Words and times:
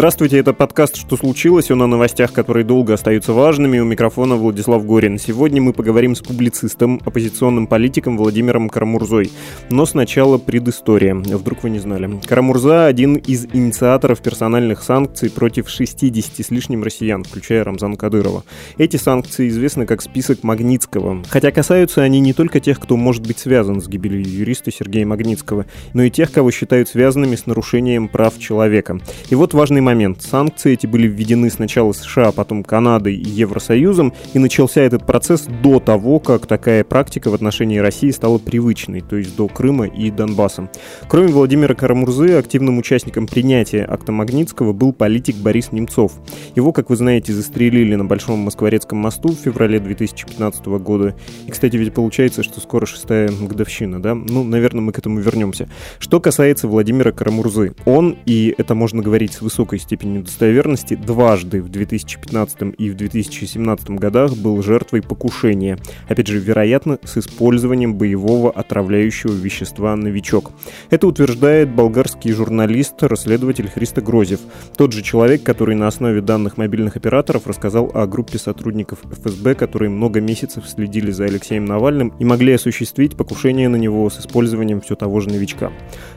Здравствуйте, 0.00 0.38
это 0.38 0.54
подкаст 0.54 0.96
«Что 0.96 1.18
случилось?». 1.18 1.70
Он 1.70 1.82
о 1.82 1.86
новостях, 1.86 2.32
которые 2.32 2.64
долго 2.64 2.94
остаются 2.94 3.34
важными. 3.34 3.80
У 3.80 3.84
микрофона 3.84 4.36
Владислав 4.36 4.86
Горин. 4.86 5.18
Сегодня 5.18 5.60
мы 5.60 5.74
поговорим 5.74 6.14
с 6.14 6.20
публицистом, 6.20 7.02
оппозиционным 7.04 7.66
политиком 7.66 8.16
Владимиром 8.16 8.70
Карамурзой. 8.70 9.30
Но 9.68 9.84
сначала 9.84 10.38
предыстория. 10.38 11.14
Вдруг 11.14 11.64
вы 11.64 11.68
не 11.68 11.80
знали. 11.80 12.18
Карамурза– 12.26 12.86
один 12.86 13.16
из 13.16 13.44
инициаторов 13.52 14.22
персональных 14.22 14.82
санкций 14.82 15.30
против 15.30 15.68
60 15.68 16.46
с 16.46 16.50
лишним 16.50 16.82
россиян, 16.82 17.22
включая 17.22 17.62
Рамзана 17.62 17.96
Кадырова. 17.96 18.44
Эти 18.78 18.96
санкции 18.96 19.50
известны 19.50 19.84
как 19.84 20.00
список 20.00 20.42
Магнитского. 20.44 21.22
Хотя 21.28 21.50
касаются 21.50 22.00
они 22.00 22.20
не 22.20 22.32
только 22.32 22.58
тех, 22.58 22.80
кто 22.80 22.96
может 22.96 23.26
быть 23.26 23.38
связан 23.38 23.82
с 23.82 23.86
гибелью 23.86 24.26
юриста 24.26 24.72
Сергея 24.72 25.04
Магнитского, 25.04 25.66
но 25.92 26.04
и 26.04 26.10
тех, 26.10 26.32
кого 26.32 26.50
считают 26.50 26.88
связанными 26.88 27.36
с 27.36 27.44
нарушением 27.44 28.08
прав 28.08 28.38
человека. 28.38 28.98
И 29.28 29.34
вот 29.34 29.52
важный 29.52 29.82
момент. 29.82 29.89
Санкции 30.20 30.74
эти 30.74 30.86
были 30.86 31.08
введены 31.08 31.50
сначала 31.50 31.92
США, 31.92 32.28
а 32.28 32.32
потом 32.32 32.62
Канадой 32.62 33.14
и 33.16 33.28
Евросоюзом, 33.28 34.12
и 34.34 34.38
начался 34.38 34.80
этот 34.80 35.04
процесс 35.04 35.46
до 35.62 35.80
того, 35.80 36.20
как 36.20 36.46
такая 36.46 36.84
практика 36.84 37.30
в 37.30 37.34
отношении 37.34 37.78
России 37.78 38.10
стала 38.10 38.38
привычной, 38.38 39.00
то 39.00 39.16
есть 39.16 39.34
до 39.36 39.48
Крыма 39.48 39.86
и 39.86 40.10
Донбасса. 40.10 40.70
Кроме 41.08 41.28
Владимира 41.28 41.74
Карамурзы, 41.74 42.34
активным 42.34 42.78
участником 42.78 43.26
принятия 43.26 43.84
акта 43.84 44.12
Магнитского 44.12 44.72
был 44.72 44.92
политик 44.92 45.36
Борис 45.36 45.72
Немцов. 45.72 46.12
Его, 46.54 46.72
как 46.72 46.90
вы 46.90 46.96
знаете, 46.96 47.32
застрелили 47.32 47.96
на 47.96 48.04
Большом 48.04 48.38
Москворецком 48.40 48.98
мосту 48.98 49.30
в 49.30 49.38
феврале 49.38 49.80
2015 49.80 50.66
года. 50.66 51.16
И, 51.46 51.50
кстати, 51.50 51.76
ведь 51.76 51.92
получается, 51.94 52.42
что 52.42 52.60
скоро 52.60 52.86
шестая 52.86 53.28
годовщина, 53.28 54.00
да? 54.00 54.14
Ну, 54.14 54.44
наверное, 54.44 54.82
мы 54.82 54.92
к 54.92 54.98
этому 54.98 55.20
вернемся. 55.20 55.68
Что 55.98 56.20
касается 56.20 56.68
Владимира 56.68 57.12
Карамурзы, 57.12 57.74
он, 57.84 58.16
и 58.26 58.54
это 58.56 58.74
можно 58.74 59.02
говорить 59.02 59.32
с 59.32 59.40
высокой 59.40 59.69
высокой 59.70 59.78
степенью 59.78 60.22
достоверности, 60.22 60.94
дважды 60.94 61.62
в 61.62 61.68
2015 61.68 62.74
и 62.76 62.90
в 62.90 62.96
2017 62.96 63.90
годах 63.90 64.36
был 64.36 64.62
жертвой 64.62 65.00
покушения. 65.00 65.78
Опять 66.08 66.26
же, 66.26 66.38
вероятно, 66.38 66.98
с 67.04 67.16
использованием 67.18 67.94
боевого 67.94 68.50
отравляющего 68.50 69.32
вещества 69.32 69.94
«Новичок». 69.94 70.50
Это 70.90 71.06
утверждает 71.06 71.72
болгарский 71.72 72.32
журналист, 72.32 73.02
расследователь 73.02 73.68
Христо 73.68 74.00
Грозев. 74.00 74.40
Тот 74.76 74.92
же 74.92 75.02
человек, 75.02 75.44
который 75.44 75.76
на 75.76 75.86
основе 75.86 76.20
данных 76.20 76.56
мобильных 76.56 76.96
операторов 76.96 77.46
рассказал 77.46 77.90
о 77.94 78.06
группе 78.06 78.38
сотрудников 78.38 78.98
ФСБ, 79.04 79.54
которые 79.54 79.90
много 79.90 80.20
месяцев 80.20 80.64
следили 80.68 81.12
за 81.12 81.26
Алексеем 81.26 81.64
Навальным 81.64 82.12
и 82.18 82.24
могли 82.24 82.54
осуществить 82.54 83.16
покушение 83.16 83.68
на 83.68 83.76
него 83.76 84.10
с 84.10 84.18
использованием 84.18 84.80
все 84.80 84.96
того 84.96 85.20
же 85.20 85.28
«Новичка». 85.28 85.70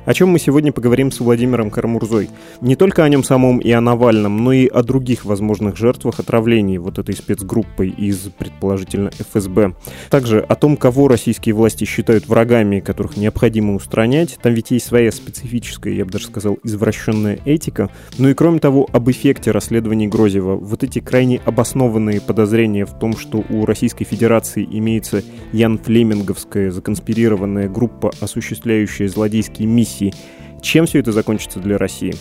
О 0.05 0.13
чем 0.13 0.29
мы 0.29 0.39
сегодня 0.39 0.71
поговорим 0.71 1.11
с 1.11 1.19
Владимиром 1.19 1.69
Карамурзой. 1.69 2.29
Не 2.61 2.75
только 2.75 3.03
о 3.03 3.09
нем 3.09 3.23
самом 3.23 3.42
и 3.59 3.71
о 3.71 3.81
Навальном, 3.81 4.43
но 4.43 4.53
и 4.53 4.67
о 4.67 4.83
других 4.83 5.25
возможных 5.25 5.77
жертвах 5.77 6.19
отравлений 6.19 6.77
вот 6.77 6.97
этой 6.97 7.15
спецгруппой 7.15 7.89
из, 7.89 8.29
предположительно, 8.37 9.09
ФСБ. 9.09 9.75
Также 10.09 10.39
о 10.39 10.55
том, 10.55 10.77
кого 10.77 11.07
российские 11.07 11.53
власти 11.53 11.85
считают 11.85 12.27
врагами, 12.27 12.79
которых 12.79 13.17
необходимо 13.17 13.75
устранять. 13.75 14.37
Там 14.41 14.53
ведь 14.53 14.71
есть 14.71 14.85
своя 14.85 15.11
специфическая, 15.11 15.93
я 15.93 16.05
бы 16.05 16.11
даже 16.11 16.27
сказал, 16.27 16.57
извращенная 16.63 17.39
этика. 17.45 17.89
Ну 18.17 18.29
и 18.29 18.33
кроме 18.33 18.59
того, 18.59 18.87
об 18.91 19.09
эффекте 19.09 19.51
расследований 19.51 20.07
Грозева. 20.07 20.55
Вот 20.55 20.83
эти 20.83 20.99
крайне 20.99 21.41
обоснованные 21.45 22.21
подозрения 22.21 22.85
в 22.85 22.97
том, 22.97 23.17
что 23.17 23.43
у 23.49 23.65
Российской 23.65 24.05
Федерации 24.05 24.67
имеется 24.69 25.23
Ян 25.51 25.77
Флеминговская 25.77 26.71
законспирированная 26.71 27.67
группа, 27.67 28.11
осуществляющая 28.21 29.07
злодейские 29.07 29.67
миссии. 29.67 30.13
Чем 30.61 30.85
все 30.85 30.99
это 30.99 31.11
закончится 31.11 31.59
для 31.59 31.77
России? 31.77 32.15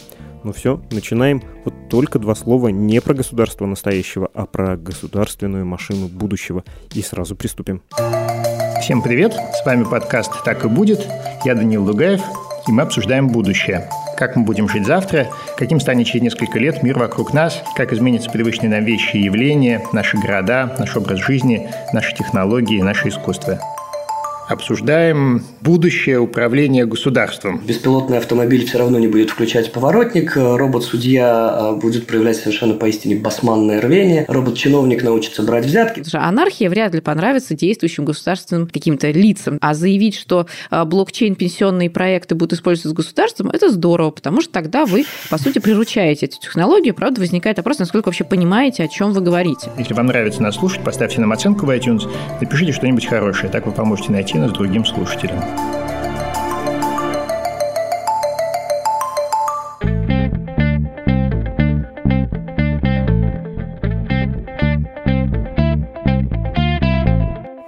Ну 0.44 0.52
все, 0.52 0.80
начинаем. 0.90 1.40
Вот 1.64 1.88
только 1.88 2.18
два 2.18 2.34
слова 2.34 2.68
не 2.68 3.00
про 3.00 3.14
государство 3.14 3.64
настоящего, 3.66 4.28
а 4.34 4.46
про 4.46 4.76
государственную 4.76 5.64
машину 5.64 6.08
будущего. 6.08 6.64
И 6.94 7.02
сразу 7.02 7.36
приступим. 7.36 7.82
Всем 8.80 9.02
привет, 9.02 9.34
с 9.34 9.64
вами 9.64 9.84
подкаст 9.84 10.32
«Так 10.44 10.64
и 10.64 10.68
будет». 10.68 11.06
Я 11.44 11.54
Данил 11.54 11.84
Дугаев, 11.84 12.20
и 12.66 12.72
мы 12.72 12.82
обсуждаем 12.82 13.28
будущее. 13.28 13.88
Как 14.16 14.34
мы 14.34 14.44
будем 14.44 14.68
жить 14.68 14.86
завтра, 14.86 15.28
каким 15.56 15.78
станет 15.78 16.06
через 16.06 16.22
несколько 16.22 16.58
лет 16.58 16.82
мир 16.82 16.98
вокруг 16.98 17.32
нас, 17.32 17.62
как 17.76 17.92
изменятся 17.92 18.30
привычные 18.30 18.70
нам 18.70 18.84
вещи 18.84 19.16
и 19.16 19.22
явления, 19.22 19.80
наши 19.92 20.16
города, 20.16 20.74
наш 20.78 20.96
образ 20.96 21.20
жизни, 21.20 21.70
наши 21.92 22.14
технологии, 22.14 22.82
наше 22.82 23.08
искусство– 23.08 23.60
обсуждаем 24.48 25.42
будущее 25.60 26.18
управления 26.18 26.84
государством. 26.84 27.60
Беспилотный 27.64 28.18
автомобиль 28.18 28.66
все 28.66 28.78
равно 28.78 28.98
не 28.98 29.08
будет 29.08 29.30
включать 29.30 29.72
поворотник, 29.72 30.36
робот-судья 30.36 31.48
а, 31.50 31.72
будет 31.72 32.06
проявлять 32.06 32.36
совершенно 32.36 32.74
поистине 32.74 33.16
басманное 33.16 33.80
рвение, 33.80 34.24
робот-чиновник 34.28 35.02
научится 35.02 35.42
брать 35.42 35.66
взятки. 35.66 36.02
Анархия 36.12 36.68
вряд 36.68 36.94
ли 36.94 37.00
понравится 37.00 37.54
действующим 37.54 38.04
государственным 38.04 38.66
каким-то 38.66 39.10
лицам, 39.10 39.58
а 39.60 39.74
заявить, 39.74 40.16
что 40.16 40.46
а, 40.70 40.84
блокчейн, 40.84 41.34
пенсионные 41.34 41.90
проекты 41.90 42.34
будут 42.34 42.54
использоваться 42.54 42.94
государством, 42.94 43.50
это 43.50 43.70
здорово, 43.70 44.10
потому 44.10 44.40
что 44.40 44.52
тогда 44.52 44.84
вы, 44.84 45.04
по 45.30 45.38
сути, 45.38 45.58
приручаете 45.58 46.26
эту 46.26 46.40
технологию, 46.40 46.94
правда, 46.94 47.20
возникает 47.20 47.58
вопрос, 47.58 47.78
насколько 47.78 48.08
вообще 48.08 48.24
понимаете, 48.24 48.84
о 48.84 48.88
чем 48.88 49.12
вы 49.12 49.20
говорите. 49.20 49.70
Если 49.78 49.94
вам 49.94 50.06
нравится 50.06 50.42
нас 50.42 50.56
слушать, 50.56 50.82
поставьте 50.82 51.20
нам 51.20 51.32
оценку 51.32 51.66
в 51.66 51.70
iTunes, 51.70 52.10
напишите 52.40 52.72
что-нибудь 52.72 53.06
хорошее, 53.06 53.50
так 53.50 53.66
вы 53.66 53.72
поможете 53.72 54.12
найти 54.12 54.31
с 54.32 54.52
другим 54.52 54.84
слушателем. 54.86 55.42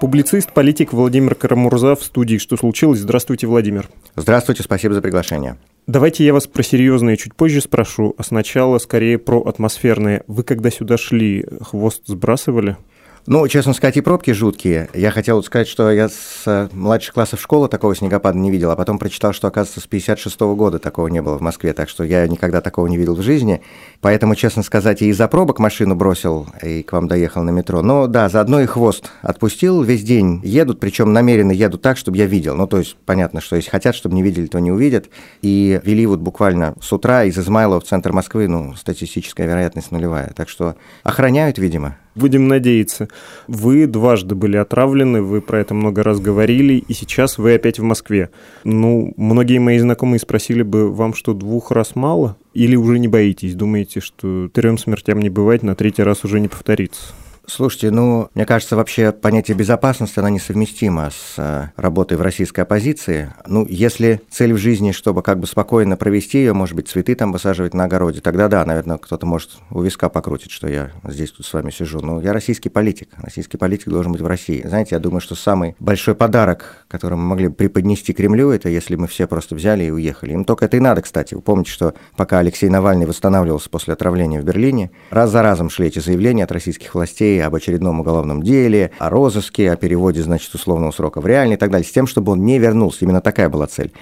Публицист, 0.00 0.52
политик 0.52 0.92
Владимир 0.92 1.34
Карамурза 1.34 1.96
в 1.96 2.02
студии 2.02 2.38
«Что 2.38 2.56
случилось?». 2.56 3.00
Здравствуйте, 3.00 3.46
Владимир. 3.46 3.88
Здравствуйте, 4.16 4.62
спасибо 4.62 4.94
за 4.94 5.02
приглашение. 5.02 5.56
Давайте 5.86 6.24
я 6.24 6.32
вас 6.32 6.46
про 6.46 6.62
серьезное 6.62 7.16
чуть 7.16 7.34
позже 7.34 7.60
спрошу, 7.60 8.14
а 8.16 8.22
сначала 8.22 8.78
скорее 8.78 9.18
про 9.18 9.42
атмосферное. 9.42 10.22
Вы 10.28 10.42
когда 10.44 10.70
сюда 10.70 10.96
шли, 10.96 11.44
хвост 11.60 12.04
сбрасывали? 12.06 12.78
Ну, 13.26 13.48
честно 13.48 13.72
сказать, 13.72 13.96
и 13.96 14.02
пробки 14.02 14.32
жуткие. 14.32 14.90
Я 14.92 15.10
хотел 15.10 15.42
сказать, 15.42 15.66
что 15.66 15.90
я 15.90 16.10
с 16.10 16.42
э, 16.44 16.68
младших 16.72 17.14
классов 17.14 17.40
школы 17.40 17.70
такого 17.70 17.96
снегопада 17.96 18.36
не 18.36 18.50
видел, 18.50 18.70
а 18.70 18.76
потом 18.76 18.98
прочитал, 18.98 19.32
что, 19.32 19.48
оказывается, 19.48 19.80
с 19.80 19.86
56 19.86 20.38
-го 20.40 20.54
года 20.54 20.78
такого 20.78 21.08
не 21.08 21.22
было 21.22 21.38
в 21.38 21.40
Москве, 21.40 21.72
так 21.72 21.88
что 21.88 22.04
я 22.04 22.28
никогда 22.28 22.60
такого 22.60 22.86
не 22.86 22.98
видел 22.98 23.14
в 23.14 23.22
жизни. 23.22 23.62
Поэтому, 24.02 24.34
честно 24.34 24.62
сказать, 24.62 25.00
и 25.00 25.08
из-за 25.08 25.26
пробок 25.26 25.58
машину 25.58 25.94
бросил 25.94 26.46
и 26.62 26.82
к 26.82 26.92
вам 26.92 27.08
доехал 27.08 27.42
на 27.42 27.48
метро. 27.48 27.80
Но 27.80 28.08
да, 28.08 28.28
заодно 28.28 28.60
и 28.60 28.66
хвост 28.66 29.10
отпустил, 29.22 29.82
весь 29.82 30.02
день 30.02 30.42
едут, 30.44 30.78
причем 30.78 31.14
намеренно 31.14 31.52
едут 31.52 31.80
так, 31.80 31.96
чтобы 31.96 32.18
я 32.18 32.26
видел. 32.26 32.54
Ну, 32.56 32.66
то 32.66 32.76
есть, 32.76 32.94
понятно, 33.06 33.40
что 33.40 33.56
если 33.56 33.70
хотят, 33.70 33.94
чтобы 33.94 34.14
не 34.16 34.22
видели, 34.22 34.48
то 34.48 34.58
не 34.58 34.70
увидят. 34.70 35.08
И 35.40 35.80
вели 35.82 36.04
вот 36.04 36.20
буквально 36.20 36.74
с 36.78 36.92
утра 36.92 37.24
из 37.24 37.38
Измайлова 37.38 37.80
в 37.80 37.84
центр 37.84 38.12
Москвы, 38.12 38.48
ну, 38.48 38.74
статистическая 38.74 39.46
вероятность 39.46 39.92
нулевая. 39.92 40.34
Так 40.36 40.50
что 40.50 40.76
охраняют, 41.04 41.56
видимо. 41.56 41.96
Будем 42.14 42.46
надеяться. 42.46 43.08
Вы 43.48 43.86
дважды 43.86 44.34
были 44.34 44.56
отравлены, 44.56 45.22
вы 45.22 45.40
про 45.40 45.60
это 45.60 45.74
много 45.74 46.02
раз 46.02 46.20
говорили, 46.20 46.74
и 46.74 46.92
сейчас 46.92 47.38
вы 47.38 47.54
опять 47.54 47.78
в 47.78 47.82
Москве. 47.82 48.30
Ну, 48.62 49.12
многие 49.16 49.58
мои 49.58 49.78
знакомые 49.78 50.20
спросили 50.20 50.62
бы, 50.62 50.92
вам 50.92 51.14
что, 51.14 51.34
двух 51.34 51.72
раз 51.72 51.96
мало? 51.96 52.36
Или 52.52 52.76
уже 52.76 53.00
не 53.00 53.08
боитесь, 53.08 53.54
думаете, 53.54 54.00
что 54.00 54.48
трем 54.52 54.78
смертям 54.78 55.18
не 55.20 55.28
бывать, 55.28 55.64
на 55.64 55.74
третий 55.74 56.04
раз 56.04 56.24
уже 56.24 56.38
не 56.38 56.48
повторится? 56.48 57.14
Слушайте, 57.46 57.90
ну, 57.90 58.30
мне 58.34 58.46
кажется, 58.46 58.74
вообще 58.74 59.12
понятие 59.12 59.56
безопасности, 59.56 60.18
оно 60.18 60.30
несовместимо 60.30 61.10
с 61.10 61.34
э, 61.36 61.68
работой 61.76 62.16
в 62.16 62.22
российской 62.22 62.60
оппозиции. 62.60 63.32
Ну, 63.46 63.66
если 63.68 64.22
цель 64.30 64.54
в 64.54 64.56
жизни, 64.56 64.92
чтобы 64.92 65.22
как 65.22 65.38
бы 65.38 65.46
спокойно 65.46 65.96
провести 65.96 66.38
ее, 66.38 66.54
может 66.54 66.74
быть, 66.74 66.88
цветы 66.88 67.14
там 67.14 67.32
высаживать 67.32 67.74
на 67.74 67.84
огороде, 67.84 68.20
тогда 68.20 68.48
да, 68.48 68.64
наверное, 68.64 68.96
кто-то 68.96 69.26
может 69.26 69.50
у 69.70 69.82
виска 69.82 70.08
покрутить, 70.08 70.52
что 70.52 70.68
я 70.68 70.90
здесь 71.04 71.32
тут 71.32 71.44
с 71.44 71.52
вами 71.52 71.70
сижу. 71.70 72.00
Но 72.00 72.20
я 72.22 72.32
российский 72.32 72.70
политик. 72.70 73.10
Российский 73.18 73.58
политик 73.58 73.88
должен 73.88 74.12
быть 74.12 74.22
в 74.22 74.26
России. 74.26 74.66
Знаете, 74.66 74.94
я 74.94 74.98
думаю, 74.98 75.20
что 75.20 75.34
самый 75.34 75.76
большой 75.78 76.14
подарок, 76.14 76.86
который 76.88 77.14
мы 77.14 77.24
могли 77.24 77.48
бы 77.48 77.54
преподнести 77.54 78.14
Кремлю, 78.14 78.50
это 78.50 78.70
если 78.70 78.96
мы 78.96 79.06
все 79.06 79.26
просто 79.26 79.54
взяли 79.54 79.84
и 79.84 79.90
уехали. 79.90 80.32
Им 80.32 80.44
только 80.44 80.64
это 80.64 80.78
и 80.78 80.80
надо, 80.80 81.02
кстати. 81.02 81.34
Вы 81.34 81.42
помните, 81.42 81.70
что 81.70 81.94
пока 82.16 82.38
Алексей 82.38 82.70
Навальный 82.70 83.06
восстанавливался 83.06 83.68
после 83.68 83.92
отравления 83.92 84.40
в 84.40 84.44
Берлине, 84.44 84.90
раз 85.10 85.30
за 85.30 85.42
разом 85.42 85.68
шли 85.68 85.88
эти 85.88 85.98
заявления 85.98 86.44
от 86.44 86.52
российских 86.52 86.94
властей, 86.94 87.33
об 87.38 87.54
очередном 87.54 88.00
уголовном 88.00 88.42
деле, 88.42 88.90
о 88.98 89.10
розыске, 89.10 89.72
о 89.72 89.76
переводе, 89.76 90.22
значит, 90.22 90.54
условного 90.54 90.90
срока 90.90 91.20
в 91.20 91.26
реальный 91.26 91.54
и 91.54 91.58
так 91.58 91.70
далее, 91.70 91.86
с 91.86 91.92
тем, 91.92 92.06
чтобы 92.06 92.32
он 92.32 92.44
не 92.44 92.58
вернулся. 92.58 93.04
Именно 93.04 93.20
такая 93.20 93.48
была 93.48 93.66
цель. 93.66 93.92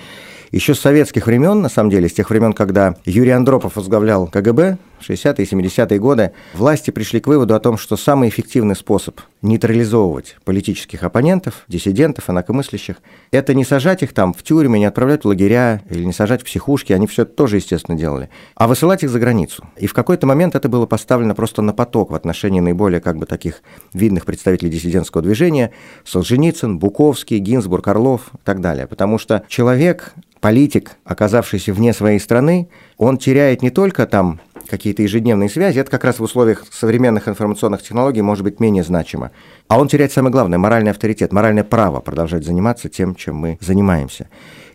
Еще 0.50 0.74
с 0.74 0.80
советских 0.80 1.26
времен, 1.26 1.62
на 1.62 1.70
самом 1.70 1.88
деле, 1.88 2.08
с 2.08 2.12
тех 2.12 2.28
времен, 2.28 2.52
когда 2.52 2.96
Юрий 3.06 3.30
Андропов 3.30 3.76
возглавлял 3.76 4.26
КГБ 4.26 4.76
60-е 5.02 5.44
и 5.44 5.48
70-е 5.48 5.98
годы, 5.98 6.32
власти 6.54 6.90
пришли 6.90 7.20
к 7.20 7.26
выводу 7.26 7.54
о 7.54 7.60
том, 7.60 7.76
что 7.76 7.96
самый 7.96 8.28
эффективный 8.28 8.76
способ 8.76 9.20
нейтрализовывать 9.42 10.36
политических 10.44 11.02
оппонентов, 11.02 11.64
диссидентов, 11.68 12.30
инакомыслящих, 12.30 12.96
это 13.32 13.54
не 13.54 13.64
сажать 13.64 14.02
их 14.02 14.12
там 14.12 14.32
в 14.32 14.42
тюрьмы, 14.42 14.78
не 14.78 14.84
отправлять 14.84 15.24
в 15.24 15.28
лагеря 15.28 15.82
или 15.90 16.04
не 16.04 16.12
сажать 16.12 16.42
в 16.42 16.44
психушки, 16.44 16.92
они 16.92 17.06
все 17.06 17.22
это 17.22 17.32
тоже, 17.32 17.56
естественно, 17.56 17.98
делали, 17.98 18.30
а 18.54 18.68
высылать 18.68 19.02
их 19.02 19.10
за 19.10 19.18
границу. 19.18 19.64
И 19.76 19.86
в 19.86 19.94
какой-то 19.94 20.26
момент 20.26 20.54
это 20.54 20.68
было 20.68 20.86
поставлено 20.86 21.34
просто 21.34 21.62
на 21.62 21.72
поток 21.72 22.10
в 22.10 22.14
отношении 22.14 22.60
наиболее 22.60 23.00
как 23.00 23.18
бы 23.18 23.26
таких 23.26 23.62
видных 23.92 24.24
представителей 24.24 24.70
диссидентского 24.70 25.22
движения, 25.22 25.72
Солженицын, 26.04 26.78
Буковский, 26.78 27.38
Гинзбург, 27.38 27.88
Орлов 27.88 28.28
и 28.34 28.38
так 28.44 28.60
далее. 28.60 28.86
Потому 28.86 29.18
что 29.18 29.42
человек, 29.48 30.12
политик, 30.40 30.92
оказавшийся 31.04 31.72
вне 31.72 31.92
своей 31.92 32.20
страны, 32.20 32.68
он 32.96 33.18
теряет 33.18 33.62
не 33.62 33.70
только 33.70 34.06
там 34.06 34.40
какие-то 34.68 35.02
ежедневные 35.02 35.48
связи, 35.48 35.78
это 35.78 35.90
как 35.90 36.04
раз 36.04 36.18
в 36.18 36.22
условиях 36.22 36.64
современных 36.70 37.28
информационных 37.28 37.82
технологий 37.82 38.22
может 38.22 38.44
быть 38.44 38.60
менее 38.60 38.82
значимо. 38.82 39.30
А 39.68 39.78
он 39.78 39.88
теряет 39.88 40.12
самое 40.12 40.32
главное– 40.32 40.58
моральный 40.58 40.90
авторитет, 40.90 41.32
моральное 41.32 41.64
право 41.64 42.00
продолжать 42.00 42.44
заниматься 42.44 42.88
тем, 42.88 43.14
чем 43.14 43.36
мы 43.36 43.58
занимаемся. 43.60 44.28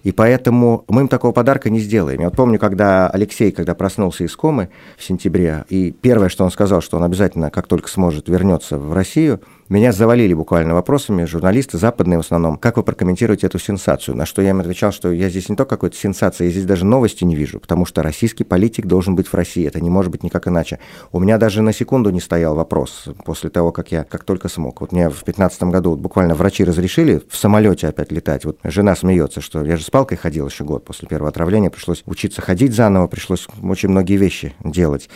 И 0.04 0.12
поэтому 0.12 0.86
мы 0.88 1.02
им 1.02 1.08
такого 1.08 1.32
подарка 1.32 1.70
не 1.70 1.80
сделаем. 1.80 2.22
Я 2.22 2.28
вот 2.28 2.36
помню, 2.36 2.60
когда 2.60 3.10
Алексей, 3.10 3.52
когда 3.52 3.76
проснулся 3.76 4.24
из 4.24 4.36
комы 4.36 4.70
в 4.98 5.04
сентябре, 5.04 5.66
и 5.70 5.92
первое, 5.92 6.30
что 6.30 6.46
он 6.46 6.52
сказал, 6.52 6.82
что 6.82 6.98
он 6.98 7.04
обязательно, 7.04 7.50
как 7.50 7.68
только 7.68 7.90
сможет, 7.90 8.30
вернется 8.30 8.78
в 8.78 8.94
Россию– 8.94 9.42
меня 9.70 9.92
завалили 9.92 10.34
буквально 10.34 10.74
вопросами, 10.74 11.26
журналисты 11.26 11.78
западные 11.78 12.18
в 12.18 12.22
основном, 12.22 12.58
как 12.58 12.78
вы 12.78 12.84
прокомментируете 12.84 13.48
эту 13.48 13.60
сенсацию? 13.60 14.16
На 14.16 14.26
что 14.26 14.42
я 14.42 14.52
им 14.52 14.62
отвечал, 14.62 14.94
что 14.94 15.12
я 15.12 15.30
здесь 15.30 15.50
не 15.50 15.56
только 15.56 15.72
какой-то 15.72 15.98
сенсации, 15.98 16.46
я 16.46 16.52
здесь 16.52 16.66
даже 16.66 16.86
новости 16.86 17.24
не 17.26 17.36
вижу, 17.36 17.60
потому 17.60 17.86
что 17.86 18.02
российский 18.02 18.46
политик 18.46 18.86
должен 18.86 19.16
быть 19.16 19.28
в 19.28 19.34
России, 19.34 19.68
это 19.68 19.82
не 19.82 19.90
может 19.90 20.12
быть 20.12 20.24
никак 20.24 20.48
иначе. 20.48 20.80
У 21.12 21.20
меня 21.20 21.38
даже 21.38 21.62
на 21.62 21.74
секунду 21.74 22.10
не 22.12 22.22
стоял 22.22 22.56
вопрос 22.56 23.10
после 23.26 23.50
того, 23.50 23.72
как 23.74 23.92
я 23.92 24.04
как 24.06 24.24
только 24.24 24.48
смог. 24.48 24.80
Вот 24.80 24.94
мне 24.94 25.10
в 25.10 25.24
2015 25.24 25.64
году 25.64 25.92
вот 25.92 26.00
буквально 26.00 26.34
врачи 26.34 26.64
разрешили 26.64 27.22
в 27.30 27.36
самолете 27.36 27.88
опять 27.88 28.12
летать. 28.12 28.46
Вот 28.46 28.60
жена 28.64 28.96
смеется, 28.96 29.42
что 29.42 29.66
я 29.66 29.76
же 29.76 29.84
с 29.84 29.90
палкой 29.90 30.18
ходил 30.18 30.48
еще 30.48 30.64
год 30.64 30.86
после 30.86 31.08
первого 31.08 31.30
отравления, 31.30 31.70
пришлось 31.70 32.04
учиться 32.06 32.42
ходить 32.42 32.74
заново, 32.74 33.08
пришлось 33.08 33.48
очень 33.62 33.90
многие 33.90 34.16
вещи 34.16 34.56
делать. 34.64 35.10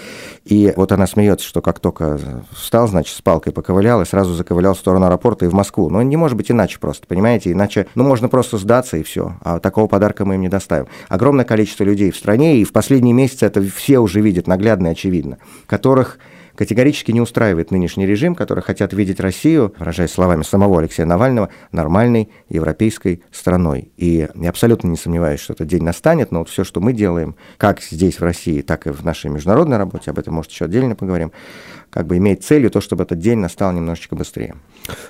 И 0.43 0.73
вот 0.75 0.91
она 0.91 1.07
смеется, 1.07 1.47
что 1.47 1.61
как 1.61 1.79
только 1.79 2.19
встал, 2.51 2.87
значит, 2.87 3.15
с 3.15 3.21
палкой 3.21 3.53
поковылял 3.53 4.01
и 4.01 4.05
сразу 4.05 4.40
заковылял 4.41 4.73
в 4.73 4.77
сторону 4.77 5.05
аэропорта 5.05 5.45
и 5.45 5.47
в 5.47 5.53
Москву. 5.53 5.89
Но 5.89 6.01
не 6.01 6.17
может 6.17 6.37
быть 6.37 6.51
иначе 6.51 6.79
просто, 6.79 7.07
понимаете? 7.07 7.51
Иначе, 7.51 7.87
ну, 7.95 8.03
можно 8.03 8.27
просто 8.29 8.57
сдаться 8.57 8.97
и 8.97 9.03
все. 9.03 9.35
А 9.41 9.59
такого 9.59 9.87
подарка 9.87 10.25
мы 10.25 10.35
им 10.35 10.41
не 10.41 10.49
доставим. 10.49 10.87
Огромное 11.09 11.45
количество 11.45 11.83
людей 11.83 12.11
в 12.11 12.17
стране, 12.17 12.57
и 12.57 12.63
в 12.63 12.73
последние 12.73 13.13
месяцы 13.13 13.45
это 13.45 13.61
все 13.61 13.99
уже 13.99 14.21
видят 14.21 14.47
наглядно 14.47 14.87
и 14.87 14.91
очевидно, 14.91 15.37
которых 15.67 16.19
категорически 16.61 17.11
не 17.11 17.21
устраивает 17.21 17.71
нынешний 17.71 18.05
режим, 18.05 18.35
который 18.35 18.61
хотят 18.61 18.93
видеть 18.93 19.19
Россию, 19.19 19.73
выражаясь 19.79 20.11
словами 20.11 20.43
самого 20.43 20.77
Алексея 20.77 21.07
Навального, 21.07 21.49
нормальной 21.71 22.29
европейской 22.49 23.23
страной. 23.31 23.91
И 23.97 24.29
я 24.35 24.49
абсолютно 24.49 24.87
не 24.87 24.95
сомневаюсь, 24.95 25.39
что 25.39 25.53
этот 25.53 25.65
день 25.65 25.81
настанет, 25.81 26.31
но 26.31 26.37
вот 26.37 26.49
все, 26.49 26.63
что 26.63 26.79
мы 26.79 26.93
делаем, 26.93 27.35
как 27.57 27.81
здесь 27.81 28.19
в 28.19 28.23
России, 28.23 28.61
так 28.61 28.85
и 28.85 28.91
в 28.91 29.03
нашей 29.03 29.31
международной 29.31 29.77
работе, 29.77 30.11
об 30.11 30.19
этом, 30.19 30.35
может, 30.35 30.51
еще 30.51 30.65
отдельно 30.65 30.95
поговорим, 30.95 31.31
как 31.89 32.05
бы 32.05 32.17
имеет 32.17 32.43
целью 32.43 32.69
то, 32.69 32.79
чтобы 32.79 33.05
этот 33.05 33.17
день 33.17 33.39
настал 33.39 33.71
немножечко 33.71 34.15
быстрее. 34.15 34.55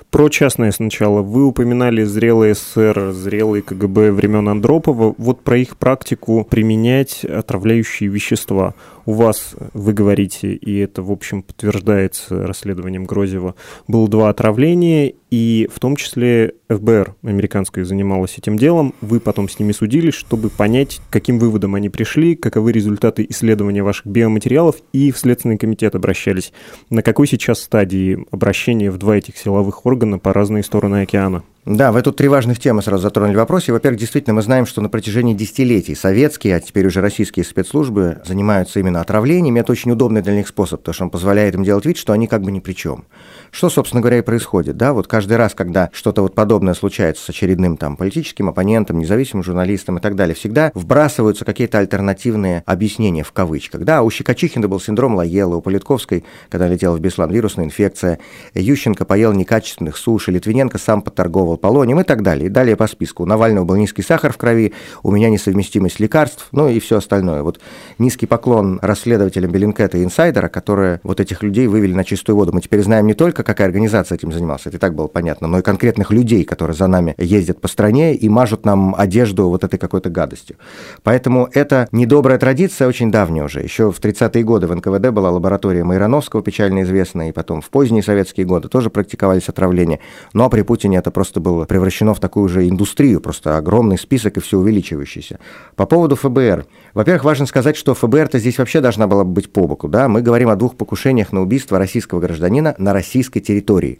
Про 0.10 0.30
частное 0.30 0.72
сначала. 0.72 1.22
Вы 1.22 1.46
упоминали 1.46 2.04
зрелый 2.04 2.54
СССР, 2.54 3.12
зрелый 3.12 3.62
КГБ 3.62 4.12
времен 4.12 4.50
Андропова. 4.50 5.16
Вот 5.18 5.42
про 5.42 5.58
их 5.58 5.78
практику 5.78 6.46
применять 6.50 7.24
отравляющие 7.24 8.10
вещества. 8.10 8.76
У 9.06 9.14
вас, 9.14 9.56
вы 9.74 9.94
говорите, 9.94 10.54
и 10.54 10.78
это, 10.80 11.02
в 11.02 11.12
общем, 11.12 11.44
подтверждается 11.44 12.46
расследованием 12.46 13.06
Грозева, 13.06 13.56
было 13.88 14.08
два 14.08 14.30
отравления, 14.30 15.14
и 15.31 15.68
в 15.74 15.80
том 15.80 15.95
числе 15.95 16.54
ФБР 16.69 17.16
американское 17.24 17.86
занималось 17.86 18.38
этим 18.38 18.57
делом. 18.57 18.94
Вы 19.00 19.22
потом 19.22 19.48
с 19.50 19.57
ними 19.57 19.72
судились, 19.72 20.13
чтобы 20.13 20.50
понять, 20.50 21.01
к 21.10 21.13
каким 21.13 21.39
выводам 21.39 21.74
они 21.74 21.89
пришли, 21.89 22.36
каковы 22.36 22.74
результаты 22.74 23.25
исследования 23.30 23.81
ваших 23.81 24.06
биоматериалов, 24.06 24.75
и 24.92 25.12
в 25.12 25.18
Следственный 25.18 25.57
комитет 25.57 25.95
обращались. 25.95 26.51
На 26.89 27.01
какой 27.01 27.28
сейчас 27.28 27.62
стадии 27.62 28.25
обращения 28.30 28.92
в 28.92 28.98
два 28.98 29.18
этих 29.18 29.38
силовых 29.38 29.86
органа 29.86 30.19
по 30.19 30.33
разные 30.33 30.63
стороны 30.63 31.01
океана? 31.01 31.44
Да, 31.63 31.92
вы 31.92 32.02
тут 32.02 32.18
три 32.18 32.28
важных 32.28 32.58
темы 32.58 32.81
сразу 32.81 33.04
затронули 33.04 33.36
в 33.36 33.38
вопросе. 33.38 33.72
Во-первых, 33.72 34.00
действительно, 34.00 34.34
мы 34.34 34.42
знаем, 34.42 34.66
что 34.66 34.81
на 34.81 34.90
протяжении 34.90 35.36
десятилетий 35.36 35.94
советские, 35.94 36.56
а 36.56 36.60
теперь 36.60 36.88
уже 36.88 37.02
российские 37.02 37.46
спецслужбы 37.46 38.19
занимаются 38.25 38.80
именно 38.80 39.00
отравлениями. 39.00 39.60
Это 39.60 39.72
очень 39.72 39.92
удобный 39.92 40.24
для 40.24 40.34
них 40.34 40.48
способ, 40.48 40.80
потому 40.80 40.94
что 40.96 41.04
он 41.04 41.10
позволяет 41.12 41.54
им 41.54 41.63
делать 41.63 41.86
вид, 41.86 41.98
что 41.98 42.13
они 42.13 42.25
как 42.25 42.42
бы 42.42 42.52
ни 42.52 42.60
при 42.60 42.74
чем. 42.74 43.06
Что, 43.52 43.69
собственно 43.69 44.02
говоря, 44.02 44.18
и 44.18 44.22
происходит, 44.22 44.75
да, 44.75 44.94
вот 44.94 45.06
каждый 45.06 45.38
раз, 45.38 45.54
когда 45.54 45.92
что-то 45.94 46.24
вот 46.24 46.34
подобное 46.34 46.74
случается 46.74 47.24
с 47.24 47.30
очередным 47.30 47.78
там 47.78 47.96
политическим 47.96 48.50
оппонентом, 48.50 48.98
независимым 48.98 49.44
журналистом 49.44 50.00
и 50.00 50.02
так 50.02 50.16
далее, 50.16 50.34
всегда 50.34 50.72
вбрасываются 50.74 51.46
какие-то 51.46 51.78
альтернативные 51.78 52.63
объяснения 52.66 53.24
в 53.24 53.34
кавычках, 53.34 53.84
да, 53.84 54.02
у 54.02 54.10
Щекочихина 54.10 54.68
был 54.68 54.80
синдром 54.80 55.13
Лаела, 55.13 55.58
у 55.58 55.62
Политковской, 55.62 56.24
когда 56.50 56.68
летела 56.68 56.96
в 56.96 57.00
Беслан, 57.02 57.30
вирусная 57.30 57.66
инфекция, 57.66 58.18
Ющенко 58.56 59.06
поел 59.06 59.31
некачественных 59.34 59.96
суши, 59.96 60.31
Литвиненко 60.31 60.80
сам 60.80 61.04
поторговал 61.04 61.50
полонием 61.57 62.00
и 62.00 62.03
так 62.03 62.21
далее, 62.21 62.48
и 62.48 62.50
далее 62.50 62.75
по 62.75 62.88
списку. 62.88 63.24
У 63.24 63.25
Навального 63.25 63.65
был 63.65 63.75
низкий 63.75 64.01
сахар 64.01 64.33
в 64.33 64.38
крови, 64.38 64.74
у 65.03 65.12
меня 65.12 65.30
несовместимость 65.30 66.00
лекарств, 66.00 66.48
ну 66.51 66.68
и 66.68 66.80
все 66.80 66.98
остальное. 66.98 67.44
Вот 67.44 67.59
низкий 67.98 68.25
поклон 68.25 68.80
расследователям 68.81 69.51
Беллинкета 69.51 69.98
и 69.98 70.03
Инсайдера, 70.03 70.48
которые 70.48 71.00
вот 71.03 71.19
этих 71.19 71.44
людей 71.44 71.68
вывели 71.68 71.94
на 71.94 72.03
чистую 72.03 72.36
воду. 72.36 72.51
Мы 72.53 72.62
теперь 72.62 72.81
знаем 72.81 73.07
не 73.07 73.13
только 73.13 73.44
какая 73.44 73.68
организация 73.68 74.15
этим 74.15 74.31
занималась, 74.31 74.65
это 74.65 74.77
и 74.77 74.80
так 74.80 74.95
было 74.95 75.07
понятно, 75.07 75.48
но 75.48 75.59
и 75.59 75.62
конкретных 75.62 76.12
людей, 76.12 76.44
которые 76.44 76.75
за 76.75 76.88
нами 76.88 77.15
ездят 77.18 77.59
по 77.59 77.68
стране 77.68 78.15
и 78.15 78.30
мажут 78.30 78.65
нам 78.65 78.95
одежду 78.98 79.50
вот 79.50 79.63
этой 79.63 79.77
какой-то 79.77 80.09
гадостью. 80.09 80.56
Поэтому 81.03 81.50
это 81.53 81.88
недобрая 81.92 82.38
традиция, 82.38 82.88
очень 82.88 83.12
давняя 83.12 83.44
уже. 83.44 83.62
Еще 83.62 83.92
в 83.92 84.00
30-е 84.00 84.44
годы 84.44 84.68
в 84.68 84.75
НКВД 84.75 85.09
была 85.09 85.31
лаборатория 85.31 85.83
Майрановского, 85.83 86.42
печально 86.42 86.83
известная, 86.83 87.30
и 87.30 87.31
потом 87.31 87.62
в 87.62 87.69
поздние 87.69 88.03
советские 88.03 88.45
годы 88.45 88.69
тоже 88.69 88.89
практиковались 88.89 89.50
отравления. 89.50 90.00
Ну 90.33 90.44
а 90.44 90.50
при 90.50 90.62
Путине 90.62 90.98
это 90.98 91.12
просто 91.12 91.39
было 91.42 91.66
превращено 91.66 92.14
в 92.14 92.20
такую 92.20 92.48
же 92.48 92.68
индустрию, 92.70 93.20
просто 93.20 93.58
огромный 93.58 93.98
список 93.98 94.38
и 94.38 94.40
все 94.40 94.58
увеличивающийся. 94.58 95.40
По 95.76 95.86
поводу 95.86 96.16
ФБР. 96.16 96.66
Во-первых, 96.94 97.24
важно 97.24 97.46
сказать, 97.46 97.76
что 97.76 97.94
ФБР-то 97.94 98.40
здесь 98.40 98.58
вообще 98.58 98.80
должна 98.80 99.08
была 99.08 99.24
быть 99.24 99.52
по 99.52 99.68
боку. 99.68 99.88
Да? 99.88 100.08
Мы 100.08 100.22
говорим 100.22 100.50
о 100.50 100.56
двух 100.56 100.77
покушениях 100.77 101.32
на 101.32 101.42
убийство 101.42 101.77
российского 101.77 102.20
гражданина 102.20 102.75
на 102.77 102.94
российской 102.94 103.39
территории. 103.39 104.00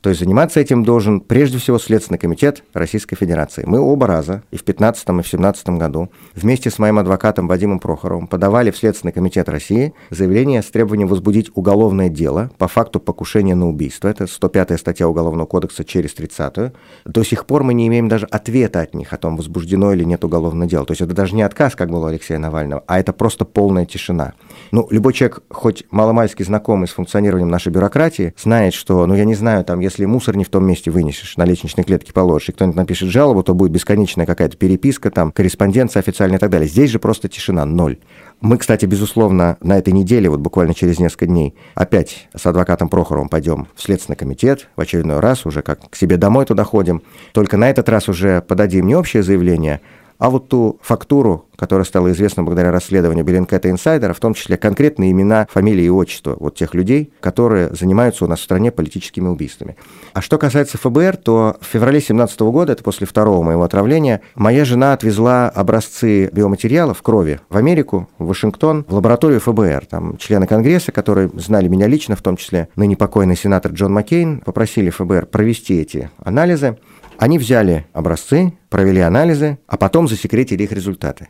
То 0.00 0.08
есть 0.08 0.20
заниматься 0.20 0.60
этим 0.60 0.82
должен 0.82 1.20
прежде 1.20 1.58
всего 1.58 1.78
Следственный 1.78 2.18
комитет 2.18 2.64
Российской 2.72 3.16
Федерации. 3.16 3.64
Мы 3.66 3.80
оба 3.80 4.06
раза, 4.06 4.42
и 4.50 4.56
в 4.56 4.64
2015 4.64 5.02
и 5.02 5.10
в 5.10 5.14
2017 5.14 5.68
году, 5.70 6.10
вместе 6.34 6.70
с 6.70 6.78
моим 6.78 6.98
адвокатом 6.98 7.46
Вадимом 7.48 7.80
Прохоровым 7.80 8.26
подавали 8.26 8.70
в 8.70 8.78
Следственный 8.78 9.12
комитет 9.12 9.48
России 9.48 9.92
заявление 10.08 10.62
с 10.62 10.70
требованием 10.70 11.08
возбудить 11.08 11.50
уголовное 11.54 12.08
дело 12.08 12.50
по 12.56 12.66
факту 12.66 12.98
покушения 12.98 13.54
на 13.54 13.68
убийство. 13.68 14.08
Это 14.08 14.24
105-я 14.24 14.78
статья 14.78 15.06
Уголовного 15.06 15.46
кодекса 15.46 15.84
через 15.84 16.14
30-ю. 16.14 16.72
До 17.04 17.22
сих 17.22 17.44
пор 17.44 17.62
мы 17.62 17.74
не 17.74 17.86
имеем 17.88 18.08
даже 18.08 18.26
ответа 18.26 18.80
от 18.80 18.94
них 18.94 19.12
о 19.12 19.18
том, 19.18 19.36
возбуждено 19.36 19.92
или 19.92 20.04
нет 20.04 20.24
уголовное 20.24 20.66
дело. 20.66 20.86
То 20.86 20.92
есть 20.92 21.02
это 21.02 21.14
даже 21.14 21.34
не 21.34 21.42
отказ, 21.42 21.76
как 21.76 21.90
было 21.90 22.06
у 22.06 22.08
Алексея 22.08 22.38
Навального, 22.38 22.84
а 22.86 22.98
это 22.98 23.12
просто 23.12 23.44
полная 23.44 23.84
тишина. 23.84 24.32
Ну, 24.72 24.86
любой 24.90 25.12
человек, 25.12 25.40
хоть 25.50 25.84
маломальски 25.90 26.42
знакомый 26.42 26.88
с 26.88 26.92
функционированием 26.92 27.50
нашей 27.50 27.70
бюрократии, 27.70 28.34
знает, 28.38 28.72
что, 28.72 29.04
ну, 29.06 29.14
я 29.14 29.24
не 29.24 29.34
знаю, 29.34 29.64
там, 29.64 29.80
если 29.80 29.89
мусор 29.98 30.36
не 30.36 30.44
в 30.44 30.48
том 30.48 30.64
месте 30.64 30.90
вынесешь, 30.90 31.36
на 31.36 31.44
лестничной 31.44 31.84
клетке 31.84 32.12
положишь, 32.12 32.50
и 32.50 32.52
кто-нибудь 32.52 32.76
напишет 32.76 33.08
жалобу, 33.08 33.42
то 33.42 33.54
будет 33.54 33.72
бесконечная 33.72 34.26
какая-то 34.26 34.56
переписка, 34.56 35.10
там, 35.10 35.32
корреспонденция 35.32 36.00
официальная 36.00 36.38
и 36.38 36.40
так 36.40 36.50
далее. 36.50 36.68
Здесь 36.68 36.90
же 36.90 36.98
просто 36.98 37.28
тишина, 37.28 37.64
ноль. 37.64 37.98
Мы, 38.40 38.56
кстати, 38.56 38.86
безусловно, 38.86 39.58
на 39.60 39.76
этой 39.76 39.92
неделе, 39.92 40.30
вот 40.30 40.40
буквально 40.40 40.72
через 40.72 40.98
несколько 40.98 41.26
дней, 41.26 41.54
опять 41.74 42.28
с 42.34 42.46
адвокатом 42.46 42.88
Прохоровым 42.88 43.28
пойдем 43.28 43.68
в 43.74 43.82
Следственный 43.82 44.16
комитет, 44.16 44.68
в 44.76 44.80
очередной 44.80 45.20
раз 45.20 45.44
уже 45.44 45.62
как 45.62 45.90
к 45.90 45.96
себе 45.96 46.16
домой 46.16 46.46
туда 46.46 46.64
ходим. 46.64 47.02
Только 47.32 47.56
на 47.56 47.68
этот 47.68 47.88
раз 47.88 48.08
уже 48.08 48.40
подадим 48.40 48.86
не 48.86 48.96
общее 48.96 49.22
заявление, 49.22 49.80
а 50.20 50.28
вот 50.28 50.48
ту 50.48 50.78
фактуру, 50.82 51.46
которая 51.56 51.84
стала 51.84 52.12
известна 52.12 52.42
благодаря 52.42 52.70
расследованию 52.70 53.24
Беллинкета 53.24 53.70
Инсайдера, 53.70 54.12
в 54.12 54.20
том 54.20 54.34
числе 54.34 54.58
конкретные 54.58 55.10
имена, 55.10 55.46
фамилии 55.50 55.84
и 55.84 55.88
отчества 55.88 56.36
вот 56.38 56.54
тех 56.54 56.74
людей, 56.74 57.12
которые 57.20 57.74
занимаются 57.74 58.26
у 58.26 58.28
нас 58.28 58.40
в 58.40 58.42
стране 58.42 58.70
политическими 58.70 59.28
убийствами. 59.28 59.76
А 60.12 60.20
что 60.20 60.36
касается 60.36 60.76
ФБР, 60.76 61.16
то 61.16 61.56
в 61.60 61.64
феврале 61.64 61.98
2017 61.98 62.40
года, 62.40 62.72
это 62.72 62.84
после 62.84 63.06
второго 63.06 63.42
моего 63.42 63.62
отравления, 63.62 64.20
моя 64.34 64.64
жена 64.66 64.92
отвезла 64.92 65.48
образцы 65.48 66.28
биоматериалов 66.32 67.00
крови 67.02 67.40
в 67.48 67.56
Америку, 67.56 68.08
в 68.18 68.26
Вашингтон, 68.26 68.84
в 68.88 68.94
лабораторию 68.94 69.40
ФБР. 69.40 69.86
Там 69.86 70.18
члены 70.18 70.46
Конгресса, 70.46 70.92
которые 70.92 71.30
знали 71.34 71.68
меня 71.68 71.86
лично, 71.86 72.14
в 72.14 72.22
том 72.22 72.36
числе 72.36 72.68
ныне 72.76 72.94
покойный 72.94 73.36
сенатор 73.36 73.72
Джон 73.72 73.94
Маккейн, 73.94 74.40
попросили 74.40 74.90
ФБР 74.90 75.26
провести 75.26 75.80
эти 75.80 76.10
анализы. 76.22 76.76
Они 77.20 77.36
взяли 77.38 77.84
образцы, 77.92 78.54
провели 78.70 79.02
анализы, 79.02 79.58
а 79.66 79.76
потом 79.76 80.08
засекретили 80.08 80.62
их 80.62 80.72
результаты. 80.72 81.28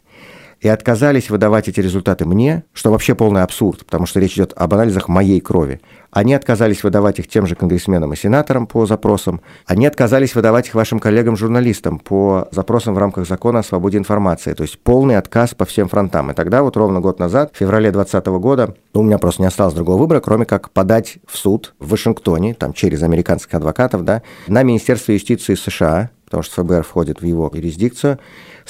и 0.61 0.69
отказались 0.69 1.31
выдавать 1.31 1.69
эти 1.69 1.81
результаты 1.81 2.27
мне, 2.27 2.65
что 2.75 2.91
вообще 2.91 3.15
полный 3.15 3.43
абсурд, 3.43 3.87
потому 3.87 4.05
что 4.05 4.21
речь 4.21 4.35
идет 4.35 4.53
об 4.55 4.75
анализах 4.75 5.09
моей 5.09 5.41
крови. 5.41 5.81
Они 6.11 6.35
отказались 6.35 6.83
выдавать 6.83 7.19
их 7.21 7.29
тем 7.29 7.47
же 7.47 7.55
конгрессменам 7.55 8.13
и 8.13 8.17
сенаторам 8.17 8.67
по 8.67 8.85
запросам. 8.87 9.41
Они 9.67 9.87
отказались 9.87 10.35
выдавать 10.35 10.69
их 10.69 10.75
вашим 10.75 10.99
коллегам-журналистам 10.99 11.99
по 11.99 12.49
запросам 12.51 12.95
в 12.95 12.99
рамках 12.99 13.29
закона 13.29 13.61
о 13.61 13.63
свободе 13.63 13.99
информации. 13.99 14.55
То 14.55 14.63
есть 14.63 14.81
полный 14.81 15.17
отказ 15.17 15.55
по 15.55 15.65
всем 15.65 15.89
фронтам. 15.89 16.31
И 16.31 16.35
тогда 16.35 16.63
вот 16.63 16.77
ровно 16.77 17.01
год 17.01 17.19
назад, 17.21 17.53
в 17.55 17.59
феврале 17.59 17.93
2020 17.93 18.27
года, 18.41 18.75
у 18.93 19.03
меня 19.03 19.19
просто 19.19 19.43
не 19.43 19.49
осталось 19.49 19.75
другого 19.75 19.99
выбора, 19.99 20.21
кроме 20.21 20.47
как 20.47 20.71
подать 20.71 21.19
в 21.27 21.37
суд 21.37 21.75
в 21.79 21.91
Вашингтоне, 21.91 22.55
там 22.55 22.73
через 22.73 23.03
американских 23.03 23.55
адвокатов, 23.55 24.05
да, 24.05 24.23
на 24.49 24.63
Министерство 24.65 25.13
юстиции 25.13 25.55
США, 25.55 26.11
потому 26.25 26.43
что 26.43 26.63
ФБР 26.63 26.83
входит 26.85 27.21
в 27.21 27.25
его 27.25 27.51
юрисдикцию, 27.53 28.19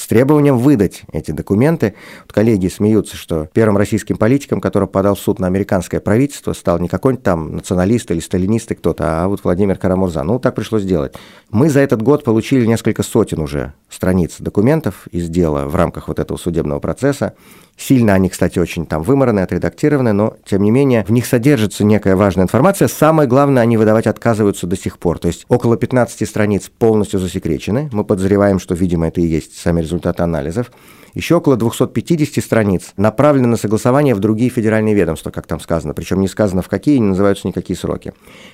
с 0.01 0.07
требованием 0.07 0.57
выдать 0.57 1.03
эти 1.13 1.31
документы. 1.31 1.95
Вот 2.23 2.33
коллеги 2.33 2.69
смеются, 2.69 3.17
что 3.17 3.49
первым 3.53 3.77
российским 3.77 4.17
политиком, 4.17 4.61
который 4.61 4.89
подал 4.89 5.15
в 5.15 5.21
суд 5.21 5.39
на 5.39 5.47
американское 5.47 6.01
правительство, 6.01 6.55
стал 6.55 6.79
не 6.79 6.89
какой-нибудь 6.89 7.23
там 7.23 7.57
националист 7.57 8.11
или 8.11 8.21
сталинист 8.21 8.71
и 8.73 8.75
кто-то, 8.75 9.23
а 9.23 9.29
вот 9.29 9.45
Владимир 9.45 9.77
Карамурза. 9.77 10.23
Ну, 10.23 10.39
так 10.39 10.55
пришлось 10.55 10.83
сделать. 10.83 11.15
Мы 11.51 11.69
за 11.69 11.81
этот 11.81 12.01
год 12.01 12.25
получили 12.25 12.65
несколько 12.65 13.03
сотен 13.03 13.41
уже 13.41 13.75
страниц 13.91 14.37
документов 14.39 15.07
из 15.11 15.29
дела 15.29 15.67
в 15.67 15.77
рамках 15.77 16.09
вот 16.09 16.19
этого 16.19 16.39
судебного 16.39 16.81
процесса. 16.81 17.35
Сильно 17.77 18.15
они, 18.15 18.29
кстати, 18.29 18.59
очень 18.59 18.87
там 18.87 19.03
вымораны, 19.03 19.41
отредактированы, 19.41 20.13
но, 20.13 20.37
тем 20.45 20.63
не 20.63 20.71
менее, 20.71 21.05
в 21.07 21.13
них 21.13 21.27
содержится 21.27 21.85
некая 21.85 22.17
важная 22.17 22.45
информация. 22.45 22.89
Самое 22.89 23.29
главное, 23.29 23.63
они 23.63 23.77
выдавать 23.77 24.07
отказываются 24.07 24.67
до 24.67 24.77
сих 24.77 24.99
пор. 24.99 25.19
То 25.19 25.29
есть 25.29 25.47
около 25.49 25.77
15 25.77 26.29
страниц 26.29 26.69
полностью 26.69 27.21
засекречены. 27.21 27.89
Мы 27.93 28.05
подозреваем, 28.05 28.59
что, 28.59 28.75
видимо, 28.75 29.09
это 29.09 29.21
и 29.21 29.27
есть 29.27 29.57
сами 29.57 29.81
результаты 29.81 30.23
анализов. 30.23 30.71
Еще 31.15 31.37
около 31.37 31.57
250 31.57 32.43
страниц 32.43 32.93
направлены 32.97 33.49
на 33.49 33.57
согласование 33.57 34.15
в 34.15 34.21
другие 34.21 34.51
федеральные 34.51 34.95
ведомства, 34.95 35.31
как 35.31 35.47
там 35.47 35.61
сказано. 35.61 35.95
Причем 35.95 36.21
не 36.21 36.29
сказано 36.29 36.63
в 36.63 36.69
какие, 36.69 36.99
не 36.99 37.09
называются 37.09 37.49
никакие 37.49 37.77
сроки. 37.77 38.13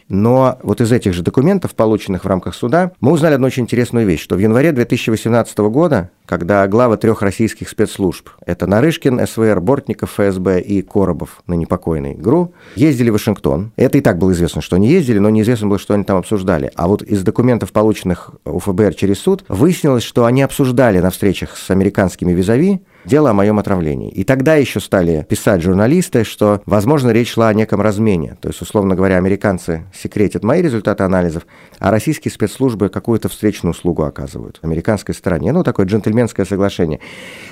Но 0.08 0.58
вот 0.62 0.80
из 0.80 0.90
этих 0.92 1.12
же 1.12 1.22
документов, 1.22 1.74
полученных 1.74 2.24
в 2.24 2.28
рамках 2.28 2.54
суда, 2.54 2.92
мы 3.00 3.12
узнали 3.12 3.34
одну 3.34 3.46
очень 3.46 3.64
интересную 3.64 4.06
вещь, 4.06 4.22
что 4.22 4.36
в 4.36 4.38
январе 4.38 4.72
2018 4.72 5.58
года, 5.58 6.10
когда 6.24 6.66
главы 6.66 6.96
трех 6.96 7.22
российских 7.22 7.68
спецслужб, 7.68 8.30
это 8.44 8.66
Нарышкин, 8.66 9.15
СВР, 9.24 9.60
Бортников, 9.60 10.10
ФСБ 10.18 10.60
и 10.60 10.82
Коробов, 10.82 11.42
на 11.46 11.54
непокойный 11.54 12.14
ГРУ, 12.14 12.52
ездили 12.74 13.10
в 13.10 13.14
Вашингтон. 13.14 13.72
Это 13.76 13.98
и 13.98 14.00
так 14.00 14.18
было 14.18 14.32
известно, 14.32 14.60
что 14.60 14.76
они 14.76 14.88
ездили, 14.88 15.18
но 15.18 15.30
неизвестно 15.30 15.68
было, 15.68 15.78
что 15.78 15.94
они 15.94 16.04
там 16.04 16.16
обсуждали. 16.16 16.70
А 16.74 16.88
вот 16.88 17.02
из 17.02 17.22
документов, 17.22 17.72
полученных 17.72 18.32
у 18.44 18.58
ФБР 18.58 18.94
через 18.94 19.18
суд, 19.20 19.44
выяснилось, 19.48 20.02
что 20.02 20.24
они 20.24 20.42
обсуждали 20.42 20.98
на 21.00 21.10
встречах 21.10 21.56
с 21.56 21.70
американскими 21.70 22.32
визави 22.32 22.82
дело 23.06 23.30
о 23.30 23.32
моем 23.32 23.58
отравлении. 23.58 24.10
И 24.10 24.24
тогда 24.24 24.56
еще 24.56 24.80
стали 24.80 25.24
писать 25.28 25.62
журналисты, 25.62 26.24
что, 26.24 26.60
возможно, 26.66 27.10
речь 27.10 27.32
шла 27.32 27.48
о 27.48 27.54
неком 27.54 27.80
размене. 27.80 28.36
То 28.40 28.48
есть, 28.48 28.60
условно 28.60 28.94
говоря, 28.94 29.16
американцы 29.16 29.84
секретят 29.94 30.42
мои 30.44 30.60
результаты 30.60 31.04
анализов, 31.04 31.46
а 31.78 31.90
российские 31.90 32.32
спецслужбы 32.32 32.88
какую-то 32.88 33.28
встречную 33.28 33.72
услугу 33.72 34.02
оказывают 34.02 34.58
американской 34.62 35.14
стороне. 35.14 35.52
Ну, 35.52 35.62
такое 35.62 35.86
джентльменское 35.86 36.44
соглашение. 36.44 37.00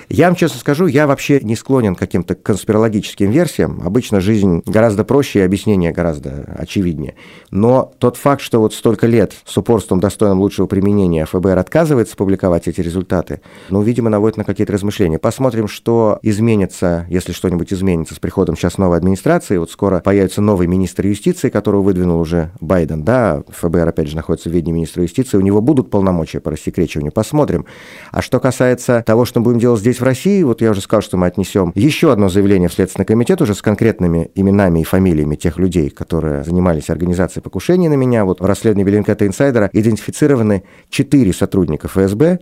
Я 0.09 0.27
вам 0.27 0.35
честно 0.35 0.59
скажу, 0.59 0.87
я 0.87 1.07
вообще 1.07 1.41
не 1.41 1.57
склонен 1.57 1.95
к 1.95 1.99
каким-то 1.99 2.35
конспирологическим 2.35 3.31
версиям. 3.31 3.81
Обычно 3.85 4.21
жизнь 4.21 4.63
гораздо 4.67 5.05
проще 5.05 5.41
и 5.41 5.43
объяснение 5.43 5.93
гораздо 5.93 6.55
очевиднее. 6.59 7.15
Но 7.51 7.93
тот 7.99 8.17
факт, 8.17 8.43
что 8.43 8.59
вот 8.59 8.75
столько 8.75 9.07
лет 9.07 9.33
с 9.45 9.57
упорством 9.57 10.01
достойным 10.01 10.41
лучшего 10.41 10.67
применения 10.67 11.25
ФБР 11.25 11.59
отказывается 11.59 12.17
публиковать 12.17 12.69
эти 12.69 12.81
результаты, 12.81 13.41
ну, 13.71 13.83
видимо, 13.83 14.11
наводит 14.11 14.37
на 14.37 14.45
какие-то 14.45 14.73
размышления. 14.73 15.19
Посмотрим 15.19 15.44
посмотрим, 15.45 15.69
что 15.69 16.19
изменится, 16.23 17.05
если 17.11 17.33
что-нибудь 17.33 17.71
изменится 17.71 18.15
с 18.15 18.19
приходом 18.19 18.57
сейчас 18.57 18.79
новой 18.79 18.97
администрации. 18.97 19.59
Вот 19.59 19.71
скоро 19.71 20.01
появится 20.01 20.41
новый 20.41 20.67
министр 20.67 21.07
юстиции, 21.07 21.51
которого 21.51 21.83
выдвинул 21.83 22.19
уже 22.19 22.51
Байден, 22.63 23.05
да, 23.05 23.43
ФБР, 23.51 23.87
опять 23.87 24.09
же, 24.09 24.17
находится 24.17 24.49
в 24.49 24.53
ведении 24.53 24.73
министра 24.73 25.03
юстиции, 25.03 25.37
у 25.37 25.43
него 25.43 25.61
будут 25.61 25.91
полномочия 25.91 26.41
по 26.41 26.51
рассекречиванию, 26.51 27.13
посмотрим. 27.13 27.67
А 28.11 28.23
что 28.23 28.41
касается 28.41 29.03
того, 29.07 29.27
что 29.27 29.41
мы 29.41 29.45
будем 29.45 29.59
делать 29.59 29.81
здесь 29.81 30.01
в 30.01 30.03
России, 30.03 30.43
вот 30.43 30.63
я 30.63 30.71
уже 30.71 30.81
сказал, 30.81 31.03
что 31.03 31.19
мы 31.19 31.27
отнесем 31.27 31.73
еще 31.75 32.11
одно 32.11 32.31
заявление 32.31 32.71
в 32.71 32.73
Следственный 32.73 33.05
комитет 33.05 33.43
уже 33.43 33.55
с 33.55 33.61
конкретными 33.61 34.31
именами 34.35 34.81
и 34.81 34.85
фамилиями 34.85 35.37
тех 35.37 35.59
людей, 35.59 35.91
которые 35.91 36.43
занимались 36.45 36.89
организацией 36.89 37.43
покушений 37.43 37.91
на 37.91 37.95
меня. 37.95 38.25
Вот 38.25 38.41
в 38.41 38.47
расследовании 38.47 38.87
Беллинкета 38.87 39.27
Инсайдера 39.27 39.69
идентифицированы 39.75 40.65
четыре 40.89 41.35
сотрудника 41.35 41.89
ФСБ, 41.89 42.39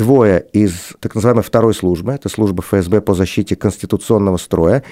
двое 0.00 0.46
из 0.54 0.94
так 0.98 1.14
называемой 1.14 1.44
второй 1.44 1.74
службы, 1.74 2.12
это 2.12 2.30
служба 2.30 2.62
ФСБ 2.62 3.02
по 3.02 3.12
защите 3.12 3.54
конституционного 3.54 4.38
строя, 4.38 4.82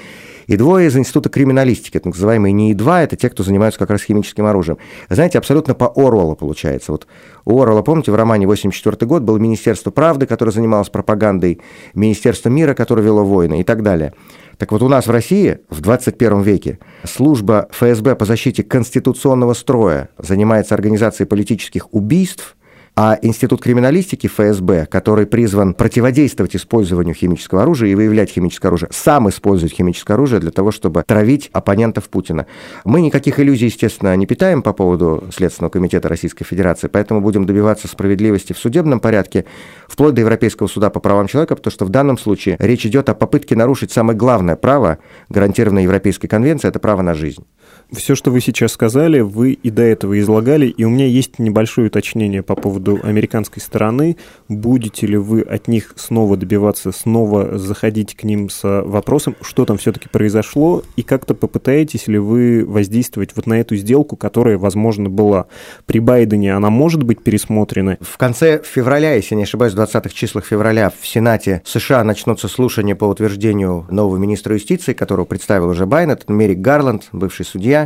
и 0.47 0.57
двое 0.59 0.89
из 0.89 0.97
Института 0.99 1.31
криминалистики, 1.31 1.99
так 1.99 2.05
называемые 2.13 2.53
НИИ-2, 2.53 3.05
это 3.05 3.17
те, 3.17 3.31
кто 3.31 3.43
занимаются 3.43 3.79
как 3.79 3.89
раз 3.89 4.03
химическим 4.03 4.45
оружием. 4.45 4.77
Знаете, 5.09 5.39
абсолютно 5.39 5.75
по 5.75 5.87
Оруэллу 5.87 6.37
получается. 6.37 6.93
Вот 6.93 7.07
у 7.47 7.59
Оруэлла, 7.59 7.81
помните, 7.81 8.13
в 8.13 8.17
романе 8.17 8.47
84 8.47 9.07
год 9.07 9.23
было 9.23 9.39
Министерство 9.39 9.91
правды, 9.91 10.27
которое 10.27 10.53
занималось 10.53 10.91
пропагандой, 10.91 11.63
Министерство 11.95 12.51
мира, 12.51 12.75
которое 12.75 13.01
вело 13.01 13.25
войны 13.25 13.61
и 13.61 13.65
так 13.65 13.83
далее. 13.83 14.13
Так 14.59 14.73
вот 14.73 14.83
у 14.83 14.89
нас 14.89 15.07
в 15.07 15.11
России 15.11 15.61
в 15.71 15.81
21 15.81 16.43
веке 16.43 16.79
служба 17.05 17.69
ФСБ 17.71 18.15
по 18.15 18.27
защите 18.27 18.63
конституционного 18.63 19.55
строя 19.55 20.11
занимается 20.19 20.75
организацией 20.75 21.27
политических 21.27 21.95
убийств, 21.95 22.58
а 23.01 23.17
Институт 23.23 23.63
криминалистики 23.63 24.27
ФСБ, 24.27 24.87
который 24.87 25.25
призван 25.25 25.73
противодействовать 25.73 26.57
использованию 26.57 27.15
химического 27.15 27.63
оружия 27.63 27.91
и 27.91 27.95
выявлять 27.95 28.29
химическое 28.29 28.67
оружие, 28.67 28.89
сам 28.93 29.29
использует 29.29 29.71
химическое 29.71 30.15
оружие 30.15 30.41
для 30.41 30.51
того, 30.51 30.73
чтобы 30.73 31.05
травить 31.07 31.49
оппонентов 31.53 32.09
Путина. 32.09 32.47
Мы 32.85 33.01
никаких 33.01 33.39
иллюзий, 33.39 33.67
естественно, 33.67 34.17
не 34.17 34.27
питаем 34.27 34.63
по 34.63 34.73
поводу 34.73 35.23
Следственного 35.33 35.71
комитета 35.71 36.09
Российской 36.09 36.45
Федерации, 36.45 36.89
поэтому 36.89 37.21
будем 37.21 37.47
добиваться 37.47 37.87
справедливости 37.87 38.53
в 38.53 38.59
судебном 38.59 38.99
порядке, 38.99 39.45
вплоть 39.87 40.15
до 40.15 40.23
Европейского 40.23 40.67
суда 40.67 40.91
по 40.91 40.99
правам 40.99 41.29
человека, 41.29 41.55
потому 41.55 41.71
что 41.71 41.85
в 41.85 41.91
данном 41.91 42.19
случае 42.19 42.57
речь 42.59 42.85
идет 42.85 43.09
о 43.11 43.15
попытке 43.15 43.55
нарушить 43.55 43.93
самое 43.93 44.19
главное 44.19 44.57
право, 44.57 44.99
гарантированное 45.29 45.85
Европейской 45.85 46.27
конвенцией, 46.27 46.71
это 46.71 46.81
право 46.81 47.03
на 47.03 47.15
жизнь. 47.15 47.45
Все, 47.91 48.15
что 48.15 48.31
вы 48.31 48.43
сейчас 48.43 48.73
сказали, 48.73 49.21
вы 49.21 49.53
и 49.53 49.71
до 49.71 49.81
этого 49.81 50.21
излагали, 50.21 50.67
и 50.67 50.85
у 50.85 50.91
меня 50.91 51.07
есть 51.07 51.39
небольшое 51.39 51.87
уточнение 51.87 52.43
по 52.43 52.55
поводу 52.55 53.01
американской 53.03 53.63
стороны. 53.63 54.19
Будете 54.51 55.07
ли 55.07 55.17
вы 55.17 55.41
от 55.41 55.69
них 55.69 55.95
снова 55.97 56.37
добиваться, 56.37 56.93
снова 56.93 57.57
заходить 57.57 58.15
к 58.15 58.25
ним 58.25 58.51
с 58.51 58.61
вопросом, 58.63 59.37
что 59.41 59.65
там 59.65 59.79
все-таки 59.79 60.11
произошло, 60.11 60.83
и 60.97 61.03
как-то 61.03 61.33
попытаетесь 61.33 62.09
ли 62.09 62.19
вы 62.19 62.63
воздействовать 62.67 63.35
вот 63.35 63.47
на 63.47 63.59
эту 63.59 63.75
сделку, 63.75 64.17
которая, 64.17 64.59
возможно, 64.59 65.09
была 65.09 65.47
при 65.87 65.99
Байдене, 65.99 66.55
она 66.55 66.69
может 66.69 67.05
быть 67.05 67.23
пересмотрена? 67.23 67.97
В 68.03 68.19
конце 68.19 68.61
февраля, 68.63 69.15
если 69.15 69.35
не 69.35 69.45
ошибаюсь, 69.45 69.73
в 69.73 69.81
20-х 69.81 70.11
числах 70.11 70.45
февраля 70.45 70.91
в 70.91 71.07
Сенате 71.07 71.63
США 71.65 72.05
начнутся 72.05 72.49
слушания 72.49 72.95
по 72.95 73.07
утверждению 73.07 73.87
нового 73.91 74.19
министра 74.19 74.55
юстиции, 74.55 74.93
которого 74.93 75.25
представил 75.25 75.71
уже 75.71 75.87
Байден, 75.87 76.11
это 76.11 76.31
Мерик 76.31 76.59
Гарланд, 76.59 77.09
бывший 77.13 77.47
судья, 77.47 77.78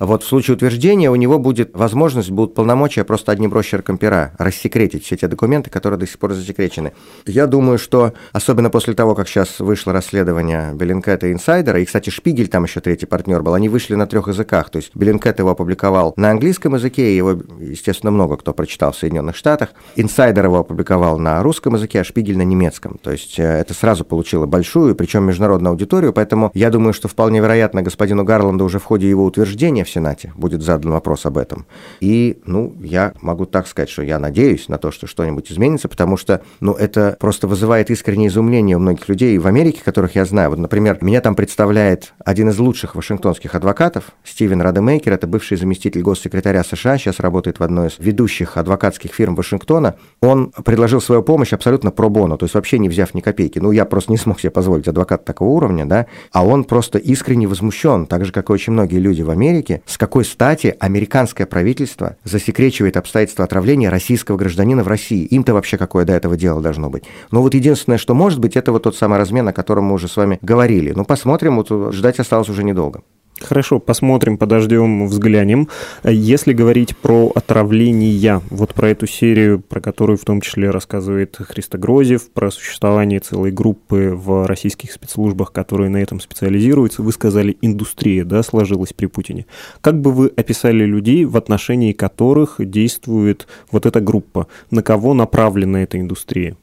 вот 0.00 0.22
в 0.22 0.26
случае 0.26 0.54
утверждения 0.54 1.10
у 1.10 1.14
него 1.14 1.38
будет 1.38 1.76
возможность, 1.76 2.30
будут 2.30 2.54
полномочия 2.54 3.04
просто 3.04 3.32
одним 3.32 3.52
росчерком 3.52 3.98
пера 3.98 4.32
рассекретить 4.38 5.04
все 5.04 5.16
те 5.16 5.28
документы, 5.28 5.68
которые 5.68 6.00
до 6.00 6.06
сих 6.06 6.18
пор 6.18 6.32
засекречены. 6.32 6.92
Я 7.26 7.46
думаю, 7.46 7.78
что 7.78 8.14
особенно 8.32 8.70
после 8.70 8.94
того, 8.94 9.14
как 9.14 9.28
сейчас 9.28 9.60
вышло 9.60 9.92
расследование 9.92 10.72
Беллингкэта 10.74 11.26
и 11.26 11.32
Инсайдера, 11.32 11.78
и, 11.80 11.84
кстати, 11.84 12.08
Шпигель 12.08 12.48
там 12.48 12.64
еще 12.64 12.80
третий 12.80 13.04
партнер 13.04 13.42
был, 13.42 13.52
они 13.52 13.68
вышли 13.68 13.94
на 13.94 14.06
трех 14.06 14.28
языках. 14.28 14.70
То 14.70 14.76
есть 14.76 14.90
Беллингкэт 14.94 15.38
его 15.38 15.50
опубликовал 15.50 16.14
на 16.16 16.30
английском 16.30 16.74
языке, 16.74 17.12
и 17.12 17.16
его, 17.16 17.38
естественно, 17.60 18.10
много 18.10 18.38
кто 18.38 18.54
прочитал 18.54 18.92
в 18.92 18.96
Соединенных 18.96 19.36
Штатах. 19.36 19.70
Инсайдер 19.96 20.46
его 20.46 20.60
опубликовал 20.60 21.18
на 21.18 21.42
русском 21.42 21.74
языке, 21.74 22.00
а 22.00 22.04
Шпигель 22.04 22.38
на 22.38 22.42
немецком. 22.42 22.98
То 23.02 23.12
есть 23.12 23.38
э, 23.38 23.42
это 23.42 23.74
сразу 23.74 24.06
получило 24.06 24.46
большую, 24.46 24.94
причем 24.94 25.24
международную 25.24 25.72
аудиторию, 25.72 26.14
поэтому 26.14 26.50
я 26.54 26.70
думаю, 26.70 26.94
что 26.94 27.06
вполне 27.08 27.40
вероятно 27.40 27.82
господину 27.82 28.24
Гарланду 28.24 28.64
уже 28.64 28.78
в 28.78 28.84
ходе 28.84 29.10
его 29.10 29.24
утверждения 29.24 29.39
утверждения 29.40 29.84
в 29.84 29.90
Сенате 29.90 30.32
будет 30.36 30.62
задан 30.62 30.92
вопрос 30.92 31.26
об 31.26 31.38
этом. 31.38 31.66
И, 32.00 32.40
ну, 32.44 32.74
я 32.80 33.12
могу 33.22 33.46
так 33.46 33.66
сказать, 33.66 33.88
что 33.88 34.02
я 34.02 34.18
надеюсь 34.18 34.68
на 34.68 34.78
то, 34.78 34.90
что 34.90 35.06
что-нибудь 35.06 35.50
изменится, 35.50 35.88
потому 35.88 36.16
что, 36.16 36.42
ну, 36.60 36.72
это 36.74 37.16
просто 37.18 37.46
вызывает 37.46 37.90
искреннее 37.90 38.28
изумление 38.28 38.76
у 38.76 38.80
многих 38.80 39.08
людей 39.08 39.38
в 39.38 39.46
Америке, 39.46 39.80
которых 39.84 40.14
я 40.14 40.24
знаю. 40.24 40.50
Вот, 40.50 40.58
например, 40.58 40.98
меня 41.00 41.20
там 41.20 41.34
представляет 41.34 42.12
один 42.24 42.50
из 42.50 42.58
лучших 42.58 42.94
вашингтонских 42.94 43.54
адвокатов, 43.54 44.12
Стивен 44.24 44.60
Радемейкер, 44.60 45.12
это 45.12 45.26
бывший 45.26 45.56
заместитель 45.56 46.02
госсекретаря 46.02 46.62
США, 46.62 46.98
сейчас 46.98 47.20
работает 47.20 47.60
в 47.60 47.62
одной 47.62 47.88
из 47.88 47.98
ведущих 47.98 48.56
адвокатских 48.56 49.12
фирм 49.12 49.34
Вашингтона. 49.34 49.96
Он 50.20 50.52
предложил 50.64 51.00
свою 51.00 51.22
помощь 51.22 51.52
абсолютно 51.52 51.90
про 51.90 52.08
боно, 52.08 52.36
то 52.36 52.44
есть 52.44 52.54
вообще 52.54 52.78
не 52.78 52.88
взяв 52.88 53.14
ни 53.14 53.20
копейки. 53.20 53.58
Ну, 53.58 53.72
я 53.72 53.84
просто 53.84 54.12
не 54.12 54.18
смог 54.18 54.40
себе 54.40 54.50
позволить 54.50 54.88
адвоката 54.88 55.24
такого 55.24 55.50
уровня, 55.50 55.86
да, 55.86 56.06
а 56.32 56.44
он 56.44 56.64
просто 56.64 56.98
искренне 56.98 57.46
возмущен, 57.46 58.06
так 58.06 58.24
же, 58.24 58.32
как 58.32 58.50
и 58.50 58.52
очень 58.52 58.72
многие 58.72 58.98
люди 58.98 59.20
люди 59.20 59.22
в 59.30 59.32
Америке, 59.32 59.82
с 59.86 59.96
какой 59.96 60.24
стати 60.24 60.74
американское 60.80 61.46
правительство 61.46 62.16
засекречивает 62.24 62.96
обстоятельства 62.96 63.44
отравления 63.44 63.88
российского 63.88 64.36
гражданина 64.36 64.82
в 64.82 64.88
России. 64.88 65.24
Им-то 65.24 65.54
вообще 65.54 65.78
какое 65.78 66.04
до 66.04 66.14
этого 66.14 66.36
дело 66.36 66.60
должно 66.60 66.90
быть. 66.90 67.04
Но 67.30 67.40
вот 67.40 67.54
единственное, 67.54 67.98
что 67.98 68.12
может 68.12 68.40
быть, 68.40 68.56
это 68.56 68.72
вот 68.72 68.82
тот 68.82 68.96
самый 68.96 69.18
размен, 69.18 69.46
о 69.46 69.52
котором 69.52 69.84
мы 69.84 69.94
уже 69.94 70.08
с 70.08 70.16
вами 70.16 70.40
говорили. 70.42 70.92
Ну, 70.96 71.04
посмотрим, 71.04 71.56
вот 71.62 71.94
ждать 71.94 72.18
осталось 72.18 72.48
уже 72.48 72.64
недолго. 72.64 73.02
Хорошо, 73.40 73.78
посмотрим, 73.78 74.36
подождем, 74.36 75.06
взглянем. 75.06 75.68
Если 76.04 76.52
говорить 76.52 76.94
про 76.94 77.32
отравления, 77.34 78.42
вот 78.50 78.74
про 78.74 78.90
эту 78.90 79.06
серию, 79.06 79.60
про 79.60 79.80
которую 79.80 80.18
в 80.18 80.24
том 80.24 80.42
числе 80.42 80.70
рассказывает 80.70 81.36
Христо 81.38 81.78
Грозев, 81.78 82.30
про 82.30 82.50
существование 82.50 83.18
целой 83.18 83.50
группы 83.50 84.12
в 84.14 84.46
российских 84.46 84.92
спецслужбах, 84.92 85.52
которые 85.52 85.88
на 85.88 85.96
этом 85.96 86.20
специализируются, 86.20 87.02
вы 87.02 87.12
сказали, 87.12 87.56
индустрия, 87.62 88.24
да, 88.24 88.42
сложилась 88.42 88.92
при 88.92 89.06
Путине. 89.06 89.46
Как 89.80 89.98
бы 89.98 90.12
вы 90.12 90.30
описали 90.36 90.84
людей, 90.84 91.24
в 91.24 91.38
отношении 91.38 91.92
которых 91.92 92.56
действует 92.58 93.46
вот 93.70 93.86
эта 93.86 94.00
группа? 94.00 94.48
На 94.70 94.82
кого 94.82 95.14
направлена 95.14 95.82
эта 95.82 95.98
индустрия? 95.98 96.56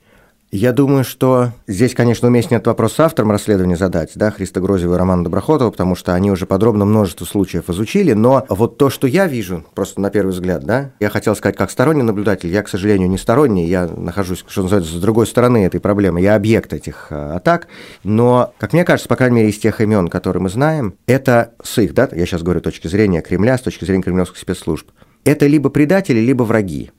Я 0.49 0.71
думаю, 0.71 1.03
что 1.03 1.51
здесь, 1.67 1.93
конечно, 1.93 2.29
уместнее 2.29 2.57
этот 2.57 2.67
вопрос 2.67 2.93
с 2.93 2.99
автором 3.01 3.31
расследования 3.31 3.75
задать, 3.75 4.11
да, 4.15 4.31
Христа 4.31 4.61
Грозева 4.61 4.95
и 4.95 4.97
Романа 4.97 5.25
Доброхотова, 5.25 5.71
потому 5.71 5.93
что 5.93 6.13
они 6.13 6.31
уже 6.31 6.45
подробно 6.45 6.85
множество 6.85 7.25
случаев 7.25 7.69
изучили, 7.69 8.13
но 8.13 8.45
вот 8.47 8.77
то, 8.77 8.89
что 8.89 9.07
я 9.07 9.27
вижу, 9.27 9.65
просто 9.75 9.99
на 9.99 10.09
первый 10.09 10.31
взгляд, 10.31 10.63
да, 10.63 10.91
я 11.01 11.09
хотел 11.09 11.35
сказать 11.35 11.57
как 11.57 11.69
сторонний 11.69 12.03
наблюдатель, 12.03 12.49
я, 12.49 12.63
к 12.63 12.69
сожалению, 12.69 13.09
не 13.09 13.17
сторонний, 13.17 13.67
я 13.67 13.87
нахожусь, 13.87 14.45
что 14.47 14.63
называется, 14.63 14.93
с 14.97 15.01
другой 15.01 15.27
стороны 15.27 15.65
этой 15.65 15.81
проблемы, 15.81 16.21
я 16.21 16.35
объект 16.35 16.71
этих 16.71 17.07
э, 17.09 17.33
атак, 17.33 17.67
но, 18.05 18.53
как 18.57 18.71
мне 18.71 18.85
кажется, 18.85 19.09
по 19.09 19.17
крайней 19.17 19.35
мере, 19.35 19.49
из 19.49 19.59
тех 19.59 19.81
имен, 19.81 20.07
которые 20.07 20.41
мы 20.41 20.49
знаем, 20.49 20.93
это 21.07 21.51
с 21.61 21.77
их, 21.79 21.93
да, 21.93 22.07
я 22.13 22.25
сейчас 22.25 22.41
говорю 22.41 22.61
с 22.61 22.63
точки 22.63 22.87
зрения 22.87 23.19
Кремля, 23.19 23.57
с 23.57 23.61
точки 23.61 23.83
зрения 23.83 24.03
кремлевских 24.03 24.37
спецслужб, 24.37 24.87
это 25.25 25.45
либо 25.45 25.69
предатели, 25.69 26.19
либо 26.19 26.43
враги. 26.43 26.91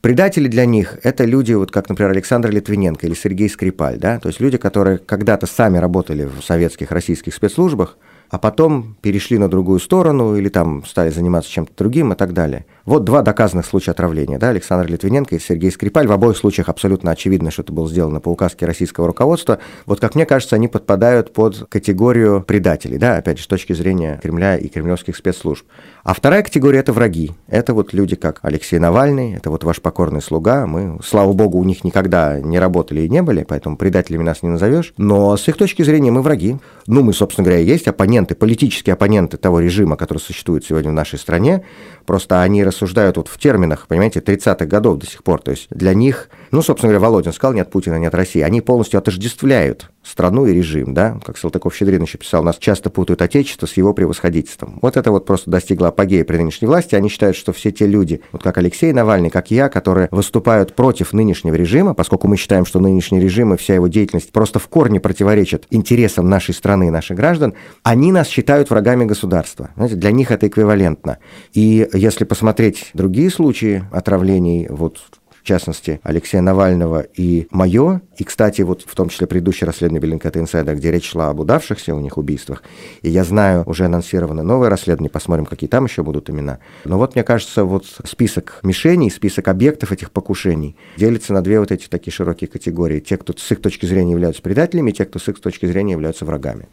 Предатели 0.00 0.48
для 0.48 0.64
них– 0.64 0.98
это 1.02 1.26
люди, 1.26 1.52
вот 1.52 1.70
как, 1.70 1.90
например, 1.90 2.12
Александр 2.12 2.50
Литвиненко 2.50 3.06
или 3.06 3.12
Сергей 3.12 3.50
Скрипаль, 3.50 3.98
да, 3.98 4.18
то 4.18 4.28
есть 4.28 4.40
люди, 4.40 4.56
которые 4.56 4.96
когда-то 4.96 5.46
сами 5.46 5.76
работали 5.76 6.24
в 6.24 6.42
советских, 6.42 6.90
российских 6.90 7.34
спецслужбах, 7.34 7.98
а 8.30 8.38
потом 8.38 8.96
перешли 9.02 9.36
на 9.36 9.50
другую 9.50 9.78
сторону 9.78 10.36
или 10.36 10.48
там 10.48 10.86
стали 10.86 11.10
заниматься 11.10 11.50
чем-то 11.50 11.72
другим 11.76 12.14
и 12.14 12.16
так 12.16 12.32
далее– 12.32 12.64
вот 12.90 13.04
два 13.04 13.22
доказанных 13.22 13.66
случая 13.66 13.92
отравления, 13.92 14.36
да, 14.36 14.48
Александр 14.48 14.90
Литвиненко 14.90 15.36
и 15.36 15.38
Сергей 15.38 15.70
Скрипаль. 15.70 16.08
В 16.08 16.12
обоих 16.12 16.36
случаях 16.36 16.68
абсолютно 16.68 17.12
очевидно, 17.12 17.52
что 17.52 17.62
это 17.62 17.72
было 17.72 17.88
сделано 17.88 18.18
по 18.18 18.30
указке 18.30 18.66
российского 18.66 19.06
руководства. 19.06 19.60
Вот, 19.86 20.00
как 20.00 20.16
мне 20.16 20.26
кажется, 20.26 20.56
они 20.56 20.66
подпадают 20.66 21.32
под 21.32 21.68
категорию 21.68 22.42
предателей, 22.42 22.98
да, 22.98 23.16
опять 23.16 23.38
же, 23.38 23.44
с 23.44 23.46
точки 23.46 23.74
зрения 23.74 24.18
Кремля 24.20 24.56
и 24.56 24.66
кремлевских 24.66 25.16
спецслужб. 25.16 25.64
А 26.02 26.14
вторая 26.14 26.42
категория– 26.42 26.78
это 26.80 26.92
враги. 26.92 27.30
Это 27.46 27.74
вот 27.74 27.92
люди, 27.92 28.16
как 28.16 28.40
Алексей 28.42 28.80
Навальный, 28.80 29.34
это 29.34 29.50
вот 29.50 29.62
ваш 29.62 29.80
покорный 29.80 30.20
слуга. 30.20 30.66
Мы, 30.66 30.98
слава 31.04 31.32
богу, 31.32 31.58
у 31.58 31.64
них 31.64 31.84
никогда 31.84 32.40
не 32.40 32.58
работали 32.58 33.02
и 33.02 33.08
не 33.08 33.22
были, 33.22 33.44
поэтому 33.44 33.76
предателями 33.76 34.24
нас 34.24 34.42
не 34.42 34.48
назовешь. 34.48 34.94
Но 34.96 35.36
с 35.36 35.46
их 35.46 35.56
точки 35.56 35.82
зрения 35.84 36.10
мы 36.10 36.22
враги. 36.22 36.56
Ну, 36.88 37.02
мы, 37.04 37.12
собственно 37.12 37.44
говоря, 37.44 37.62
есть 37.62 37.86
оппоненты, 37.86 38.34
политические 38.34 38.94
оппоненты 38.94 39.36
того 39.36 39.60
режима, 39.60 39.96
который 39.96 40.18
существует 40.18 40.64
сегодня 40.64 40.90
в 40.90 40.94
нашей 40.94 41.20
стране. 41.20 41.62
Просто 42.06 42.42
они 42.42 42.64
рассуждают 42.80 43.16
вот 43.18 43.28
в 43.28 43.38
терминах, 43.38 43.86
понимаете, 43.86 44.20
30-х 44.20 44.64
годов 44.66 44.98
до 44.98 45.06
сих 45.06 45.22
пор. 45.22 45.42
То 45.42 45.50
есть 45.50 45.68
для 45.70 45.92
них, 45.94 46.30
ну, 46.50 46.62
собственно 46.62 46.92
говоря, 46.92 47.06
Володин 47.06 47.32
сказал, 47.32 47.54
нет 47.54 47.70
Путина, 47.70 47.98
нет 47.98 48.14
России. 48.14 48.40
Они 48.40 48.60
полностью 48.60 48.98
отождествляют 48.98 49.90
страну 50.10 50.46
и 50.46 50.52
режим, 50.52 50.92
да, 50.92 51.18
как 51.24 51.38
Салтыков-Щедрин 51.38 52.02
еще 52.02 52.18
писал, 52.18 52.42
нас 52.42 52.58
часто 52.58 52.90
путают 52.90 53.22
отечество 53.22 53.66
с 53.66 53.76
его 53.76 53.94
превосходительством. 53.94 54.78
Вот 54.82 54.96
это 54.96 55.10
вот 55.10 55.24
просто 55.24 55.50
достигло 55.50 55.88
апогея 55.88 56.24
при 56.24 56.36
нынешней 56.36 56.66
власти. 56.66 56.94
Они 56.94 57.08
считают, 57.08 57.36
что 57.36 57.52
все 57.52 57.70
те 57.70 57.86
люди, 57.86 58.20
вот 58.32 58.42
как 58.42 58.58
Алексей 58.58 58.92
Навальный, 58.92 59.30
как 59.30 59.50
я, 59.50 59.68
которые 59.68 60.08
выступают 60.10 60.74
против 60.74 61.12
нынешнего 61.12 61.54
режима, 61.54 61.94
поскольку 61.94 62.28
мы 62.28 62.36
считаем, 62.36 62.66
что 62.66 62.80
нынешний 62.80 63.20
режим 63.20 63.54
и 63.54 63.56
вся 63.56 63.74
его 63.74 63.86
деятельность 63.86 64.32
просто 64.32 64.58
в 64.58 64.68
корне 64.68 65.00
противоречат 65.00 65.66
интересам 65.70 66.28
нашей 66.28 66.54
страны 66.54 66.88
и 66.88 66.90
наших 66.90 67.16
граждан, 67.16 67.54
они 67.82 68.12
нас 68.12 68.28
считают 68.28 68.70
врагами 68.70 69.04
государства. 69.04 69.70
Знаете, 69.76 69.96
для 69.96 70.10
них 70.10 70.30
это 70.30 70.48
эквивалентно. 70.48 71.18
И 71.52 71.88
если 71.92 72.24
посмотреть 72.24 72.90
другие 72.94 73.30
случаи 73.30 73.84
отравлений, 73.92 74.66
вот 74.68 74.98
в 75.42 75.46
частности, 75.46 76.00
Алексея 76.02 76.42
Навального 76.42 77.00
и 77.00 77.46
мое, 77.50 78.02
и, 78.16 78.24
кстати, 78.24 78.62
вот 78.62 78.82
в 78.86 78.94
том 78.94 79.08
числе 79.08 79.26
предыдущее 79.26 79.66
расследование 79.66 80.00
Беллинкета 80.00 80.38
Инсайда, 80.38 80.74
где 80.74 80.90
речь 80.90 81.08
шла 81.10 81.30
об 81.30 81.40
удавшихся 81.40 81.94
у 81.94 82.00
них 82.00 82.18
убийствах, 82.18 82.62
и 83.02 83.08
я 83.08 83.24
знаю, 83.24 83.62
уже 83.66 83.86
анонсировано 83.86 84.42
новое 84.42 84.68
расследование, 84.68 85.10
посмотрим, 85.10 85.46
какие 85.46 85.68
там 85.68 85.86
еще 85.86 86.02
будут 86.02 86.28
имена. 86.28 86.58
Но 86.84 86.98
вот, 86.98 87.14
мне 87.14 87.24
кажется, 87.24 87.64
вот 87.64 87.86
список 88.04 88.60
мишеней, 88.62 89.10
список 89.10 89.48
объектов 89.48 89.92
этих 89.92 90.10
покушений 90.10 90.76
делится 90.96 91.32
на 91.32 91.42
две 91.42 91.60
вот 91.60 91.72
эти 91.72 91.88
такие 91.88 92.12
широкие 92.12 92.48
категории. 92.48 93.00
Те, 93.00 93.16
кто 93.16 93.32
с 93.36 93.50
их 93.50 93.62
точки 93.62 93.86
зрения 93.86 94.12
являются 94.12 94.42
предателями, 94.42 94.90
и 94.90 94.94
те, 94.94 95.06
кто 95.06 95.18
с 95.18 95.28
их 95.28 95.40
точки 95.40 95.66
зрения 95.66 95.92
являются 95.92 96.24
врагами. 96.24 96.68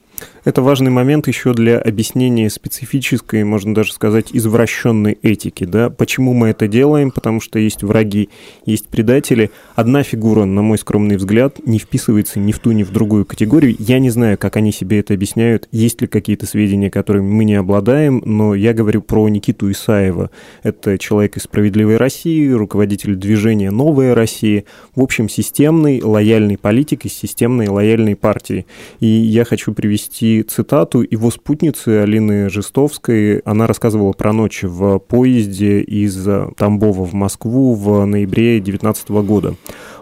Это 0.47 0.61
важный 0.61 0.91
момент 0.91 1.27
еще 1.27 1.53
для 1.53 1.77
объяснения 1.77 2.49
специфической, 2.49 3.43
можно 3.43 3.75
даже 3.75 3.91
сказать, 3.91 4.27
извращенной 4.31 5.17
этики. 5.21 5.65
Да? 5.65 5.89
Почему 5.89 6.33
мы 6.33 6.47
это 6.49 6.69
делаем? 6.69 7.11
Потому 7.11 7.41
что 7.41 7.59
есть 7.59 7.83
враги, 7.83 8.29
есть 8.65 8.87
предатели. 8.87 9.51
Одна 9.75 10.03
фигура, 10.03 10.45
на 10.45 10.61
мой 10.61 10.77
скромный 10.77 11.17
взгляд, 11.17 11.59
не 11.65 11.79
вписывается 11.79 12.39
ни 12.39 12.53
в 12.53 12.59
ту, 12.59 12.71
ни 12.71 12.83
в 12.83 12.91
другую 12.91 13.25
категорию. 13.25 13.75
Я 13.77 13.99
не 13.99 14.09
знаю, 14.09 14.37
как 14.37 14.55
они 14.55 14.71
себе 14.71 14.99
это 14.99 15.13
объясняют. 15.13 15.67
Есть 15.73 16.01
ли 16.01 16.07
какие-то 16.07 16.45
сведения, 16.45 16.89
которыми 16.89 17.29
мы 17.29 17.43
не 17.43 17.55
обладаем, 17.55 18.21
но 18.23 18.55
я 18.55 18.73
говорю 18.73 19.01
про 19.01 19.27
Никиту 19.27 19.69
Исаева. 19.69 20.31
Это 20.63 20.97
человек 20.97 21.35
из 21.35 21.43
«Справедливой 21.43 21.97
России», 21.97 22.49
руководитель 22.49 23.15
движения 23.15 23.69
«Новая 23.69 24.15
Россия». 24.15 24.63
В 24.95 25.01
общем, 25.01 25.27
системный, 25.27 26.01
лояльный 26.01 26.57
политик 26.57 27.05
из 27.05 27.13
системной, 27.13 27.67
лояльной 27.67 28.15
партии. 28.15 28.65
И 29.01 29.07
я 29.07 29.43
хочу 29.43 29.73
привести 29.73 30.06
привести 30.07 30.43
цитату 30.43 31.01
его 31.01 31.29
спутницы 31.31 32.01
Алины 32.01 32.49
Жестовской. 32.49 33.39
Она 33.39 33.67
рассказывала 33.67 34.13
про 34.13 34.31
ночь 34.33 34.63
в 34.63 34.99
поезде 34.99 35.81
из 35.81 36.27
Тамбова 36.55 37.05
в 37.05 37.13
Москву 37.13 37.73
в 37.73 38.05
ноябре 38.05 38.59
2019 38.59 39.09
года. 39.09 39.55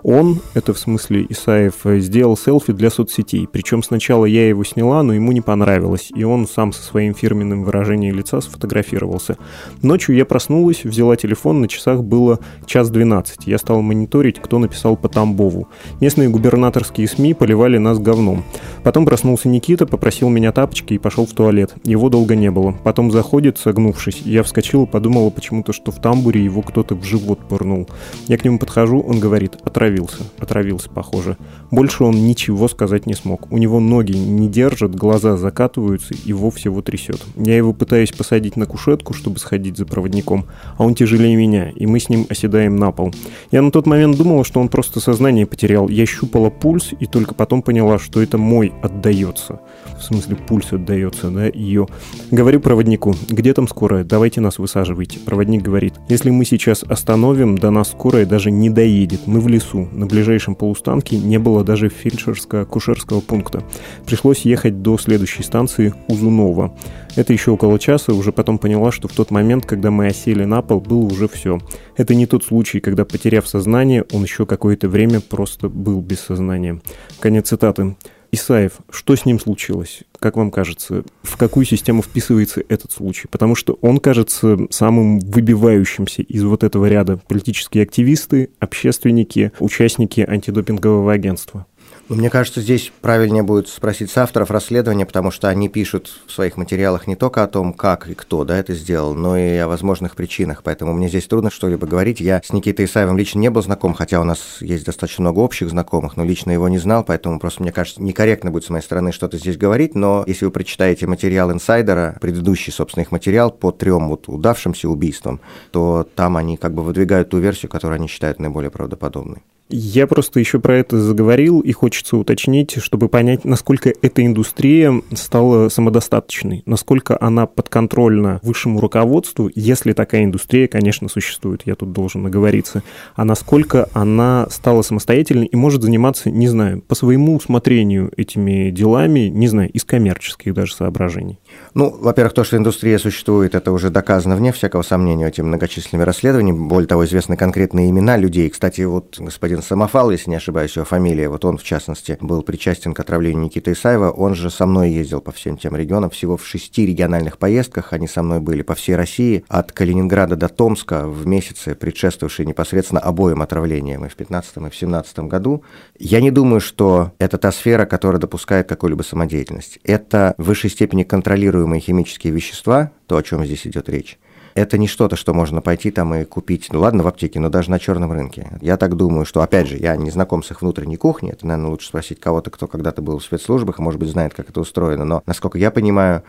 Он, 0.08 0.40
это 0.54 0.72
в 0.72 0.78
смысле 0.78 1.26
Исаев, 1.30 1.78
сделал 1.84 2.38
селфи 2.38 2.74
для 2.74 2.92
соцсетей. 2.92 3.48
Причем 3.52 3.82
сначала 3.82 4.26
я 4.26 4.48
его 4.48 4.64
сняла, 4.64 5.02
но 5.02 5.14
ему 5.14 5.32
не 5.32 5.42
понравилось, 5.42 6.12
и 6.16 6.24
он 6.24 6.48
сам 6.48 6.74
со 6.74 6.84
своим 6.84 7.16
фирменным 7.16 7.64
выражением 7.64 8.16
лица 8.16 8.40
сфотографировался. 8.40 9.36
Ночью 9.82 10.16
я 10.16 10.26
проснулась, 10.26 10.84
взяла 10.84 11.16
телефон, 11.16 11.60
на 11.62 11.68
часах 11.68 12.04
было 12.04 12.40
час 12.68 12.92
12. 12.92 13.48
Я 13.48 13.58
стала 13.58 13.82
мониторить, 13.82 14.40
кто 14.40 14.60
написал 14.60 14.96
по 14.96 15.10
Тамбову. 15.10 15.70
Местные 16.00 16.30
губернаторские 16.30 17.08
СМИ 17.08 17.34
поливали 17.34 17.80
нас 17.80 17.98
говном. 17.98 18.44
Потом 18.84 19.08
проснулся 19.08 19.50
Никита, 19.50 19.88
попросил 19.96 20.30
меня 20.30 20.52
тапочки 20.52 20.94
и 20.94 20.98
пошел 21.00 21.26
в 21.26 21.32
туалет. 21.32 21.74
Его 21.84 22.10
долго 22.10 22.36
не 22.36 22.52
было. 22.52 22.76
Потом 22.84 23.12
заходит, 23.12 23.58
согнувшись. 23.58 24.22
Я 24.26 24.44
вскочила, 24.44 24.86
подумала 24.86 25.30
почему-то, 25.30 25.74
что 25.74 25.92
в 25.92 26.02
тамбуре 26.02 26.44
его 26.44 26.62
кто-то 26.62 26.96
в 26.96 27.04
живот 27.04 27.40
пырнул. 27.48 27.88
Я 28.28 28.38
к 28.38 28.46
нему 28.46 28.60
подхожу, 28.60 29.00
он 29.00 29.20
говорит, 29.20 29.56
отравил 29.64 29.96
отравился. 29.96 30.24
Отравился, 30.40 30.90
похоже. 30.90 31.38
Больше 31.72 32.04
он 32.04 32.28
ничего 32.28 32.68
сказать 32.68 33.06
не 33.06 33.14
смог. 33.14 33.52
У 33.52 33.58
него 33.58 33.80
ноги 33.80 34.14
не 34.14 34.48
держат, 34.48 34.96
глаза 34.96 35.38
закатываются, 35.38 36.14
и 36.14 36.30
его 36.30 36.82
трясет. 36.82 37.22
Я 37.36 37.58
его 37.58 37.74
пытаюсь 37.74 38.12
посадить 38.12 38.56
на 38.56 38.66
кушетку, 38.66 39.14
чтобы 39.14 39.40
сходить 39.40 39.78
за 39.78 39.86
проводником, 39.86 40.46
а 40.78 40.84
он 40.84 40.96
тяжелее 40.96 41.36
меня, 41.36 41.70
и 41.70 41.86
мы 41.86 42.00
с 42.00 42.10
ним 42.10 42.26
оседаем 42.30 42.76
на 42.76 42.92
пол. 42.92 43.14
Я 43.52 43.62
на 43.62 43.72
тот 43.72 43.88
момент 43.88 44.18
думала, 44.18 44.44
что 44.44 44.60
он 44.60 44.70
просто 44.70 45.00
сознание 45.00 45.46
потерял. 45.46 45.90
Я 45.90 46.06
щупала 46.06 46.50
пульс, 46.50 46.94
и 47.00 47.06
только 47.06 47.34
потом 47.34 47.62
поняла, 47.62 48.00
что 48.00 48.22
это 48.22 48.38
мой 48.38 48.74
отдается. 48.82 49.60
В 49.98 50.04
смысле, 50.04 50.36
пульс 50.36 50.72
отдается, 50.74 51.30
да, 51.30 51.48
ее. 51.48 51.88
Говорю 52.32 52.60
проводнику, 52.60 53.16
где 53.30 53.54
там 53.54 53.68
скорая, 53.68 54.04
давайте 54.04 54.42
нас 54.42 54.60
высаживайте. 54.60 55.20
Проводник 55.20 55.62
говорит, 55.62 55.94
если 56.10 56.30
мы 56.30 56.46
сейчас 56.46 56.84
остановим, 56.84 57.58
до 57.58 57.72
нас 57.72 57.90
скорая 57.90 58.26
даже 58.26 58.52
не 58.52 58.70
доедет, 58.70 59.22
мы 59.26 59.40
в 59.40 59.48
лесу, 59.48 59.88
на 59.92 60.06
ближайшем 60.06 60.56
полустанке 60.56 61.18
не 61.18 61.40
было 61.40 61.64
даже 61.64 61.88
фельдшерско-акушерского 61.88 63.22
пункта. 63.22 63.64
Пришлось 64.06 64.42
ехать 64.42 64.82
до 64.82 64.98
следующей 64.98 65.44
станции 65.44 65.94
Узунова. 66.08 66.78
Это 67.16 67.32
еще 67.32 67.52
около 67.52 67.80
часа, 67.80 68.14
уже 68.14 68.32
потом 68.32 68.58
поняла, 68.58 68.92
что 68.92 69.08
в 69.08 69.14
тот 69.14 69.32
момент, 69.32 69.66
когда 69.66 69.90
мы 69.90 70.08
осели 70.08 70.44
на 70.44 70.62
пол, 70.62 70.82
было 70.82 71.06
уже 71.06 71.28
все. 71.30 71.60
Это 71.96 72.14
не 72.14 72.26
тот 72.26 72.44
случай, 72.44 72.82
когда, 72.82 73.06
потеряв 73.06 73.48
сознание, 73.48 74.04
он 74.12 74.24
еще 74.24 74.46
какое-то 74.46 74.90
время 74.90 75.22
просто 75.22 75.70
был 75.70 76.02
без 76.02 76.20
сознания. 76.20 76.82
Конец 77.20 77.48
цитаты. 77.48 77.96
Исаев, 78.36 78.74
что 78.90 79.16
с 79.16 79.26
ним 79.26 79.40
случилось? 79.40 80.04
Как 80.20 80.38
вам 80.38 80.52
кажется, 80.52 81.04
в 81.24 81.38
какую 81.38 81.66
систему 81.66 82.02
вписывается 82.02 82.62
этот 82.70 82.92
случай? 82.92 83.28
Потому 83.28 83.56
что 83.56 83.78
он 83.82 84.00
кажется 84.00 84.58
самым 84.70 85.20
выбивающимся 85.20 86.22
из 86.22 86.44
вот 86.44 86.64
этого 86.64 86.86
ряда 86.86 87.18
политические 87.28 87.84
активисты, 87.84 88.50
общественники, 88.60 89.52
участники 89.60 90.22
антидопингового 90.22 91.12
агентства. 91.12 91.66
Мне 92.08 92.30
кажется, 92.30 92.62
здесь 92.62 92.92
правильнее 93.02 93.42
будет 93.42 93.68
спросить 93.68 94.12
с 94.12 94.18
авторов 94.20 94.52
расследования, 94.52 95.08
потому 95.08 95.32
что 95.32 95.50
они 95.50 95.70
пишут 95.70 96.12
в 96.28 96.32
своих 96.32 96.56
материалах 96.56 97.08
не 97.08 97.16
только 97.16 97.42
о 97.42 97.48
том, 97.48 97.74
как 97.74 98.08
и 98.08 98.14
кто 98.14 98.44
да, 98.44 98.60
это 98.60 98.76
сделал, 98.76 99.16
но 99.16 99.36
и 99.36 99.58
о 99.58 99.68
возможных 99.68 100.16
причинах. 100.16 100.62
Поэтому 100.62 100.94
мне 100.94 101.08
здесь 101.08 101.26
трудно 101.26 101.50
что-либо 101.50 101.88
говорить. 101.88 102.20
Я 102.20 102.42
с 102.44 102.54
Никитой 102.54 102.86
Исаевым 102.86 103.18
лично 103.18 103.40
не 103.40 103.50
был 103.50 103.64
знаком, 103.64 103.96
хотя 103.96 104.22
у 104.22 104.24
нас 104.24 104.58
есть 104.60 104.86
достаточно 104.86 105.24
много 105.24 105.40
общих 105.40 105.68
знакомых, 105.72 106.16
но 106.16 106.24
лично 106.24 106.52
его 106.52 106.70
не 106.70 106.78
знал, 106.78 107.04
поэтому 107.04 107.40
просто, 107.40 107.64
мне 107.64 107.72
кажется, 107.72 108.04
некорректно 108.04 108.52
будет 108.52 108.66
с 108.66 108.70
моей 108.70 108.84
стороны 108.84 109.12
что-то 109.12 109.40
здесь 109.40 109.58
говорить. 109.58 109.96
Но 109.96 110.24
если 110.28 110.46
вы 110.46 110.52
прочитаете 110.52 111.08
материал 111.08 111.52
инсайдера, 111.52 112.18
предыдущий, 112.22 112.72
собственно, 112.72 113.02
их 113.02 113.12
материал 113.12 113.50
по 113.50 113.72
трем 113.72 114.10
вот 114.10 114.30
удавшимся 114.30 114.88
убийствам, 114.90 115.42
то 115.72 116.08
там 116.14 116.38
они 116.38 116.58
как 116.58 116.76
бы 116.76 116.84
выдвигают 116.84 117.32
ту 117.32 117.40
версию, 117.40 117.72
которую 117.72 117.96
они 117.96 118.08
считают 118.08 118.40
наиболее 118.40 118.70
правдоподобной. 118.70 119.42
Я 119.70 120.06
просто 120.06 120.40
еще 120.40 120.60
про 120.60 120.78
это 120.78 121.00
заговорил, 121.00 121.60
и 121.60 121.72
хочется 121.72 122.18
уточнить, 122.18 122.78
чтобы 122.84 123.10
понять, 123.10 123.46
насколько 123.46 123.92
эта 124.02 124.24
индустрия 124.24 125.02
стала 125.16 125.70
самодостаточной, 125.70 126.62
насколько 126.68 127.18
она 127.20 127.48
подконтрольна 127.48 128.40
высшему 128.44 128.80
руководству, 128.80 129.50
если 129.56 129.94
такая 129.94 130.24
индустрия, 130.26 130.68
конечно, 130.68 131.10
существует, 131.10 131.64
я 131.66 131.74
тут 131.74 131.94
должен 131.94 132.22
наговориться, 132.22 132.84
а 133.16 133.26
насколько 133.26 133.90
она 133.94 134.46
стала 134.52 134.84
самостоятельной 134.84 135.48
и 135.48 135.56
может 135.56 135.82
заниматься, 135.82 136.30
не 136.30 136.48
знаю, 136.48 136.82
по 136.82 136.94
своему 136.94 137.36
усмотрению 137.36 138.12
этими 138.18 138.70
делами, 138.70 139.30
не 139.30 139.48
знаю, 139.48 139.72
из 139.72 139.84
коммерческих 139.84 140.54
даже 140.54 140.76
соображений. 140.76 141.40
Ну, 141.74 141.90
во-первых, 141.90 142.34
то, 142.34 142.44
что 142.44 142.56
индустрия 142.56 143.00
существует, 143.00 143.56
это 143.56 143.72
уже 143.72 143.90
доказано 143.90 144.36
вне 144.36 144.52
всякого 144.52 144.84
сомнения 144.84 145.28
этими 145.28 145.46
многочисленными 145.46 146.06
расследованиями. 146.06 146.68
Более 146.68 146.88
того, 146.88 147.06
известны 147.06 147.36
конкретные 147.36 147.90
имена 147.90 148.16
людей. 148.16 148.50
Кстати, 148.50 148.82
вот 148.82 149.16
господин 149.20 149.55
господин 149.56 149.68
Самофал, 149.68 150.12
если 150.12 150.30
не 150.30 150.36
ошибаюсь, 150.36 150.76
его 150.76 150.86
фамилия, 150.86 151.30
вот 151.30 151.46
он, 151.46 151.58
в 151.58 151.64
частности, 151.64 152.18
был 152.20 152.44
причастен 152.44 152.94
к 152.94 153.00
отравлению 153.00 153.44
Никиты 153.44 153.72
Исаева, 153.72 154.12
он 154.12 154.36
же 154.36 154.50
со 154.50 154.66
мной 154.66 154.92
ездил 154.92 155.22
по 155.22 155.32
всем 155.32 155.58
тем 155.58 155.76
регионам, 155.76 156.10
всего 156.10 156.36
в 156.36 156.46
шести 156.46 156.86
региональных 156.86 157.38
поездках, 157.38 157.94
они 157.94 158.08
со 158.08 158.22
мной 158.22 158.40
были 158.40 158.64
по 158.64 158.76
всей 158.76 158.96
России, 158.96 159.46
от 159.48 159.72
Калининграда 159.72 160.36
до 160.36 160.50
Томска 160.50 161.08
в 161.08 161.26
месяцы, 161.26 161.74
предшествовавшие 161.76 162.46
непосредственно 162.46 163.00
обоим 163.00 163.42
отравлениям 163.42 164.06
и 164.06 164.10
в 164.10 164.16
15 164.16 164.58
и 164.58 164.70
в 164.70 164.76
17 164.76 165.20
году. 165.20 165.64
Я 165.98 166.20
не 166.20 166.32
думаю, 166.32 166.60
что 166.60 167.12
это 167.18 167.38
та 167.38 167.52
сфера, 167.52 167.86
которая 167.86 168.20
допускает 168.20 168.68
какую-либо 168.68 169.04
самодеятельность. 169.04 169.80
Это 169.84 170.36
в 170.38 170.44
высшей 170.44 170.70
степени 170.70 171.04
контролируемые 171.04 171.80
химические 171.80 172.34
вещества, 172.34 172.92
то, 173.08 173.18
о 173.18 173.24
чем 173.24 173.46
здесь 173.46 173.66
идет 173.66 173.88
речь 173.90 174.18
это 174.56 174.78
не 174.78 174.88
что-то, 174.88 175.18
что 175.18 175.34
можно 175.34 175.62
пойти 175.62 175.92
там 175.92 176.16
и 176.16 176.24
купить, 176.24 176.70
ну 176.72 176.80
ладно, 176.80 177.04
в 177.04 177.08
аптеке, 177.08 177.40
но 177.40 177.50
даже 177.50 177.70
на 177.70 177.78
черном 177.78 178.14
рынке. 178.14 178.58
Я 178.62 178.78
так 178.78 178.96
думаю, 178.96 179.26
что, 179.26 179.42
опять 179.42 179.68
же, 179.68 179.78
я 179.78 179.96
не 179.98 180.10
знаком 180.10 180.42
с 180.44 180.52
их 180.52 180.62
внутренней 180.62 180.96
кухней, 180.96 181.32
это, 181.34 181.46
наверное, 181.46 181.72
лучше 181.72 181.90
спросить 181.90 182.22
кого-то, 182.22 182.50
кто 182.50 182.66
когда-то 182.66 183.02
был 183.02 183.20
в 183.20 183.24
спецслужбах, 183.24 183.80
и, 183.80 183.82
может 183.82 184.00
быть, 184.00 184.10
знает, 184.10 184.34
как 184.34 184.50
это 184.50 184.62
устроено, 184.62 185.04
но, 185.04 185.22
насколько 185.26 185.58
я 185.58 185.72
понимаю, 185.72 186.24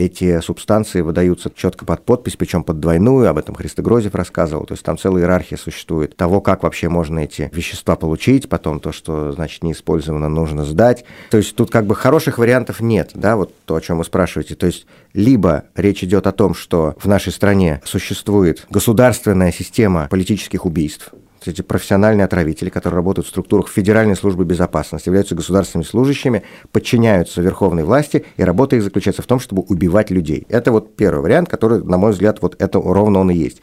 эти 0.00 0.40
субстанции 0.40 1.00
выдаются 1.00 1.50
четко 1.54 1.84
под 1.84 2.04
подпись, 2.04 2.36
причем 2.36 2.64
под 2.64 2.80
двойную, 2.80 3.28
об 3.28 3.38
этом 3.38 3.54
Христо 3.54 3.82
Грозев 3.82 4.14
рассказывал, 4.14 4.64
то 4.66 4.72
есть 4.72 4.84
там 4.84 4.98
целая 4.98 5.22
иерархия 5.22 5.58
существует 5.58 6.16
того, 6.16 6.40
как 6.40 6.62
вообще 6.62 6.88
можно 6.88 7.20
эти 7.20 7.50
вещества 7.52 7.96
получить, 7.96 8.48
потом 8.48 8.80
то, 8.80 8.92
что, 8.92 9.32
значит, 9.32 9.62
не 9.62 9.72
использовано, 9.72 10.28
нужно 10.28 10.64
сдать. 10.64 11.04
То 11.30 11.36
есть 11.36 11.54
тут 11.54 11.70
как 11.70 11.86
бы 11.86 11.94
хороших 11.94 12.38
вариантов 12.38 12.80
нет, 12.80 13.10
да, 13.14 13.36
вот 13.36 13.54
то, 13.64 13.76
о 13.76 13.80
чем 13.80 13.98
вы 13.98 14.04
спрашиваете. 14.04 14.54
То 14.54 14.66
есть 14.66 14.86
либо 15.12 15.64
речь 15.74 16.04
идет 16.04 16.26
о 16.26 16.32
том, 16.32 16.54
что 16.54 16.94
в 16.98 17.06
нашей 17.06 17.32
стране 17.32 17.80
существует 17.84 18.66
государственная 18.70 19.52
система 19.52 20.08
политических 20.08 20.64
убийств, 20.64 21.12
эти 21.46 21.62
профессиональные 21.62 22.24
отравители, 22.24 22.70
которые 22.70 22.96
работают 22.96 23.26
в 23.26 23.30
структурах 23.30 23.68
Федеральной 23.68 24.16
службы 24.16 24.44
безопасности, 24.44 25.08
являются 25.08 25.34
государственными 25.34 25.86
служащими, 25.86 26.42
подчиняются 26.72 27.40
верховной 27.42 27.84
власти, 27.84 28.24
и 28.36 28.42
работа 28.42 28.76
их 28.76 28.82
заключается 28.82 29.22
в 29.22 29.26
том, 29.26 29.40
чтобы 29.40 29.62
убивать 29.62 30.10
людей. 30.10 30.46
Это 30.48 30.72
вот 30.72 30.96
первый 30.96 31.22
вариант, 31.22 31.48
который, 31.48 31.82
на 31.82 31.98
мой 31.98 32.12
взгляд, 32.12 32.42
вот 32.42 32.56
это 32.58 32.80
ровно 32.80 33.20
он 33.20 33.30
и 33.30 33.34
есть. 33.34 33.62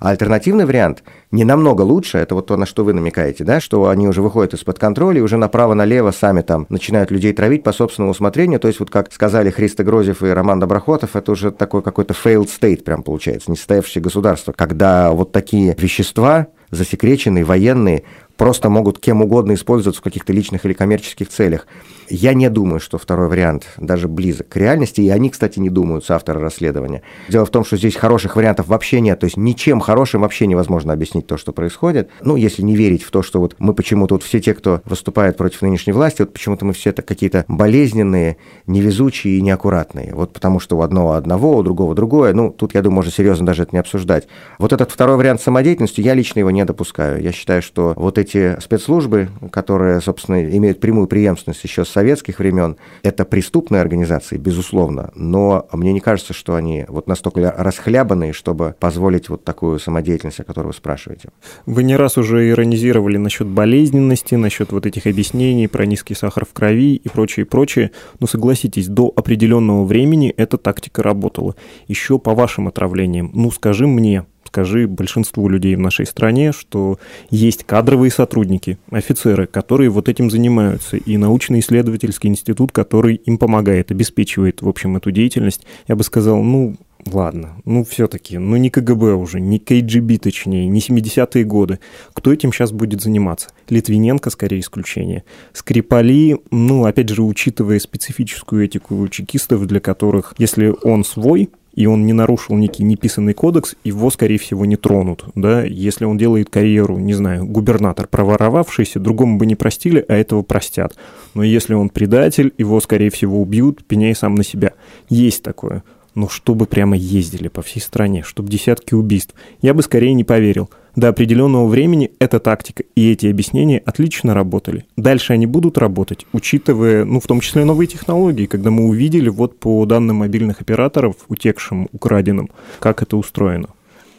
А 0.00 0.10
альтернативный 0.10 0.64
вариант 0.64 1.02
не 1.32 1.44
намного 1.44 1.82
лучше, 1.82 2.18
это 2.18 2.36
вот 2.36 2.46
то, 2.46 2.56
на 2.56 2.66
что 2.66 2.84
вы 2.84 2.92
намекаете, 2.92 3.42
да, 3.42 3.58
что 3.60 3.88
они 3.88 4.06
уже 4.06 4.22
выходят 4.22 4.54
из-под 4.54 4.78
контроля 4.78 5.18
и 5.18 5.22
уже 5.22 5.36
направо-налево 5.36 6.12
сами 6.12 6.42
там 6.42 6.66
начинают 6.68 7.10
людей 7.10 7.32
травить 7.32 7.64
по 7.64 7.72
собственному 7.72 8.12
усмотрению, 8.12 8.60
то 8.60 8.68
есть 8.68 8.78
вот 8.78 8.90
как 8.90 9.12
сказали 9.12 9.50
Христо 9.50 9.82
Грозев 9.82 10.22
и 10.22 10.28
Роман 10.28 10.60
Доброхотов, 10.60 11.16
это 11.16 11.32
уже 11.32 11.50
такой 11.50 11.82
какой-то 11.82 12.14
failed 12.14 12.48
state 12.48 12.84
прям 12.84 13.02
получается, 13.02 13.50
несостоявшееся 13.50 14.00
государство, 14.00 14.52
когда 14.52 15.10
вот 15.10 15.32
такие 15.32 15.74
вещества 15.76 16.46
засекреченные, 16.70 17.44
военные, 17.44 18.04
просто 18.38 18.70
могут 18.70 18.98
кем 18.98 19.20
угодно 19.20 19.52
использоваться 19.52 20.00
в 20.00 20.04
каких-то 20.04 20.32
личных 20.32 20.64
или 20.64 20.72
коммерческих 20.72 21.28
целях. 21.28 21.66
Я 22.08 22.32
не 22.32 22.48
думаю, 22.48 22.80
что 22.80 22.96
второй 22.96 23.28
вариант 23.28 23.66
даже 23.76 24.08
близок 24.08 24.48
к 24.48 24.56
реальности, 24.56 25.02
и 25.02 25.10
они, 25.10 25.28
кстати, 25.28 25.58
не 25.58 25.68
думают, 25.68 26.06
соавторы 26.06 26.40
расследования. 26.40 27.02
Дело 27.28 27.44
в 27.44 27.50
том, 27.50 27.64
что 27.64 27.76
здесь 27.76 27.96
хороших 27.96 28.36
вариантов 28.36 28.68
вообще 28.68 29.00
нет, 29.00 29.20
то 29.20 29.24
есть 29.24 29.36
ничем 29.36 29.80
хорошим 29.80 30.22
вообще 30.22 30.46
невозможно 30.46 30.92
объяснить 30.92 31.26
то, 31.26 31.36
что 31.36 31.52
происходит. 31.52 32.08
Ну, 32.22 32.36
если 32.36 32.62
не 32.62 32.76
верить 32.76 33.02
в 33.02 33.10
то, 33.10 33.22
что 33.22 33.40
вот 33.40 33.56
мы 33.58 33.74
почему-то, 33.74 34.14
вот 34.14 34.22
все 34.22 34.40
те, 34.40 34.54
кто 34.54 34.80
выступает 34.84 35.36
против 35.36 35.60
нынешней 35.60 35.92
власти, 35.92 36.22
вот 36.22 36.32
почему-то 36.32 36.64
мы 36.64 36.72
все 36.72 36.92
какие-то 36.92 37.44
болезненные, 37.48 38.38
невезучие 38.66 39.38
и 39.38 39.42
неаккуратные. 39.42 40.14
Вот 40.14 40.32
потому 40.32 40.60
что 40.60 40.78
у 40.78 40.82
одного 40.82 41.12
одного, 41.12 41.56
у 41.56 41.62
другого 41.62 41.94
другое. 41.94 42.32
Ну, 42.32 42.50
тут, 42.50 42.74
я 42.74 42.82
думаю, 42.82 42.96
можно 42.96 43.12
серьезно 43.12 43.44
даже 43.44 43.64
это 43.64 43.74
не 43.74 43.80
обсуждать. 43.80 44.28
Вот 44.58 44.72
этот 44.72 44.90
второй 44.90 45.16
вариант 45.16 45.42
самодеятельности, 45.42 46.00
я 46.00 46.14
лично 46.14 46.38
его 46.38 46.50
не 46.50 46.64
допускаю. 46.64 47.20
Я 47.20 47.32
считаю, 47.32 47.62
что 47.62 47.92
вот 47.96 48.16
эти 48.18 48.27
эти 48.28 48.60
спецслужбы, 48.60 49.30
которые, 49.50 50.00
собственно, 50.00 50.44
имеют 50.44 50.80
прямую 50.80 51.06
преемственность 51.06 51.64
еще 51.64 51.84
с 51.84 51.88
советских 51.88 52.38
времен, 52.38 52.76
это 53.02 53.24
преступные 53.24 53.80
организации, 53.80 54.36
безусловно, 54.36 55.10
но 55.14 55.66
мне 55.72 55.92
не 55.92 56.00
кажется, 56.00 56.32
что 56.32 56.54
они 56.54 56.84
вот 56.88 57.06
настолько 57.06 57.54
расхлябанные, 57.56 58.32
чтобы 58.32 58.74
позволить 58.78 59.28
вот 59.28 59.44
такую 59.44 59.78
самодеятельность, 59.78 60.40
о 60.40 60.44
которой 60.44 60.68
вы 60.68 60.72
спрашиваете. 60.74 61.30
Вы 61.66 61.82
не 61.82 61.96
раз 61.96 62.18
уже 62.18 62.48
иронизировали 62.48 63.16
насчет 63.16 63.46
болезненности, 63.46 64.34
насчет 64.34 64.72
вот 64.72 64.86
этих 64.86 65.06
объяснений 65.06 65.66
про 65.66 65.86
низкий 65.86 66.14
сахар 66.14 66.44
в 66.44 66.52
крови 66.52 66.96
и 66.96 67.08
прочее, 67.08 67.46
прочее, 67.46 67.90
но 68.20 68.26
согласитесь, 68.26 68.88
до 68.88 69.12
определенного 69.14 69.84
времени 69.84 70.32
эта 70.36 70.58
тактика 70.58 71.02
работала. 71.02 71.54
Еще 71.86 72.18
по 72.18 72.34
вашим 72.34 72.68
отравлениям, 72.68 73.30
ну 73.32 73.50
скажи 73.50 73.86
мне, 73.86 74.26
скажи 74.48 74.86
большинству 74.86 75.48
людей 75.48 75.76
в 75.76 75.80
нашей 75.80 76.06
стране, 76.06 76.52
что 76.52 76.98
есть 77.30 77.64
кадровые 77.64 78.10
сотрудники, 78.10 78.78
офицеры, 78.90 79.46
которые 79.46 79.90
вот 79.90 80.08
этим 80.08 80.30
занимаются, 80.30 80.96
и 80.96 81.16
научно-исследовательский 81.16 82.28
институт, 82.28 82.72
который 82.72 83.16
им 83.16 83.38
помогает, 83.38 83.90
обеспечивает, 83.90 84.62
в 84.62 84.68
общем, 84.68 84.96
эту 84.96 85.10
деятельность. 85.10 85.66
Я 85.86 85.96
бы 85.96 86.02
сказал, 86.02 86.42
ну, 86.42 86.76
Ладно, 87.06 87.56
ну 87.64 87.84
все-таки, 87.84 88.38
ну 88.38 88.56
не 88.56 88.70
КГБ 88.70 89.14
уже, 89.14 89.40
не 89.40 89.58
КГБ 89.58 90.18
точнее, 90.18 90.66
не 90.66 90.80
70-е 90.80 91.44
годы. 91.44 91.78
Кто 92.12 92.32
этим 92.32 92.52
сейчас 92.52 92.72
будет 92.72 93.00
заниматься? 93.00 93.50
Литвиненко 93.68 94.30
скорее 94.30 94.60
исключение. 94.60 95.24
Скрипали, 95.52 96.38
ну 96.50 96.84
опять 96.84 97.08
же, 97.08 97.22
учитывая 97.22 97.78
специфическую 97.78 98.64
этику 98.64 99.06
чекистов, 99.08 99.66
для 99.66 99.80
которых, 99.80 100.34
если 100.38 100.74
он 100.82 101.04
свой, 101.04 101.50
и 101.78 101.86
он 101.86 102.06
не 102.06 102.12
нарушил 102.12 102.56
некий 102.56 102.82
неписанный 102.82 103.34
кодекс, 103.34 103.76
его, 103.84 104.10
скорее 104.10 104.38
всего, 104.38 104.64
не 104.64 104.74
тронут. 104.74 105.26
Да? 105.36 105.62
Если 105.62 106.06
он 106.06 106.18
делает 106.18 106.50
карьеру, 106.50 106.98
не 106.98 107.14
знаю, 107.14 107.46
губернатор 107.46 108.08
проворовавшийся, 108.08 108.98
другому 108.98 109.38
бы 109.38 109.46
не 109.46 109.54
простили, 109.54 110.04
а 110.08 110.16
этого 110.16 110.42
простят. 110.42 110.96
Но 111.34 111.44
если 111.44 111.74
он 111.74 111.90
предатель, 111.90 112.52
его, 112.58 112.80
скорее 112.80 113.10
всего, 113.10 113.40
убьют, 113.40 113.84
пеняй 113.84 114.16
сам 114.16 114.34
на 114.34 114.42
себя. 114.42 114.72
Есть 115.08 115.44
такое. 115.44 115.84
Но 116.18 116.28
чтобы 116.28 116.66
прямо 116.66 116.96
ездили 116.96 117.46
по 117.46 117.62
всей 117.62 117.78
стране, 117.78 118.24
чтобы 118.24 118.50
десятки 118.50 118.92
убийств, 118.92 119.36
я 119.62 119.72
бы 119.72 119.82
скорее 119.82 120.14
не 120.14 120.24
поверил– 120.24 120.68
до 120.98 121.10
определенного 121.10 121.68
времени 121.68 122.10
эта 122.18 122.40
тактика 122.40 122.82
и 122.96 123.12
эти 123.12 123.28
объяснения 123.28 123.78
отлично 123.86 124.34
работали. 124.34 124.84
Дальше 124.96 125.32
они 125.32 125.46
будут 125.46 125.78
работать, 125.78 126.26
учитывая, 126.32 127.04
ну, 127.04 127.20
в 127.20 127.26
том 127.28 127.38
числе 127.38 127.64
новые 127.64 127.86
технологии, 127.86 128.46
когда 128.46 128.72
мы 128.72 128.86
увидели 128.88 129.28
вот 129.28 129.60
по 129.60 129.86
данным 129.86 130.16
мобильных 130.16 130.60
операторов, 130.60 131.14
утекшим, 131.28 131.88
украденным, 131.92 132.50
как 132.80 133.00
это 133.00 133.16
устроено. 133.16 133.68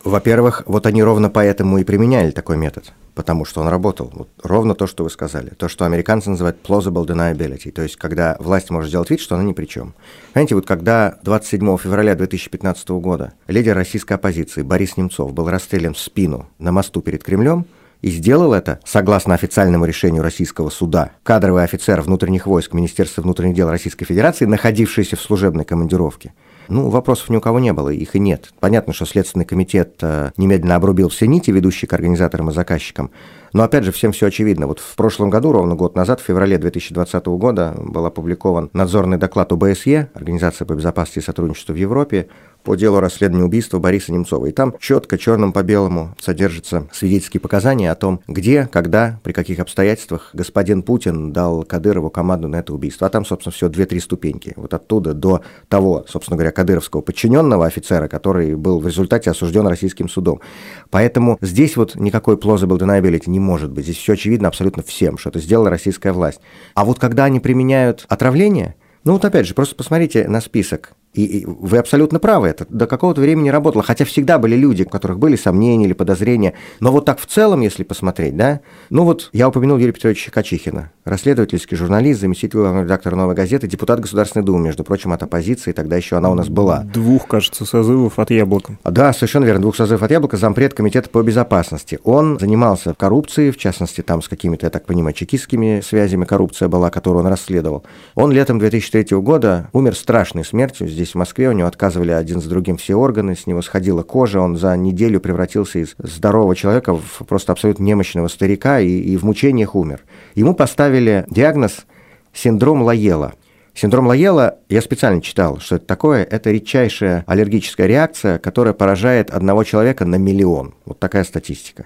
Во-первых, 0.05 0.63
вот 0.67 0.85
они 0.85 1.03
ровно 1.03 1.29
поэтому 1.29 1.79
и 1.79 1.83
применяли 1.83 2.31
такой 2.31 2.55
метод, 2.55 2.93
потому 3.19 3.43
что 3.43 3.59
он 3.59 3.67
работал. 3.67 4.09
Вот 4.13 4.29
ровно 4.43 4.75
то, 4.75 4.87
что 4.87 5.03
вы 5.03 5.09
сказали. 5.09 5.49
То, 5.49 5.67
что 5.67 5.83
американцы 5.83 6.29
называют 6.29 6.59
plausible 6.65 7.05
deniability, 7.05 7.69
то 7.69 7.81
есть 7.81 7.97
когда 7.97 8.37
власть 8.39 8.69
может 8.69 8.87
сделать 8.87 9.09
вид, 9.09 9.19
что 9.19 9.35
она 9.35 9.43
ни 9.43 9.51
при 9.51 9.65
чем. 9.65 9.93
Знаете, 10.31 10.55
вот 10.55 10.65
когда 10.65 11.17
27 11.23 11.77
февраля 11.79 12.15
2015 12.15 12.87
года 12.91 13.33
лидер 13.49 13.75
российской 13.75 14.13
оппозиции 14.13 14.61
Борис 14.61 14.95
Немцов 14.95 15.33
был 15.33 15.49
расстрелян 15.49 15.95
в 15.95 15.99
спину 15.99 16.47
на 16.59 16.71
мосту 16.71 17.01
перед 17.01 17.21
Кремлем, 17.21 17.65
и 18.01 18.09
сделал 18.09 18.53
это, 18.53 18.79
согласно 18.85 19.33
официальному 19.33 19.83
решению 19.83 20.23
российского 20.23 20.69
суда, 20.69 21.11
кадровый 21.23 21.65
офицер 21.65 21.99
внутренних 21.99 22.47
войск 22.47 22.71
Министерства 22.71 23.21
внутренних 23.21 23.55
дел 23.55 23.69
Российской 23.69 24.05
Федерации, 24.05 24.45
находившийся 24.45 25.17
в 25.17 25.21
служебной 25.21 25.65
командировке. 25.65 26.33
Ну, 26.69 26.89
вопросов 26.89 27.29
ни 27.29 27.35
у 27.35 27.41
кого 27.41 27.59
не 27.59 27.73
было, 27.73 27.89
их 27.89 28.15
и 28.15 28.19
нет. 28.19 28.51
Понятно, 28.59 28.93
что 28.93 29.05
Следственный 29.05 29.45
комитет 29.45 29.95
э, 30.01 30.31
немедленно 30.37 30.75
обрубил 30.75 31.09
все 31.09 31.25
нити, 31.25 31.49
ведущие 31.49 31.89
к 31.89 31.93
организаторам 31.93 32.51
и 32.51 32.53
заказчикам, 32.53 33.09
Но 33.53 33.63
опять 33.63 33.83
же, 33.83 33.91
всем 33.91 34.11
все 34.11 34.27
очевидно. 34.27 34.67
Вот 34.67 34.79
в 34.79 34.95
прошлом 34.95 35.31
году, 35.31 35.51
ровно 35.51 35.73
год 35.73 35.95
назад, 35.95 36.21
в 36.21 36.23
феврале 36.23 36.59
2020 36.59 37.25
года, 37.25 37.73
был 37.75 38.05
опубликован 38.05 38.69
надзорный 38.73 39.17
доклад 39.17 39.51
ОБСЕ, 39.51 40.11
Организация 40.13 40.65
по 40.65 40.73
безопасности 40.73 41.19
и 41.19 41.23
сотрудничеству 41.23 41.73
в 41.73 41.77
Европе, 41.77 42.27
по 42.63 42.75
делу 42.75 42.99
расследования 42.99 43.45
убийства 43.45 43.79
Бориса 43.79 44.11
Немцова. 44.11 44.47
И 44.47 44.51
там 44.51 44.75
четко, 44.79 45.17
черным 45.17 45.53
по 45.53 45.63
белому, 45.63 46.15
содержатся 46.19 46.87
свидетельские 46.91 47.41
показания 47.41 47.91
о 47.91 47.95
том, 47.95 48.21
где, 48.27 48.67
когда, 48.71 49.19
при 49.23 49.33
каких 49.33 49.59
обстоятельствах 49.59 50.29
господин 50.33 50.83
Путин 50.83 51.31
дал 51.31 51.63
Кадырову 51.63 52.09
команду 52.09 52.47
на 52.47 52.57
это 52.57 52.73
убийство. 52.73 53.07
А 53.07 53.09
там, 53.09 53.25
собственно, 53.25 53.53
все 53.53 53.69
две-три 53.69 53.99
ступеньки. 53.99 54.53
Вот 54.55 54.73
оттуда 54.73 55.13
до 55.13 55.41
того, 55.67 56.05
собственно 56.07 56.37
говоря, 56.37 56.51
кадыровского 56.51 57.01
подчиненного 57.01 57.65
офицера, 57.65 58.07
который 58.07 58.55
был 58.55 58.79
в 58.79 58.87
результате 58.87 59.31
осужден 59.31 59.67
российским 59.67 60.09
судом. 60.09 60.41
Поэтому 60.89 61.37
здесь 61.41 61.77
вот 61.77 61.95
никакой 61.95 62.35
plausible 62.35 62.77
deniability 62.77 63.29
не 63.29 63.39
может 63.39 63.71
быть. 63.71 63.85
Здесь 63.85 63.97
все 63.97 64.13
очевидно 64.13 64.47
абсолютно 64.47 64.83
всем, 64.83 65.17
что 65.17 65.29
это 65.29 65.39
сделала 65.39 65.69
российская 65.69 66.11
власть. 66.11 66.39
А 66.75 66.85
вот 66.85 66.99
когда 66.99 67.25
они 67.25 67.39
применяют 67.39 68.05
отравление, 68.09 68.75
ну 69.03 69.13
вот 69.13 69.25
опять 69.25 69.47
же, 69.47 69.53
просто 69.53 69.75
посмотрите 69.75 70.27
на 70.27 70.41
список 70.41 70.93
и, 71.13 71.45
вы 71.45 71.77
абсолютно 71.77 72.19
правы, 72.19 72.47
это 72.47 72.65
до 72.69 72.85
какого-то 72.85 73.21
времени 73.21 73.49
работало, 73.49 73.83
хотя 73.83 74.05
всегда 74.05 74.37
были 74.37 74.55
люди, 74.55 74.83
у 74.83 74.89
которых 74.89 75.17
были 75.19 75.35
сомнения 75.35 75.85
или 75.85 75.93
подозрения, 75.93 76.53
но 76.79 76.91
вот 76.91 77.05
так 77.05 77.19
в 77.19 77.25
целом, 77.25 77.61
если 77.61 77.83
посмотреть, 77.83 78.37
да, 78.37 78.61
ну 78.89 79.03
вот 79.03 79.29
я 79.33 79.49
упомянул 79.49 79.77
Юрия 79.77 79.91
Петровича 79.91 80.31
Качихина, 80.31 80.91
расследовательский 81.05 81.75
журналист, 81.75 82.21
заместитель 82.21 82.59
главного 82.59 82.83
редактора 82.83 83.15
«Новой 83.15 83.35
газеты», 83.35 83.67
депутат 83.67 83.99
Государственной 83.99 84.45
Думы, 84.45 84.65
между 84.65 84.83
прочим, 84.83 85.11
от 85.11 85.23
оппозиции, 85.23 85.71
тогда 85.71 85.95
еще 85.95 86.15
она 86.15 86.29
у 86.29 86.35
нас 86.35 86.47
была. 86.47 86.81
Двух, 86.83 87.27
кажется, 87.27 87.65
созывов 87.65 88.19
от 88.19 88.29
«Яблока». 88.29 88.77
Да, 88.83 89.11
совершенно 89.11 89.45
верно, 89.45 89.61
двух 89.61 89.75
созывов 89.75 90.03
от 90.03 90.11
«Яблока», 90.11 90.37
зампред 90.37 90.73
комитета 90.75 91.09
по 91.09 91.23
безопасности. 91.23 91.99
Он 92.03 92.37
занимался 92.39 92.93
коррупцией, 92.93 93.51
в 93.51 93.57
частности, 93.57 94.01
там 94.01 94.21
с 94.21 94.27
какими-то, 94.27 94.67
я 94.67 94.69
так 94.69 94.85
понимаю, 94.85 95.13
чекистскими 95.13 95.81
связями 95.83 96.25
коррупция 96.25 96.67
была, 96.67 96.91
которую 96.91 97.25
он 97.25 97.31
расследовал. 97.31 97.83
Он 98.15 98.31
летом 98.31 98.59
2003 98.59 99.17
года 99.17 99.69
умер 99.73 99.95
страшной 99.95 100.45
смертью, 100.45 100.87
здесь 100.99 101.13
в 101.13 101.15
Москве, 101.15 101.47
у 101.49 101.53
него 101.53 101.67
отказывали 101.67 102.11
один 102.11 102.41
за 102.41 102.49
другим 102.49 102.75
все 102.77 102.95
органы, 102.95 103.35
с 103.35 103.47
него 103.47 103.61
сходила 103.61 104.03
кожа, 104.03 104.41
он 104.41 104.57
за 104.57 104.75
неделю 104.75 105.21
превратился 105.21 105.79
из 105.79 105.95
здорового 105.97 106.55
человека 106.55 106.93
в 106.93 107.25
просто 107.25 107.53
абсолютно 107.53 107.83
немощного 107.83 108.27
старика 108.27 108.79
и, 108.81 108.89
и 108.89 109.15
в 109.15 109.23
мучениях 109.23 109.75
умер. 109.75 110.01
Ему 110.35 110.53
поставили 110.53 111.25
диагноз 111.29 111.85
синдром 112.33 112.81
Лаела. 112.81 113.33
Синдром 113.73 114.07
Лаела, 114.07 114.57
я 114.67 114.81
специально 114.81 115.21
читал, 115.21 115.59
что 115.59 115.77
это 115.77 115.85
такое, 115.85 116.25
это 116.25 116.51
редчайшая 116.51 117.23
аллергическая 117.27 117.87
реакция, 117.87 118.37
которая 118.37 118.73
поражает 118.73 119.29
одного 119.29 119.63
человека 119.63 120.03
на 120.03 120.15
миллион. 120.15 120.73
Вот 120.83 120.99
такая 120.99 121.23
статистика. 121.23 121.85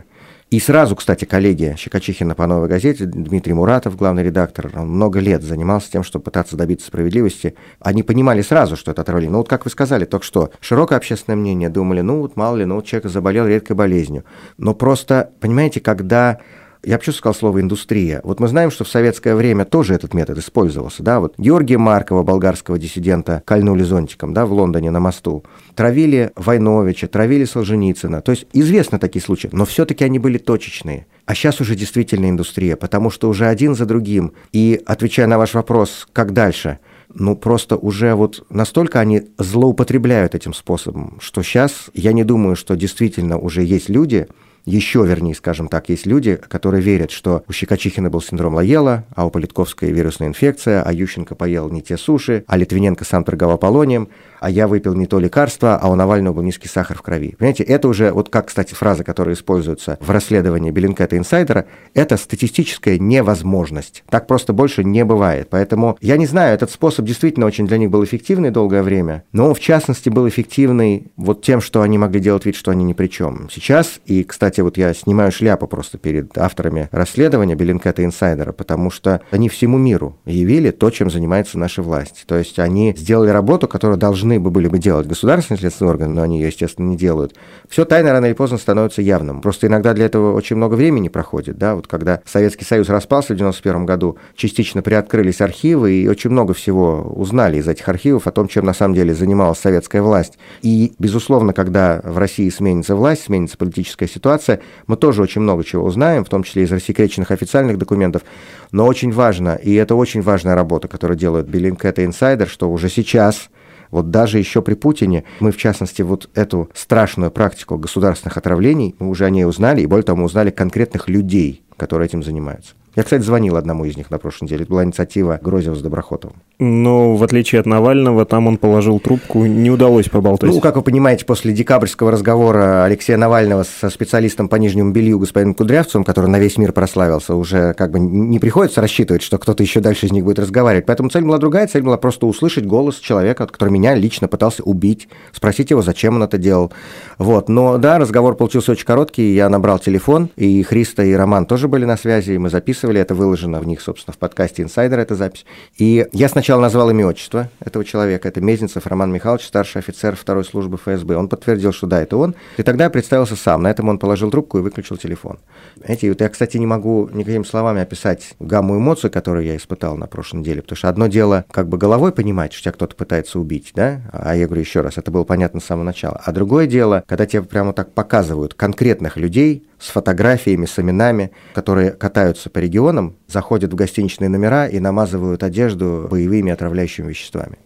И 0.54 0.60
сразу, 0.60 0.96
кстати, 0.96 1.26
коллеги 1.26 1.74
Щекочихина 1.80 2.36
по 2.36 2.46
«Новой 2.46 2.68
газете», 2.68 3.06
Дмитрий 3.06 3.54
Муратов, 3.54 3.98
главный 3.98 4.22
редактор, 4.22 4.70
он 4.76 4.88
много 4.88 5.20
лет 5.20 5.42
занимался 5.42 5.90
тем, 5.90 6.04
чтобы 6.04 6.26
пытаться 6.26 6.56
добиться 6.56 6.86
справедливости. 6.86 7.56
Они 7.80 8.04
понимали 8.04 8.44
сразу, 8.44 8.76
что 8.76 8.92
это 8.92 9.02
отравление. 9.02 9.32
Ну 9.32 9.40
вот 9.40 9.50
как 9.50 9.66
вы 9.66 9.72
сказали 9.72 10.06
только 10.06 10.24
что, 10.24 10.52
широкое 10.62 11.00
общественное 11.00 11.38
мнение 11.38 11.70
думали, 11.70 12.02
ну 12.02 12.22
вот 12.22 12.36
мало 12.36 12.58
ли, 12.58 12.66
ну 12.66 12.76
вот 12.76 12.86
человек 12.86 13.10
заболел 13.12 13.48
редкой 13.48 13.76
болезнью. 13.76 14.26
Но 14.60 14.76
просто, 14.76 15.32
понимаете, 15.40 15.80
когда 15.80 16.38
я 16.84 16.98
почему 16.98 17.14
сказал 17.14 17.36
слово 17.36 17.62
«индустрия». 17.62 18.22
Вот 18.24 18.40
мы 18.40 18.48
знаем, 18.48 18.72
что 18.72 18.84
в 18.84 18.90
советское 18.90 19.36
время 19.36 19.66
тоже 19.66 19.94
этот 19.94 20.14
метод 20.14 20.38
использовался. 20.38 21.04
Да? 21.04 21.20
Вот 21.20 21.36
Георгия 21.38 21.78
Маркова, 21.78 22.24
болгарского 22.24 22.78
диссидента, 22.78 23.42
кольнули 23.46 23.84
зонтиком 23.84 24.34
да, 24.34 24.46
в 24.46 24.54
Лондоне 24.54 24.92
на 24.92 25.00
мосту. 25.00 25.44
Травили 25.76 26.32
Войновича, 26.36 27.08
травили 27.08 27.46
Солженицына. 27.46 28.22
То 28.22 28.32
есть 28.32 28.48
известны 28.54 29.00
такие 29.00 29.22
случаи, 29.22 29.50
но 29.52 29.66
все-таки 29.66 30.04
они 30.04 30.20
были 30.20 30.38
точечные. 30.38 31.08
А 31.26 31.36
сейчас 31.36 31.62
уже 31.62 31.76
действительно 31.76 32.30
индустрия, 32.30 32.76
потому 32.76 33.10
что 33.10 33.30
уже 33.30 33.48
один 33.48 33.76
за 33.76 33.86
другим. 33.86 34.34
И 34.52 34.82
отвечая 34.86 35.28
на 35.28 35.38
ваш 35.38 35.54
вопрос, 35.54 36.08
как 36.12 36.34
дальше– 36.34 36.80
ну, 37.16 37.36
просто 37.36 37.78
уже 37.78 38.16
вот 38.16 38.46
настолько 38.50 39.00
они 39.00 39.24
злоупотребляют 39.38 40.36
этим 40.36 40.54
способом, 40.54 41.18
что 41.22 41.44
сейчас 41.44 41.90
я 41.94 42.12
не 42.12 42.24
думаю, 42.24 42.56
что 42.56 42.76
действительно 42.76 43.38
уже 43.38 43.64
есть 43.64 43.90
люди, 43.90 44.28
еще 44.66 45.06
вернее, 45.06 45.36
скажем 45.36 45.68
так, 45.68 45.90
есть 45.90 46.06
люди, 46.06 46.36
которые 46.36 46.82
верят, 46.82 47.12
что 47.12 47.44
у 47.48 47.52
Щекочихина 47.52 48.10
был 48.10 48.22
синдром 48.22 48.56
Лаела, 48.56 49.04
а 49.14 49.26
у 49.26 49.30
Политковской 49.30 49.92
вирусная 49.92 50.30
инфекция, 50.30 50.82
а 50.84 50.94
Ющенко 50.94 51.36
поел 51.36 51.70
не 51.70 51.82
те 51.82 51.98
суши, 51.98 52.46
а 52.48 52.56
Литвиненко 52.56 53.04
сам 53.04 53.24
торговал 53.24 53.58
полонием, 53.58 54.10
а 54.44 54.50
я 54.50 54.68
выпил 54.68 54.94
не 54.94 55.06
то 55.06 55.20
лекарство, 55.20 55.78
а 55.78 55.90
у 55.90 55.96
Навального 55.96 56.34
был 56.34 56.44
низкий 56.44 56.68
сахар 56.68 56.98
в 56.98 57.02
крови. 57.02 57.36
Понимаете, 57.40 57.64
это 57.64 57.88
уже, 57.88 58.12
вот 58.12 58.28
как, 58.28 58.48
кстати, 58.48 58.74
фраза, 58.74 59.06
которая 59.06 59.36
используется 59.36 59.98
в 60.02 60.10
расследовании 60.10 60.70
Беллингкэта, 60.70 61.18
Инсайдера, 61.18 61.66
это 61.94 62.18
статистическая 62.18 63.00
невозможность. 63.00 64.04
Так 64.10 64.28
просто 64.28 64.52
больше 64.52 64.84
не 64.84 65.06
бывает. 65.06 65.48
Поэтому 65.50 65.98
я 66.02 66.18
не 66.18 66.26
знаю, 66.26 66.54
этот 66.56 66.72
способ 66.72 67.06
действительно 67.06 67.46
очень 67.46 67.68
для 67.68 67.78
них 67.78 67.90
был 67.90 68.04
эффективный 68.04 68.52
долгое 68.52 68.84
время, 68.84 69.24
но 69.32 69.54
в 69.54 69.62
частности 69.62 70.10
был 70.10 70.28
эффективный 70.28 71.14
вот 71.16 71.42
тем, 71.42 71.62
что 71.62 71.82
они 71.82 71.98
могли 71.98 72.20
делать 72.20 72.46
вид, 72.46 72.58
что 72.58 72.72
они 72.72 72.84
ни 72.84 72.92
при 72.92 73.08
чем. 73.08 73.48
Сейчас, 73.50 74.02
и, 74.06 74.26
кстати, 74.26 74.60
вот 74.60 74.76
я 74.78 74.94
снимаю 74.94 75.32
шляпу 75.32 75.68
просто 75.68 75.98
перед 75.98 76.38
авторами 76.38 76.90
расследования 76.92 77.56
Беллингкэта, 77.56 78.04
Инсайдера, 78.04 78.52
потому 78.52 78.92
что 78.92 79.22
они 79.32 79.48
всему 79.48 79.78
миру 79.78 80.18
явили 80.26 80.72
то, 80.72 80.90
чем 80.90 81.10
занимается 81.10 81.58
наша 81.58 81.82
власть. 81.82 82.26
То 82.28 82.36
есть 82.38 82.60
они 82.60 82.94
сделали 82.98 83.30
работу, 83.30 83.70
которую 83.70 83.98
должны 83.98 84.33
должны 84.34 84.40
бы 84.40 84.52
были 84.52 84.68
бы 84.68 84.80
делать 84.80 85.08
государственные 85.08 85.60
следственные 85.60 85.92
органы, 85.92 86.14
но 86.14 86.22
они 86.22 86.40
ее, 86.40 86.48
естественно, 86.48 86.88
не 86.88 86.98
делают, 86.98 87.36
все 87.70 87.86
тайно 87.86 88.12
рано 88.12 88.26
или 88.26 88.34
поздно 88.34 88.58
становится 88.58 89.02
явным. 89.02 89.42
Просто 89.42 89.68
иногда 89.68 89.94
для 89.94 90.06
этого 90.06 90.36
очень 90.36 90.56
много 90.56 90.76
времени 90.76 91.10
проходит, 91.10 91.58
да, 91.58 91.76
вот 91.76 91.88
когда 91.88 92.22
Советский 92.26 92.66
Союз 92.66 92.90
распался 92.90 93.34
в 93.34 93.38
91 93.38 93.86
году, 93.86 94.18
частично 94.36 94.82
приоткрылись 94.82 95.42
архивы, 95.42 95.94
и 95.94 96.08
очень 96.08 96.32
много 96.32 96.54
всего 96.54 97.02
узнали 97.02 97.58
из 97.58 97.68
этих 97.68 97.88
архивов 97.90 98.28
о 98.28 98.32
том, 98.32 98.48
чем 98.48 98.66
на 98.66 98.74
самом 98.74 98.96
деле 98.96 99.14
занималась 99.14 99.60
советская 99.60 100.02
власть. 100.02 100.38
И, 100.62 100.94
безусловно, 101.00 101.54
когда 101.54 102.02
в 102.04 102.18
России 102.18 102.50
сменится 102.50 102.96
власть, 102.96 103.24
сменится 103.26 103.58
политическая 103.58 104.08
ситуация, 104.08 104.60
мы 104.88 104.98
тоже 104.98 105.22
очень 105.22 105.42
много 105.42 105.64
чего 105.64 105.86
узнаем, 105.86 106.26
в 106.26 106.30
том 106.30 106.44
числе 106.44 106.64
из 106.64 106.72
рассекреченных 106.72 107.32
официальных 107.32 107.78
документов, 107.78 108.24
но 108.72 108.86
очень 108.86 109.12
важно, 109.12 109.56
и 109.56 109.74
это 109.74 109.96
очень 109.96 110.22
важная 110.22 110.56
работа, 110.56 110.88
которую 110.88 111.18
делают 111.18 111.48
Bellingcat 111.48 112.02
и 112.02 112.06
Insider, 112.06 112.48
что 112.48 112.72
уже 112.72 112.90
сейчас 112.90 113.50
вот 113.94 114.10
даже 114.10 114.40
еще 114.40 114.62
при 114.62 114.74
Путине 114.74 115.24
мы, 115.40 115.52
в 115.52 115.58
частности, 115.58 116.02
вот 116.02 116.30
эту 116.34 116.70
страшную 116.74 117.32
практику 117.32 117.78
государственных 117.78 118.38
отравлений, 118.38 118.96
мы 119.00 119.10
уже 119.10 119.26
о 119.26 119.30
ней 119.30 119.46
узнали, 119.46 119.82
и 119.82 119.86
более 119.86 120.04
того, 120.04 120.18
мы 120.18 120.26
узнали 120.26 120.50
конкретных 120.50 121.08
людей, 121.08 121.64
которые 121.78 122.08
этим 122.08 122.24
занимаются. 122.24 122.74
Я, 122.96 123.04
кстати, 123.04 123.24
звонил 123.24 123.58
одному 123.58 123.86
из 123.86 123.98
них 123.98 124.12
на 124.12 124.20
прошлой 124.20 124.46
неделе. 124.46 124.64
Это 124.64 124.72
была 124.72 124.84
инициатива 124.84 125.40
Грозева 125.42 125.74
с 125.74 125.82
Доброхотовым. 125.82 126.38
Но, 126.60 127.16
в 127.16 127.24
отличие 127.24 127.60
от 127.60 127.66
Навального, 127.66 128.26
там 128.26 128.46
он 128.46 128.58
положил 128.58 129.00
трубку, 129.00 129.46
не 129.46 129.72
удалось 129.72 130.08
проболтать. 130.08 130.52
Ну, 130.52 130.60
как 130.62 130.76
вы 130.76 130.84
понимаете, 130.84 131.26
после 131.26 131.52
декабрьского 131.52 132.12
разговора 132.12 132.84
Алексея 132.86 133.18
Навального 133.18 133.64
со 133.64 133.90
специалистом 133.90 134.48
по 134.48 134.58
нижнему 134.58 134.92
белью 134.92 135.18
господином 135.18 135.56
Кудрявцевым, 135.56 136.04
который 136.04 136.28
на 136.28 136.38
весь 136.38 136.58
мир 136.58 136.72
прославился, 136.72 137.36
уже 137.36 137.74
как 137.74 137.92
бы 137.92 138.00
не 138.00 138.38
приходится 138.38 138.82
рассчитывать, 138.82 139.24
что 139.24 139.40
кто-то 139.40 139.64
еще 139.64 139.80
дальше 139.80 140.06
из 140.06 140.12
них 140.12 140.24
будет 140.24 140.38
разговаривать. 140.38 140.86
Поэтому 140.86 141.10
цель 141.10 141.24
была 141.24 141.40
другая, 141.40 141.66
цель 141.68 141.82
была 141.82 141.98
просто 141.98 142.28
услышать 142.28 142.68
голос 142.68 143.00
человека, 143.00 143.48
который 143.48 143.70
меня 143.70 143.96
лично 143.96 144.28
пытался 144.28 144.62
убить, 144.64 145.10
спросить 145.32 145.72
его, 145.72 145.82
зачем 145.82 146.16
он 146.16 146.24
это 146.24 146.38
делал. 146.38 146.72
Вот. 147.18 147.50
Но 147.50 147.80
да, 147.80 147.98
разговор 147.98 148.36
получился 148.36 148.72
очень 148.72 148.86
короткий, 148.86 149.34
я 149.34 149.50
набрал 149.50 149.80
телефон, 149.80 150.30
и 150.36 150.62
Христа, 150.62 151.04
и 151.04 151.14
Роман 151.14 151.48
тоже 151.48 151.68
были 151.68 151.86
на 151.86 151.98
связи, 151.98 152.34
и 152.34 152.38
мы 152.38 152.50
записывали 152.52 152.83
записывали, 152.84 153.00
это 153.00 153.16
выложено 153.16 153.60
в 153.60 153.68
них, 153.68 153.82
собственно, 153.82 154.14
в 154.14 154.18
подкасте 154.18 154.62
«Инсайдер» 154.62 155.00
эта 155.00 155.16
запись. 155.16 155.46
И 155.78 156.06
я 156.12 156.28
сначала 156.28 156.62
назвал 156.62 156.90
имя 156.90 157.08
отчество 157.08 157.50
этого 157.60 157.86
человека, 157.86 158.28
это 158.28 158.42
Мезенцев 158.42 158.86
Роман 158.88 159.12
Михайлович, 159.12 159.46
старший 159.46 159.80
офицер 159.80 160.16
второй 160.16 160.44
службы 160.44 160.78
ФСБ. 160.78 161.16
Он 161.16 161.30
подтвердил, 161.30 161.72
что 161.72 161.88
да, 161.88 162.02
это 162.02 162.18
он. 162.18 162.36
И 162.58 162.64
тогда 162.64 162.86
я 162.86 162.90
представился 162.90 163.36
сам. 163.36 163.64
На 163.64 163.72
этом 163.72 163.90
он 163.90 164.00
положил 164.00 164.30
трубку 164.32 164.60
и 164.60 164.62
выключил 164.62 164.98
телефон. 164.98 165.40
Знаете, 165.78 166.10
вот 166.10 166.22
я, 166.22 166.30
кстати, 166.30 166.58
не 166.58 166.66
могу 166.66 167.10
никакими 167.14 167.44
словами 167.44 167.82
описать 167.82 168.34
гамму 168.40 168.78
эмоций, 168.78 169.10
которые 169.10 169.48
я 169.48 169.56
испытал 169.56 169.96
на 169.96 170.08
прошлой 170.08 170.40
неделе, 170.40 170.62
потому 170.62 170.78
что 170.78 170.90
одно 170.90 171.08
дело 171.08 171.46
как 171.52 171.70
бы 171.70 171.78
головой 171.78 172.12
понимать, 172.12 172.54
что 172.54 172.64
тебя 172.64 172.74
кто-то 172.74 172.96
пытается 172.96 173.40
убить, 173.40 173.72
да, 173.74 174.02
а 174.12 174.36
я 174.36 174.46
говорю 174.46 174.62
еще 174.62 174.82
раз, 174.82 174.98
это 174.98 175.12
было 175.12 175.24
понятно 175.24 175.60
с 175.60 175.66
самого 175.66 175.86
начала. 175.86 176.22
А 176.24 176.32
другое 176.32 176.68
дело, 176.68 177.04
когда 177.08 177.26
тебе 177.26 177.44
прямо 177.44 177.74
так 177.74 177.94
показывают 177.94 178.54
конкретных 178.54 179.18
людей, 179.18 179.64
с 179.84 179.90
фотографиями, 179.90 180.66
с 180.66 180.80
именами, 180.80 181.32
которые 181.54 181.92
катаются 181.92 182.50
по 182.50 182.60
регионам, 182.74 183.16
заходят 183.28 183.72
в 183.72 183.76
гостиничные 183.76 184.30
номера 184.30 184.68
и 184.68 184.80
намазывают 184.80 185.44
одежду 185.44 186.08
боевыми 186.10 186.52
отравляющими 186.52 187.08
веществами. 187.08 187.60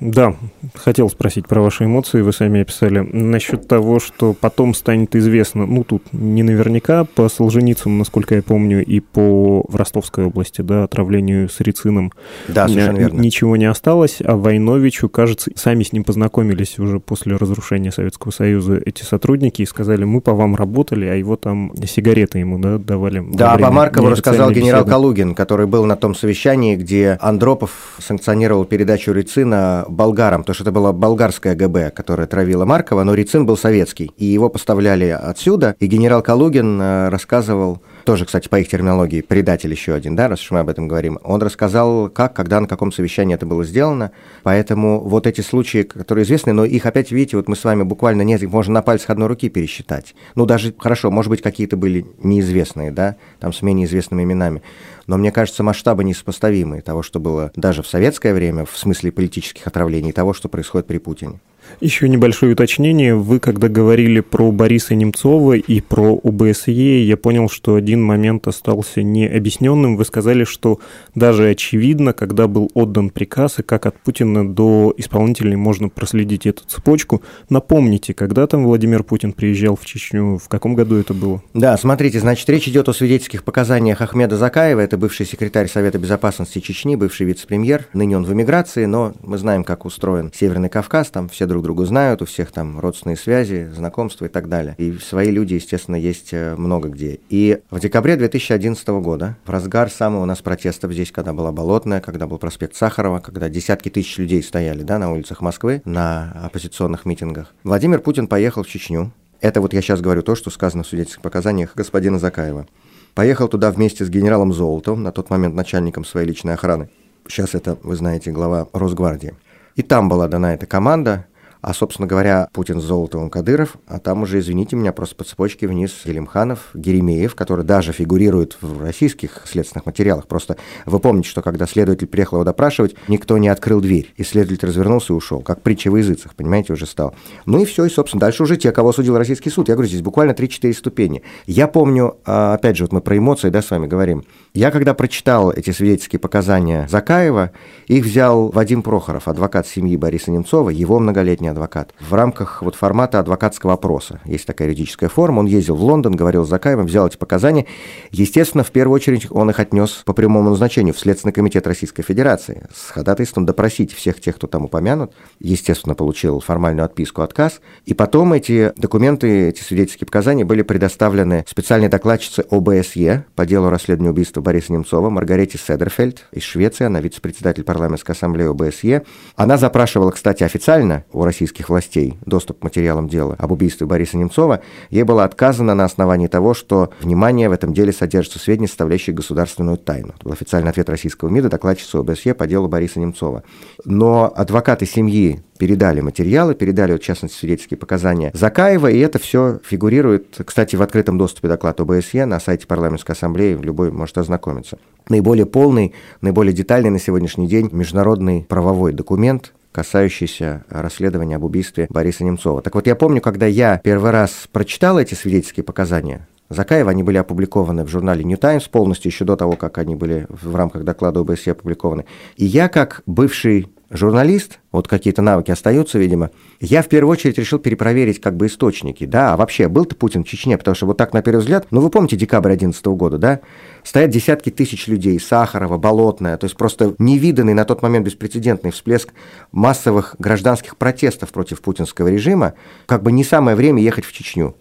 Да, 0.00 0.34
хотел 0.74 1.08
спросить 1.08 1.46
про 1.46 1.62
ваши 1.62 1.84
эмоции, 1.84 2.20
вы 2.20 2.32
сами 2.32 2.62
описали. 2.62 2.98
Насчет 2.98 3.68
того, 3.68 4.00
что 4.00 4.32
потом 4.32 4.74
станет 4.74 5.14
известно, 5.14 5.66
ну 5.66 5.84
тут 5.84 6.12
не 6.12 6.42
наверняка, 6.42 7.04
по 7.04 7.28
Солженицыну, 7.28 7.98
насколько 7.98 8.34
я 8.34 8.42
помню, 8.42 8.84
и 8.84 9.00
по 9.00 9.64
в 9.68 9.76
Ростовской 9.76 10.26
области, 10.26 10.62
да, 10.62 10.84
отравлению 10.84 11.48
с 11.48 11.60
рицином. 11.60 12.12
Да, 12.48 12.68
совершенно 12.68 12.98
верно. 12.98 13.20
Ничего 13.20 13.56
не 13.56 13.66
осталось, 13.66 14.18
а 14.24 14.36
Войновичу, 14.36 15.08
кажется, 15.08 15.52
сами 15.54 15.84
с 15.84 15.92
ним 15.92 16.04
познакомились 16.04 16.78
уже 16.78 16.98
после 16.98 17.36
разрушения 17.36 17.92
Советского 17.92 18.32
Союза 18.32 18.80
эти 18.84 19.04
сотрудники 19.04 19.62
и 19.62 19.66
сказали, 19.66 20.04
мы 20.04 20.20
по 20.20 20.34
вам 20.34 20.56
работали, 20.56 21.06
а 21.06 21.14
его 21.14 21.36
там 21.36 21.72
сигареты 21.86 22.40
ему, 22.40 22.58
да, 22.58 22.78
давали. 22.78 23.24
Да, 23.32 23.56
по 23.56 23.70
Маркову 23.70 24.10
рассказал 24.10 24.50
генерал 24.50 24.80
беседы. 24.80 24.90
Калугин, 24.90 25.34
который 25.34 25.66
был 25.66 25.84
на 25.84 25.96
том 25.96 26.14
совещании, 26.14 26.76
где 26.76 27.16
Андропов 27.20 27.96
санкционировал 27.98 28.64
передачу 28.64 29.12
рицина 29.12 29.83
болгарам, 29.88 30.42
потому 30.42 30.54
что 30.54 30.64
это 30.64 30.72
была 30.72 30.92
болгарская 30.92 31.54
ГБ, 31.54 31.90
которая 31.90 32.26
травила 32.26 32.64
Маркова, 32.64 33.04
но 33.04 33.14
Рицин 33.14 33.46
был 33.46 33.56
советский, 33.56 34.12
и 34.16 34.24
его 34.24 34.48
поставляли 34.48 35.06
отсюда, 35.06 35.76
и 35.78 35.86
генерал 35.86 36.22
Калугин 36.22 36.80
э, 36.80 37.08
рассказывал, 37.08 37.82
тоже, 38.04 38.26
кстати, 38.26 38.48
по 38.48 38.60
их 38.60 38.68
терминологии, 38.68 39.20
предатель 39.20 39.70
еще 39.70 39.94
один, 39.94 40.14
да, 40.14 40.28
раз 40.28 40.40
уж 40.40 40.50
мы 40.50 40.60
об 40.60 40.68
этом 40.68 40.86
говорим, 40.86 41.18
он 41.22 41.42
рассказал, 41.42 42.08
как, 42.08 42.34
когда, 42.34 42.60
на 42.60 42.68
каком 42.68 42.92
совещании 42.92 43.34
это 43.34 43.46
было 43.46 43.64
сделано, 43.64 44.12
поэтому 44.42 45.00
вот 45.00 45.26
эти 45.26 45.40
случаи, 45.40 45.82
которые 45.82 46.24
известны, 46.24 46.52
но 46.52 46.64
их 46.64 46.86
опять, 46.86 47.10
видите, 47.10 47.36
вот 47.36 47.48
мы 47.48 47.56
с 47.56 47.64
вами 47.64 47.82
буквально 47.82 48.22
несколько, 48.22 48.52
можно 48.52 48.74
на 48.74 48.82
пальцах 48.82 49.10
одной 49.10 49.28
руки 49.28 49.48
пересчитать. 49.48 50.14
Ну, 50.34 50.46
даже, 50.46 50.74
хорошо, 50.76 51.10
может 51.10 51.30
быть, 51.30 51.42
какие-то 51.42 51.76
были 51.76 52.06
неизвестные, 52.22 52.90
да, 52.90 53.16
там 53.40 53.52
с 53.52 53.62
менее 53.62 53.86
известными 53.86 54.22
именами, 54.22 54.62
но 55.06 55.16
мне 55.16 55.32
кажется, 55.32 55.62
масштабы 55.62 56.04
несопоставимые 56.04 56.82
того, 56.82 57.02
что 57.02 57.20
было 57.20 57.50
даже 57.56 57.82
в 57.82 57.86
советское 57.86 58.34
время, 58.34 58.64
в 58.64 58.76
смысле 58.76 59.12
политических 59.12 59.66
отравлений, 59.66 60.12
того, 60.12 60.32
что 60.32 60.48
происходит 60.48 60.86
при 60.86 60.98
Путине. 60.98 61.40
Еще 61.80 62.08
небольшое 62.08 62.52
уточнение. 62.52 63.14
Вы, 63.14 63.40
когда 63.40 63.68
говорили 63.68 64.20
про 64.20 64.50
Бориса 64.52 64.94
Немцова 64.94 65.54
и 65.56 65.80
про 65.80 66.14
УБСЕ, 66.14 67.02
я 67.04 67.16
понял, 67.16 67.48
что 67.48 67.74
один 67.74 68.02
момент 68.02 68.46
остался 68.46 69.02
необъясненным. 69.02 69.96
Вы 69.96 70.04
сказали, 70.04 70.44
что 70.44 70.80
даже 71.14 71.48
очевидно, 71.48 72.12
когда 72.12 72.46
был 72.46 72.70
отдан 72.74 73.10
приказ, 73.10 73.58
и 73.58 73.62
как 73.62 73.86
от 73.86 73.98
Путина 73.98 74.48
до 74.48 74.94
исполнителей 74.96 75.56
можно 75.56 75.88
проследить 75.88 76.46
эту 76.46 76.64
цепочку. 76.64 77.22
Напомните, 77.48 78.14
когда 78.14 78.46
там 78.46 78.64
Владимир 78.64 79.02
Путин 79.02 79.32
приезжал 79.32 79.76
в 79.76 79.84
Чечню, 79.84 80.38
в 80.38 80.48
каком 80.48 80.74
году 80.74 80.96
это 80.96 81.14
было? 81.14 81.42
Да, 81.54 81.76
смотрите, 81.76 82.20
значит, 82.20 82.48
речь 82.48 82.68
идет 82.68 82.88
о 82.88 82.94
свидетельских 82.94 83.44
показаниях 83.44 84.00
Ахмеда 84.00 84.36
Закаева, 84.36 84.80
это 84.80 84.96
бывший 84.96 85.26
секретарь 85.26 85.68
Совета 85.68 85.98
Безопасности 85.98 86.60
Чечни, 86.60 86.96
бывший 86.96 87.26
вице-премьер, 87.26 87.86
ныне 87.92 88.16
он 88.16 88.24
в 88.24 88.32
эмиграции, 88.32 88.84
но 88.84 89.14
мы 89.22 89.38
знаем, 89.38 89.64
как 89.64 89.84
устроен 89.84 90.30
Северный 90.34 90.68
Кавказ, 90.68 91.10
там 91.10 91.28
все 91.28 91.46
друг 91.54 91.62
друга 91.62 91.84
знают, 91.84 92.20
у 92.20 92.24
всех 92.24 92.50
там 92.50 92.80
родственные 92.80 93.16
связи, 93.16 93.70
знакомства 93.72 94.24
и 94.24 94.28
так 94.28 94.48
далее. 94.48 94.74
И 94.76 94.92
свои 94.98 95.30
люди, 95.30 95.54
естественно, 95.54 95.94
есть 95.94 96.30
э, 96.32 96.56
много 96.56 96.88
где. 96.88 97.20
И 97.28 97.60
в 97.70 97.78
декабре 97.78 98.16
2011 98.16 98.88
года, 98.88 99.36
в 99.44 99.50
разгар 99.50 99.88
самого 99.88 100.24
у 100.24 100.26
нас 100.26 100.42
протестов 100.42 100.92
здесь, 100.92 101.12
когда 101.12 101.32
была 101.32 101.52
Болотная, 101.52 102.00
когда 102.00 102.26
был 102.26 102.38
проспект 102.38 102.74
Сахарова, 102.74 103.20
когда 103.20 103.48
десятки 103.48 103.88
тысяч 103.88 104.18
людей 104.18 104.42
стояли 104.42 104.82
да, 104.82 104.98
на 104.98 105.12
улицах 105.12 105.42
Москвы 105.42 105.80
на 105.84 106.32
оппозиционных 106.42 107.04
митингах, 107.04 107.54
Владимир 107.62 108.00
Путин 108.00 108.26
поехал 108.26 108.64
в 108.64 108.68
Чечню. 108.68 109.12
Это 109.40 109.60
вот 109.60 109.72
я 109.74 109.80
сейчас 109.80 110.00
говорю 110.00 110.22
то, 110.22 110.34
что 110.34 110.50
сказано 110.50 110.82
в 110.82 110.88
свидетельских 110.88 111.22
показаниях 111.22 111.76
господина 111.76 112.18
Закаева. 112.18 112.66
Поехал 113.14 113.46
туда 113.46 113.70
вместе 113.70 114.04
с 114.04 114.10
генералом 114.10 114.52
Золотовым, 114.52 115.04
на 115.04 115.12
тот 115.12 115.30
момент 115.30 115.54
начальником 115.54 116.04
своей 116.04 116.26
личной 116.26 116.54
охраны. 116.54 116.88
Сейчас 117.28 117.54
это, 117.54 117.78
вы 117.84 117.94
знаете, 117.94 118.32
глава 118.32 118.66
Росгвардии. 118.72 119.34
И 119.76 119.82
там 119.82 120.08
была 120.08 120.28
дана 120.28 120.54
эта 120.54 120.66
команда, 120.66 121.26
а, 121.64 121.72
собственно 121.72 122.06
говоря, 122.06 122.48
Путин 122.52 122.78
с 122.78 122.84
Золотовым 122.84 123.30
Кадыров, 123.30 123.76
а 123.86 123.98
там 123.98 124.22
уже, 124.22 124.40
извините 124.40 124.76
меня, 124.76 124.92
просто 124.92 125.16
по 125.16 125.24
цепочке 125.24 125.66
вниз 125.66 126.02
Елимханов, 126.04 126.68
Геремеев, 126.74 127.34
который 127.34 127.64
даже 127.64 127.92
фигурирует 127.92 128.58
в 128.60 128.82
российских 128.82 129.44
следственных 129.46 129.86
материалах. 129.86 130.26
Просто 130.26 130.58
вы 130.84 130.98
помните, 130.98 131.30
что 131.30 131.40
когда 131.40 131.66
следователь 131.66 132.06
приехал 132.06 132.36
его 132.36 132.44
допрашивать, 132.44 132.96
никто 133.08 133.38
не 133.38 133.48
открыл 133.48 133.80
дверь, 133.80 134.12
и 134.18 134.24
следователь 134.24 134.68
развернулся 134.68 135.14
и 135.14 135.16
ушел, 135.16 135.40
как 135.40 135.62
притча 135.62 135.90
в 135.90 135.96
языцах, 135.96 136.34
понимаете, 136.34 136.74
уже 136.74 136.84
стал. 136.84 137.14
Ну 137.46 137.62
и 137.62 137.64
все, 137.64 137.86
и, 137.86 137.88
собственно, 137.88 138.20
дальше 138.20 138.42
уже 138.42 138.58
те, 138.58 138.70
кого 138.70 138.92
судил 138.92 139.16
российский 139.16 139.48
суд. 139.48 139.70
Я 139.70 139.74
говорю, 139.74 139.88
здесь 139.88 140.02
буквально 140.02 140.32
3-4 140.32 140.70
ступени. 140.74 141.22
Я 141.46 141.66
помню, 141.66 142.18
а, 142.26 142.52
опять 142.52 142.76
же, 142.76 142.84
вот 142.84 142.92
мы 142.92 143.00
про 143.00 143.16
эмоции, 143.16 143.48
да, 143.48 143.62
с 143.62 143.70
вами 143.70 143.86
говорим. 143.86 144.24
Я 144.52 144.70
когда 144.70 144.92
прочитал 144.92 145.50
эти 145.50 145.70
свидетельские 145.70 146.20
показания 146.20 146.86
Закаева, 146.90 147.52
их 147.86 148.04
взял 148.04 148.50
Вадим 148.50 148.82
Прохоров, 148.82 149.28
адвокат 149.28 149.66
семьи 149.66 149.96
Бориса 149.96 150.30
Немцова, 150.30 150.68
его 150.68 150.98
многолетний 150.98 151.53
адвокат. 151.54 151.92
В 152.00 152.12
рамках 152.14 152.62
вот 152.62 152.74
формата 152.74 153.18
адвокатского 153.18 153.72
опроса. 153.72 154.20
Есть 154.24 154.46
такая 154.46 154.68
юридическая 154.68 155.08
форма. 155.08 155.40
Он 155.40 155.46
ездил 155.46 155.76
в 155.76 155.82
Лондон, 155.82 156.14
говорил 156.14 156.44
с 156.44 156.48
Закаевым, 156.48 156.86
взял 156.86 157.06
эти 157.06 157.16
показания. 157.16 157.66
Естественно, 158.10 158.64
в 158.64 158.70
первую 158.70 158.96
очередь 158.96 159.26
он 159.30 159.50
их 159.50 159.58
отнес 159.60 160.02
по 160.04 160.12
прямому 160.12 160.50
назначению 160.50 160.94
в 160.94 160.98
Следственный 160.98 161.32
комитет 161.32 161.66
Российской 161.66 162.02
Федерации 162.02 162.66
с 162.74 162.90
ходатайством 162.90 163.46
допросить 163.46 163.92
всех 163.92 164.20
тех, 164.20 164.36
кто 164.36 164.46
там 164.46 164.64
упомянут. 164.64 165.12
Естественно, 165.40 165.94
получил 165.94 166.40
формальную 166.40 166.84
отписку, 166.84 167.22
отказ. 167.22 167.60
И 167.86 167.94
потом 167.94 168.32
эти 168.32 168.72
документы, 168.76 169.48
эти 169.48 169.62
свидетельские 169.62 170.06
показания 170.06 170.44
были 170.44 170.62
предоставлены 170.62 171.44
специальной 171.48 171.88
докладчице 171.88 172.44
ОБСЕ 172.50 173.24
по 173.34 173.46
делу 173.46 173.70
расследования 173.70 174.10
убийства 174.10 174.40
Бориса 174.40 174.72
Немцова, 174.72 175.10
Маргарете 175.10 175.58
Седерфельд 175.58 176.26
из 176.32 176.42
Швеции, 176.42 176.84
она 176.84 177.00
вице-председатель 177.00 177.64
парламентской 177.64 178.12
ассамблеи 178.12 178.48
ОБСЕ. 178.48 179.04
Она 179.36 179.56
запрашивала, 179.56 180.10
кстати, 180.10 180.42
официально 180.42 181.04
у 181.12 181.24
российских 181.24 181.43
российских 181.44 181.68
властей 181.68 182.16
доступ 182.24 182.60
к 182.60 182.64
материалам 182.64 183.06
дела 183.06 183.36
об 183.38 183.52
убийстве 183.52 183.86
Бориса 183.86 184.16
Немцова, 184.16 184.60
ей 184.88 185.02
было 185.02 185.24
отказано 185.24 185.74
на 185.74 185.84
основании 185.84 186.26
того, 186.26 186.54
что, 186.54 186.90
внимание, 187.00 187.50
в 187.50 187.52
этом 187.52 187.74
деле 187.74 187.92
содержатся 187.92 188.38
сведения, 188.38 188.66
составляющие 188.66 189.14
государственную 189.14 189.76
тайну. 189.76 190.14
Это 190.16 190.24
был 190.24 190.32
официальный 190.32 190.70
ответ 190.70 190.88
российского 190.88 191.28
МИДа, 191.28 191.50
докладчицы 191.50 191.96
ОБСЕ 191.96 192.32
по 192.34 192.46
делу 192.46 192.68
Бориса 192.68 192.98
Немцова. 192.98 193.42
Но 193.84 194.32
адвокаты 194.34 194.86
семьи 194.86 195.42
передали 195.58 196.00
материалы, 196.00 196.54
передали, 196.54 196.92
вот, 196.92 197.02
в 197.02 197.04
частности, 197.04 197.36
свидетельские 197.36 197.76
показания 197.76 198.30
Закаева, 198.32 198.90
и 198.90 198.98
это 198.98 199.18
все 199.18 199.60
фигурирует, 199.62 200.40
кстати, 200.46 200.76
в 200.76 200.82
открытом 200.82 201.18
доступе 201.18 201.48
доклад 201.48 201.78
ОБСЕ 201.78 202.24
на 202.24 202.40
сайте 202.40 202.66
парламентской 202.66 203.12
ассамблеи, 203.12 203.54
любой 203.54 203.92
может 203.92 204.16
ознакомиться. 204.16 204.78
Наиболее 205.10 205.44
полный, 205.44 205.92
наиболее 206.22 206.54
детальный 206.54 206.88
на 206.90 206.98
сегодняшний 206.98 207.46
день 207.46 207.68
международный 207.70 208.46
правовой 208.48 208.92
документ, 208.92 209.52
касающийся 209.74 210.64
расследования 210.68 211.36
об 211.36 211.44
убийстве 211.44 211.88
Бориса 211.90 212.22
Немцова. 212.22 212.62
Так 212.62 212.76
вот, 212.76 212.86
я 212.86 212.94
помню, 212.94 213.20
когда 213.20 213.46
я 213.46 213.80
первый 213.82 214.12
раз 214.12 214.48
прочитал 214.52 215.00
эти 215.00 215.14
свидетельские 215.14 215.64
показания, 215.64 216.28
Закаева, 216.48 216.90
они 216.90 217.02
были 217.02 217.16
опубликованы 217.16 217.84
в 217.84 217.88
журнале 217.88 218.22
New 218.22 218.36
Times 218.36 218.68
полностью, 218.68 219.10
еще 219.10 219.24
до 219.24 219.34
того, 219.34 219.56
как 219.56 219.78
они 219.78 219.96
были 219.96 220.26
в 220.28 220.54
рамках 220.54 220.84
доклада 220.84 221.20
ОБСЕ 221.20 221.52
опубликованы. 221.52 222.04
И 222.36 222.44
я, 222.44 222.68
как 222.68 223.02
бывший 223.06 223.68
журналист, 223.96 224.58
вот 224.72 224.88
какие-то 224.88 225.22
навыки 225.22 225.50
остаются, 225.50 225.98
видимо, 225.98 226.30
я 226.60 226.82
в 226.82 226.88
первую 226.88 227.12
очередь 227.12 227.38
решил 227.38 227.58
перепроверить 227.58 228.20
как 228.20 228.36
бы 228.36 228.46
источники, 228.46 229.06
да, 229.06 229.32
а 229.32 229.36
вообще 229.36 229.68
был-то 229.68 229.94
Путин 229.94 230.24
в 230.24 230.28
Чечне, 230.28 230.58
потому 230.58 230.74
что 230.74 230.86
вот 230.86 230.96
так 230.96 231.14
на 231.14 231.22
первый 231.22 231.40
взгляд, 231.40 231.68
ну 231.70 231.80
вы 231.80 231.90
помните 231.90 232.16
декабрь 232.16 232.50
2011 232.50 232.86
года, 232.86 233.18
да, 233.18 233.40
стоят 233.82 234.10
десятки 234.10 234.50
тысяч 234.50 234.88
людей, 234.88 235.18
Сахарова, 235.20 235.78
Болотная, 235.78 236.36
то 236.36 236.44
есть 236.44 236.56
просто 236.56 236.94
невиданный 236.98 237.54
на 237.54 237.64
тот 237.64 237.82
момент 237.82 238.06
беспрецедентный 238.06 238.72
всплеск 238.72 239.10
массовых 239.52 240.16
гражданских 240.18 240.76
протестов 240.76 241.30
против 241.30 241.60
путинского 241.60 242.08
режима, 242.08 242.54
как 242.86 243.02
бы 243.02 243.12
не 243.12 243.24
самое 243.24 243.56
время 243.56 243.82
ехать 243.82 244.04
в 244.04 244.12
Чечню. 244.12 244.54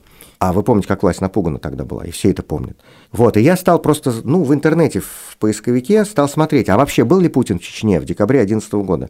А 0.44 0.52
вы 0.52 0.62
помните, 0.62 0.90
как 0.90 1.04
власть 1.04 1.22
напугана 1.22 1.58
тогда 1.58 1.86
была, 1.86 2.04
и 2.04 2.12
все 2.12 2.32
это 2.32 2.44
помнят. 2.44 2.78
Вот, 3.14 3.38
и 3.38 3.42
я 3.42 3.56
стал 3.56 3.80
просто, 3.80 4.14
ну, 4.26 4.44
в 4.44 4.54
интернете, 4.54 5.00
в 5.00 5.38
поисковике 5.40 6.04
стал 6.04 6.28
смотреть, 6.28 6.68
а 6.68 6.76
вообще 6.76 7.06
был 7.06 7.22
ли 7.22 7.30
Путин 7.30 7.60
в 7.60 7.62
Чечне 7.62 7.98
в 8.02 8.04
декабре 8.04 8.40
2011 8.40 8.74
года. 8.86 9.10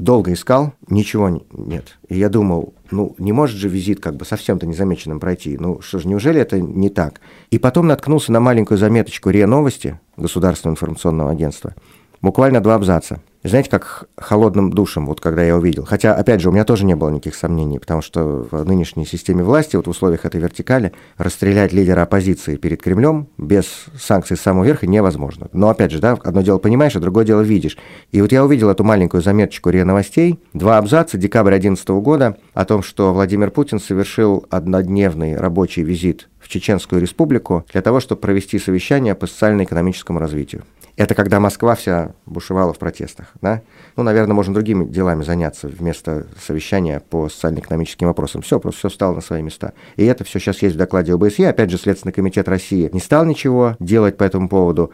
Долго 0.00 0.32
искал, 0.32 0.72
ничего 0.88 1.40
нет. 1.52 1.98
И 2.08 2.18
я 2.18 2.28
думал, 2.28 2.74
ну, 2.90 3.14
не 3.18 3.30
может 3.30 3.58
же 3.58 3.68
визит 3.68 4.00
как 4.00 4.16
бы 4.16 4.24
совсем-то 4.24 4.66
незамеченным 4.66 5.20
пройти. 5.20 5.56
Ну, 5.56 5.80
что 5.82 6.00
же, 6.00 6.08
неужели 6.08 6.40
это 6.40 6.60
не 6.60 6.88
так? 6.88 7.20
И 7.52 7.60
потом 7.60 7.86
наткнулся 7.86 8.32
на 8.32 8.40
маленькую 8.40 8.76
заметочку 8.76 9.30
РИА 9.30 9.46
Новости, 9.46 10.00
Государственного 10.16 10.74
информационного 10.74 11.30
агентства, 11.30 11.76
буквально 12.20 12.60
два 12.60 12.74
абзаца– 12.74 13.22
знаете, 13.48 13.70
как 13.70 14.04
холодным 14.16 14.70
душем, 14.70 15.06
вот 15.06 15.20
когда 15.20 15.42
я 15.42 15.56
увидел. 15.56 15.84
Хотя, 15.84 16.14
опять 16.14 16.40
же, 16.40 16.48
у 16.48 16.52
меня 16.52 16.64
тоже 16.64 16.84
не 16.84 16.94
было 16.94 17.10
никаких 17.10 17.34
сомнений, 17.34 17.78
потому 17.78 18.00
что 18.00 18.46
в 18.50 18.64
нынешней 18.64 19.04
системе 19.04 19.42
власти, 19.42 19.76
вот 19.76 19.86
в 19.86 19.90
условиях 19.90 20.24
этой 20.24 20.40
вертикали, 20.40 20.92
расстрелять 21.18 21.72
лидера 21.72 22.02
оппозиции 22.02 22.56
перед 22.56 22.80
Кремлем 22.80 23.28
без 23.38 23.66
санкций 23.98 24.36
с 24.36 24.40
самого 24.40 24.64
верха 24.64 24.86
невозможно. 24.86 25.48
Но, 25.52 25.68
опять 25.68 25.90
же, 25.90 25.98
да, 25.98 26.12
одно 26.12 26.42
дело 26.42 26.58
понимаешь, 26.58 26.94
а 26.94 27.00
другое 27.00 27.24
дело 27.24 27.40
видишь. 27.40 27.76
И 28.12 28.22
вот 28.22 28.30
я 28.30 28.44
увидел 28.44 28.70
эту 28.70 28.84
маленькую 28.84 29.22
заметочку 29.22 29.70
РИА 29.70 29.84
Новостей, 29.84 30.38
два 30.52 30.78
абзаца, 30.78 31.18
декабрь 31.18 31.50
2011 31.50 31.88
года, 32.02 32.36
о 32.54 32.64
том, 32.64 32.82
что 32.82 33.12
Владимир 33.12 33.50
Путин 33.50 33.80
совершил 33.80 34.46
однодневный 34.50 35.36
рабочий 35.36 35.82
визит 35.82 36.28
в 36.42 36.48
Чеченскую 36.48 37.00
республику 37.00 37.64
для 37.72 37.82
того, 37.82 38.00
чтобы 38.00 38.20
провести 38.20 38.58
совещание 38.58 39.14
по 39.14 39.26
социально-экономическому 39.26 40.18
развитию. 40.18 40.64
Это 40.96 41.14
когда 41.14 41.40
Москва 41.40 41.74
вся 41.74 42.12
бушевала 42.26 42.74
в 42.74 42.78
протестах, 42.78 43.32
да? 43.40 43.62
Ну, 43.96 44.02
наверное, 44.02 44.34
можно 44.34 44.52
другими 44.52 44.84
делами 44.84 45.22
заняться 45.22 45.66
вместо 45.66 46.26
совещания 46.38 47.00
по 47.00 47.30
социально-экономическим 47.30 48.08
вопросам. 48.08 48.42
Все, 48.42 48.60
просто 48.60 48.80
все 48.80 48.88
встало 48.90 49.14
на 49.14 49.20
свои 49.22 49.40
места. 49.40 49.72
И 49.96 50.04
это 50.04 50.24
все 50.24 50.38
сейчас 50.38 50.60
есть 50.60 50.74
в 50.74 50.78
докладе 50.78 51.14
ОБСЕ. 51.14 51.48
Опять 51.48 51.70
же, 51.70 51.78
Следственный 51.78 52.12
комитет 52.12 52.46
России 52.46 52.90
не 52.92 53.00
стал 53.00 53.24
ничего 53.24 53.76
делать 53.80 54.18
по 54.18 54.24
этому 54.24 54.50
поводу 54.50 54.92